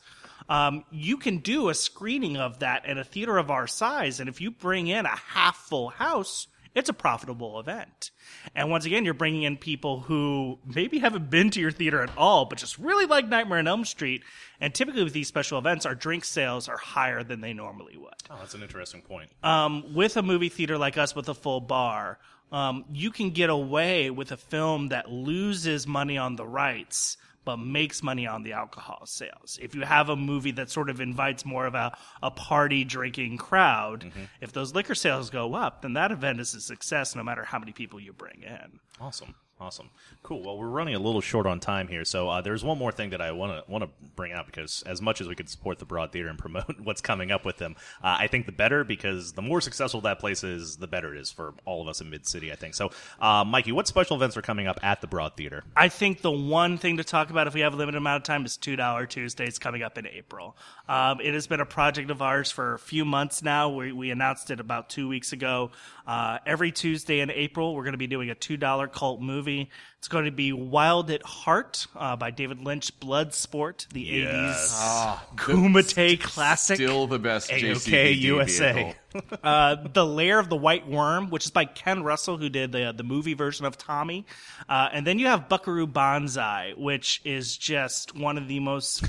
um, 0.49 0.83
you 0.91 1.17
can 1.17 1.39
do 1.39 1.69
a 1.69 1.73
screening 1.73 2.37
of 2.37 2.59
that 2.59 2.85
at 2.85 2.97
a 2.97 3.03
theater 3.03 3.37
of 3.37 3.49
our 3.49 3.67
size. 3.67 4.19
And 4.19 4.29
if 4.29 4.41
you 4.41 4.51
bring 4.51 4.87
in 4.87 5.05
a 5.05 5.15
half 5.15 5.57
full 5.57 5.89
house, 5.89 6.47
it's 6.75 6.89
a 6.89 6.93
profitable 6.93 7.59
event. 7.59 8.11
And 8.53 8.69
once 8.69 8.85
again, 8.85 9.05
you're 9.05 9.13
bringing 9.13 9.43
in 9.43 9.55
people 9.55 10.01
who 10.01 10.59
maybe 10.65 10.99
haven't 10.99 11.29
been 11.29 11.49
to 11.51 11.61
your 11.61 11.71
theater 11.71 12.01
at 12.01 12.15
all, 12.17 12.45
but 12.45 12.57
just 12.57 12.77
really 12.77 13.05
like 13.05 13.27
Nightmare 13.27 13.59
on 13.59 13.67
Elm 13.67 13.85
Street. 13.85 14.23
And 14.59 14.73
typically 14.73 15.03
with 15.03 15.13
these 15.13 15.29
special 15.29 15.57
events, 15.57 15.85
our 15.85 15.95
drink 15.95 16.25
sales 16.25 16.67
are 16.67 16.77
higher 16.77 17.23
than 17.23 17.39
they 17.39 17.53
normally 17.53 17.97
would. 17.97 18.13
Oh, 18.29 18.35
that's 18.39 18.53
an 18.53 18.61
interesting 18.61 19.01
point. 19.01 19.29
Um, 19.41 19.93
with 19.95 20.17
a 20.17 20.21
movie 20.21 20.49
theater 20.49 20.77
like 20.77 20.97
us 20.97 21.15
with 21.15 21.29
a 21.29 21.33
full 21.33 21.61
bar, 21.61 22.19
um, 22.51 22.85
you 22.91 23.09
can 23.09 23.31
get 23.31 23.49
away 23.49 24.09
with 24.09 24.31
a 24.31 24.37
film 24.37 24.89
that 24.89 25.09
loses 25.09 25.87
money 25.87 26.17
on 26.17 26.35
the 26.35 26.45
rights 26.45 27.17
but 27.45 27.57
makes 27.57 28.01
money 28.03 28.25
on 28.27 28.43
the 28.43 28.53
alcohol 28.53 29.03
sales. 29.05 29.57
If 29.61 29.75
you 29.75 29.81
have 29.81 30.09
a 30.09 30.15
movie 30.15 30.51
that 30.51 30.69
sort 30.71 30.89
of 30.89 30.99
invites 30.99 31.45
more 31.45 31.65
of 31.67 31.75
a, 31.75 31.95
a 32.23 32.31
party 32.31 32.83
drinking 32.83 33.37
crowd, 33.37 34.01
Mm-hmm. 34.05 34.23
if 34.41 34.51
those 34.51 34.73
liquor 34.73 34.95
sales 34.95 35.29
go 35.29 35.53
up, 35.53 35.81
then 35.83 35.93
that 35.93 36.11
event 36.11 36.39
is 36.39 36.53
a 36.55 36.59
success 36.61 37.15
no 37.15 37.23
matter 37.23 37.43
how 37.45 37.59
many 37.59 37.71
people 37.71 37.99
you 37.99 38.11
bring 38.13 38.43
in. 38.43 38.79
Awesome. 38.99 39.35
Awesome. 39.57 39.89
Cool. 40.21 40.43
Well, 40.43 40.57
we're 40.57 40.67
running 40.67 40.95
a 40.95 40.99
little 40.99 41.21
short 41.21 41.45
on 41.45 41.61
time 41.61 41.87
here, 41.87 42.03
so 42.03 42.27
uh, 42.27 42.41
there's 42.41 42.61
one 42.61 42.77
more 42.77 42.91
thing 42.91 43.11
that 43.11 43.21
I 43.21 43.31
want 43.31 43.53
to 43.53 43.71
want 43.71 43.85
to 43.85 43.89
bring 44.17 44.33
out 44.33 44.47
because 44.47 44.83
as 44.85 45.01
much 45.01 45.21
as 45.21 45.29
we 45.29 45.35
could 45.35 45.49
support 45.49 45.79
the 45.79 45.85
Broad 45.85 46.11
Theater 46.11 46.27
and 46.27 46.37
promote 46.37 46.77
what's 46.83 46.99
coming 46.99 47.31
up 47.31 47.45
with 47.45 47.57
them, 47.57 47.77
uh, 48.03 48.17
I 48.19 48.27
think 48.27 48.47
the 48.47 48.51
better 48.51 48.83
because 48.83 49.31
the 49.31 49.41
more 49.41 49.61
successful 49.61 50.01
that 50.01 50.19
place 50.19 50.43
is, 50.43 50.75
the 50.75 50.87
better 50.87 51.15
it 51.15 51.21
is 51.21 51.31
for 51.31 51.53
all 51.63 51.81
of 51.81 51.87
us 51.87 52.01
in 52.01 52.09
Mid 52.09 52.27
City. 52.27 52.51
I 52.51 52.55
think 52.55 52.73
so. 52.73 52.91
Uh, 53.17 53.45
Mikey, 53.45 53.71
what 53.71 53.87
special 53.87 54.17
events 54.17 54.35
are 54.35 54.41
coming 54.41 54.67
up 54.67 54.77
at 54.83 54.99
the 54.99 55.07
Broad 55.07 55.37
Theater? 55.37 55.63
I 55.73 55.87
think 55.87 56.21
the 56.21 56.31
one 56.31 56.77
thing 56.77 56.97
to 56.97 57.05
talk 57.05 57.29
about 57.29 57.47
if 57.47 57.53
we 57.53 57.61
have 57.61 57.73
a 57.73 57.77
limited 57.77 57.97
amount 57.97 58.17
of 58.17 58.23
time 58.23 58.43
is 58.43 58.57
two 58.57 58.75
dollar 58.75 59.05
Tuesdays 59.05 59.57
coming 59.57 59.83
up 59.83 59.97
in 59.97 60.05
April. 60.05 60.57
Um, 60.89 61.21
it 61.21 61.33
has 61.33 61.47
been 61.47 61.61
a 61.61 61.65
project 61.65 62.11
of 62.11 62.21
ours 62.21 62.51
for 62.51 62.73
a 62.73 62.79
few 62.79 63.05
months 63.05 63.41
now. 63.41 63.69
We, 63.69 63.93
we 63.93 64.11
announced 64.11 64.51
it 64.51 64.59
about 64.59 64.89
two 64.89 65.07
weeks 65.07 65.31
ago. 65.31 65.71
Uh, 66.07 66.37
every 66.45 66.71
Tuesday 66.71 67.19
in 67.19 67.31
April, 67.31 67.73
we're 67.75 67.83
going 67.83 67.93
to 67.93 67.97
be 67.97 68.07
doing 68.07 68.29
a 68.29 68.35
two 68.35 68.57
dollar 68.57 68.87
cult 68.87 69.21
movie. 69.21 69.69
It's 69.97 70.07
going 70.07 70.25
to 70.25 70.31
be 70.31 70.53
Wild 70.53 71.09
at 71.09 71.23
Heart 71.23 71.87
uh, 71.95 72.15
by 72.15 72.29
David 72.31 72.61
Lynch, 72.61 72.99
Bloodsport, 72.99 73.87
the 73.89 74.01
Yes. 74.01 74.71
'80s 74.71 75.35
Kumite 75.35 76.21
classic. 76.21 76.75
Still 76.75 77.07
the 77.07 77.17
best 77.19 77.49
AOK 77.49 77.59
JCVD 77.75 78.21
USA. 78.21 78.73
vehicle. 78.73 78.93
uh, 79.43 79.75
the 79.93 80.05
Lair 80.05 80.39
of 80.39 80.49
the 80.49 80.55
White 80.55 80.87
Worm, 80.87 81.29
which 81.29 81.45
is 81.45 81.51
by 81.51 81.65
Ken 81.65 82.03
Russell, 82.03 82.37
who 82.37 82.49
did 82.49 82.71
the 82.71 82.93
the 82.95 83.03
movie 83.03 83.33
version 83.33 83.65
of 83.65 83.77
Tommy, 83.77 84.25
uh, 84.69 84.89
and 84.91 85.05
then 85.05 85.19
you 85.19 85.27
have 85.27 85.49
Buckaroo 85.49 85.87
Banzai, 85.87 86.73
which 86.77 87.21
is 87.23 87.57
just 87.57 88.15
one 88.15 88.37
of 88.37 88.47
the 88.47 88.59
most 88.59 89.05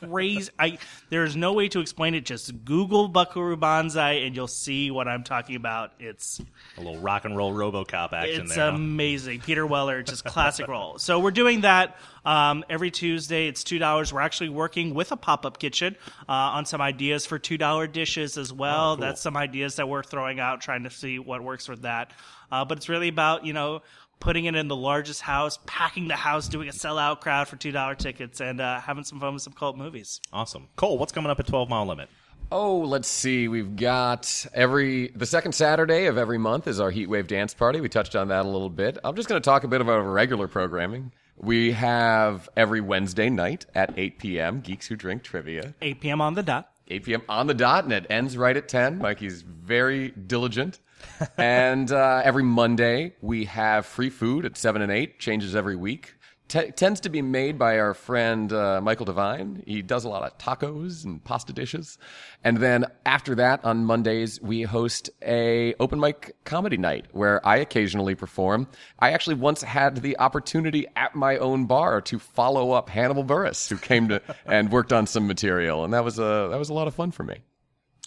crazy. 0.00 0.50
I 0.58 0.78
there 1.10 1.24
is 1.24 1.36
no 1.36 1.52
way 1.52 1.68
to 1.68 1.80
explain 1.80 2.14
it. 2.14 2.24
Just 2.24 2.64
Google 2.64 3.08
Buckaroo 3.08 3.56
Banzai, 3.56 4.12
and 4.24 4.34
you'll 4.34 4.46
see 4.48 4.90
what 4.90 5.08
I'm 5.08 5.24
talking 5.24 5.56
about. 5.56 5.92
It's 5.98 6.40
A 6.76 6.80
little 6.80 6.98
rock 6.98 7.24
and 7.24 7.36
roll 7.36 7.52
RoboCop 7.52 8.12
action 8.12 8.42
it's 8.42 8.54
there. 8.54 8.70
huh? 8.70 8.76
amazing. 8.76 9.40
Peter 9.40 9.66
Weller, 9.66 10.02
just 10.02 10.24
classic 10.24 10.68
role. 10.68 10.98
So 10.98 11.20
we're 11.20 11.30
doing 11.30 11.62
that 11.62 11.96
um, 12.26 12.64
every 12.68 12.90
Tuesday. 12.90 13.48
It's 13.48 13.64
two 13.64 13.78
dollars. 13.78 14.12
We're 14.12 14.20
actually 14.20 14.50
working 14.50 14.92
with 14.92 15.12
a 15.12 15.16
pop 15.16 15.46
up 15.46 15.58
kitchen 15.58 15.96
uh, 16.28 16.32
on 16.32 16.66
some 16.66 16.82
ideas 16.82 17.24
for 17.24 17.38
two 17.38 17.56
dollar 17.56 17.86
dishes 17.86 18.36
as 18.36 18.52
well. 18.52 18.92
Oh, 18.92 18.96
cool. 18.96 19.02
That's 19.02 19.22
some 19.22 19.36
ideas 19.36 19.76
that 19.76 19.88
we're 19.88 20.02
throwing 20.02 20.40
out, 20.40 20.60
trying 20.60 20.82
to 20.82 20.90
see 20.90 21.18
what 21.18 21.42
works 21.42 21.68
with 21.68 21.82
that. 21.82 22.12
Uh, 22.52 22.64
but 22.64 22.76
it's 22.76 22.88
really 22.88 23.08
about 23.08 23.46
you 23.46 23.54
know 23.54 23.80
putting 24.18 24.46
it 24.46 24.54
in 24.54 24.68
the 24.68 24.76
largest 24.76 25.22
house, 25.22 25.58
packing 25.66 26.08
the 26.08 26.16
house, 26.16 26.48
doing 26.48 26.68
a 26.68 26.72
sellout 26.72 27.20
crowd 27.20 27.48
for 27.48 27.56
two 27.56 27.72
dollar 27.72 27.94
tickets, 27.94 28.40
and 28.40 28.60
uh, 28.60 28.80
having 28.80 29.04
some 29.04 29.20
fun 29.20 29.34
with 29.34 29.42
some 29.42 29.52
cult 29.52 29.76
movies. 29.76 30.20
Awesome. 30.32 30.68
Cole, 30.76 30.98
what's 30.98 31.12
coming 31.12 31.30
up 31.30 31.40
at 31.40 31.46
12 31.46 31.68
Mile 31.68 31.86
Limit? 31.86 32.08
Oh, 32.52 32.78
let's 32.78 33.08
see. 33.08 33.48
We've 33.48 33.74
got 33.74 34.46
every 34.54 35.08
the 35.08 35.26
second 35.26 35.52
Saturday 35.52 36.06
of 36.06 36.16
every 36.16 36.38
month 36.38 36.68
is 36.68 36.78
our 36.78 36.92
Heatwave 36.92 37.26
dance 37.26 37.54
party. 37.54 37.80
We 37.80 37.88
touched 37.88 38.14
on 38.14 38.28
that 38.28 38.44
a 38.44 38.48
little 38.48 38.70
bit. 38.70 38.98
I'm 39.02 39.16
just 39.16 39.28
going 39.28 39.40
to 39.40 39.44
talk 39.44 39.64
a 39.64 39.68
bit 39.68 39.80
about 39.80 39.98
our 39.98 40.10
regular 40.10 40.46
programming. 40.46 41.12
We 41.38 41.72
have 41.72 42.48
every 42.56 42.80
Wednesday 42.80 43.28
night 43.28 43.66
at 43.74 43.92
8 43.96 44.18
p.m. 44.18 44.60
Geeks 44.60 44.86
Who 44.86 44.96
Drink 44.96 45.22
Trivia. 45.22 45.74
8 45.82 46.00
p.m. 46.00 46.20
on 46.20 46.34
the 46.34 46.42
dot. 46.42 46.70
8 46.88 47.04
p.m. 47.04 47.22
on 47.28 47.46
the 47.46 47.54
dot, 47.54 47.84
and 47.84 47.92
it 47.92 48.06
ends 48.08 48.36
right 48.36 48.56
at 48.56 48.68
10. 48.68 48.98
Mikey's 48.98 49.42
very 49.42 50.10
diligent. 50.10 50.78
and 51.36 51.92
uh, 51.92 52.22
every 52.24 52.42
Monday, 52.42 53.14
we 53.20 53.44
have 53.44 53.86
free 53.86 54.10
food 54.10 54.44
at 54.44 54.56
7 54.56 54.80
and 54.80 54.90
8, 54.90 55.18
changes 55.18 55.54
every 55.54 55.76
week. 55.76 56.14
T- 56.48 56.70
tends 56.70 57.00
to 57.00 57.08
be 57.08 57.22
made 57.22 57.58
by 57.58 57.80
our 57.80 57.92
friend 57.92 58.52
uh, 58.52 58.80
Michael 58.80 59.06
Devine. 59.06 59.64
He 59.66 59.82
does 59.82 60.04
a 60.04 60.08
lot 60.08 60.22
of 60.22 60.38
tacos 60.38 61.04
and 61.04 61.22
pasta 61.24 61.52
dishes. 61.52 61.98
And 62.44 62.58
then 62.58 62.84
after 63.04 63.34
that, 63.34 63.64
on 63.64 63.84
Mondays, 63.84 64.40
we 64.40 64.62
host 64.62 65.10
a 65.22 65.74
open 65.80 65.98
mic 65.98 66.36
comedy 66.44 66.76
night 66.76 67.06
where 67.10 67.44
I 67.44 67.56
occasionally 67.56 68.14
perform. 68.14 68.68
I 69.00 69.10
actually 69.10 69.34
once 69.34 69.62
had 69.62 70.02
the 70.02 70.18
opportunity 70.20 70.86
at 70.94 71.16
my 71.16 71.36
own 71.38 71.66
bar 71.66 72.00
to 72.02 72.18
follow 72.20 72.70
up 72.70 72.90
Hannibal 72.90 73.24
Buress, 73.24 73.68
who 73.68 73.76
came 73.76 74.08
to 74.08 74.22
and 74.46 74.70
worked 74.70 74.92
on 74.92 75.08
some 75.08 75.26
material, 75.26 75.84
and 75.84 75.92
that 75.94 76.04
was 76.04 76.20
a 76.20 76.48
that 76.50 76.58
was 76.58 76.68
a 76.68 76.74
lot 76.74 76.86
of 76.86 76.94
fun 76.94 77.10
for 77.10 77.24
me. 77.24 77.40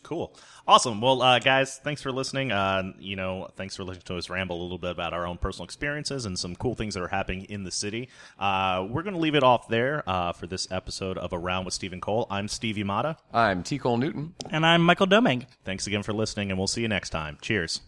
Cool. 0.02 0.34
Awesome. 0.68 1.02
Well, 1.02 1.22
uh, 1.22 1.40
guys, 1.40 1.78
thanks 1.84 2.02
for 2.02 2.12
listening. 2.12 2.52
Uh, 2.52 2.92
you 3.00 3.16
know, 3.16 3.50
thanks 3.56 3.76
for 3.76 3.84
listening 3.84 4.04
to 4.06 4.18
us 4.18 4.30
ramble 4.30 4.60
a 4.60 4.64
little 4.64 4.78
bit 4.78 4.92
about 4.92 5.14
our 5.14 5.26
own 5.26 5.38
personal 5.38 5.66
experiences 5.66 6.26
and 6.26 6.38
some 6.38 6.56
cool 6.56 6.76
things 6.76 6.94
that 6.94 7.04
are 7.04 7.08
happening 7.08 7.46
in 7.46 7.64
the 7.64 7.72
city. 7.72 8.10
Uh, 8.38 8.86
we're 8.90 9.04
going 9.04 9.16
to 9.16 9.20
leave 9.20 9.36
it 9.36 9.44
off 9.44 9.68
there 9.68 10.04
uh, 10.08 10.34
for 10.34 10.48
this 10.48 10.72
episode 10.72 11.18
of 11.18 11.34
A 11.34 11.38
Round 11.38 11.66
with 11.66 11.74
Steve 11.74 11.94
and 11.94 12.02
Cole. 12.02 12.28
I'm 12.30 12.48
Steve 12.48 12.76
Yamada. 12.76 13.18
I'm 13.34 13.64
T. 13.64 13.78
Cole 13.78 13.98
Newton. 13.98 14.36
And 14.50 14.66
I'm 14.66 14.82
Michael 14.82 15.08
Domangue. 15.08 15.48
Thanks 15.64 15.88
again 15.88 16.04
for 16.04 16.14
listening, 16.14 16.52
and 16.52 16.58
we'll 16.58 16.68
see 16.68 16.82
you 16.82 16.88
next 16.88 17.10
time. 17.10 17.38
Cheers. 17.42 17.82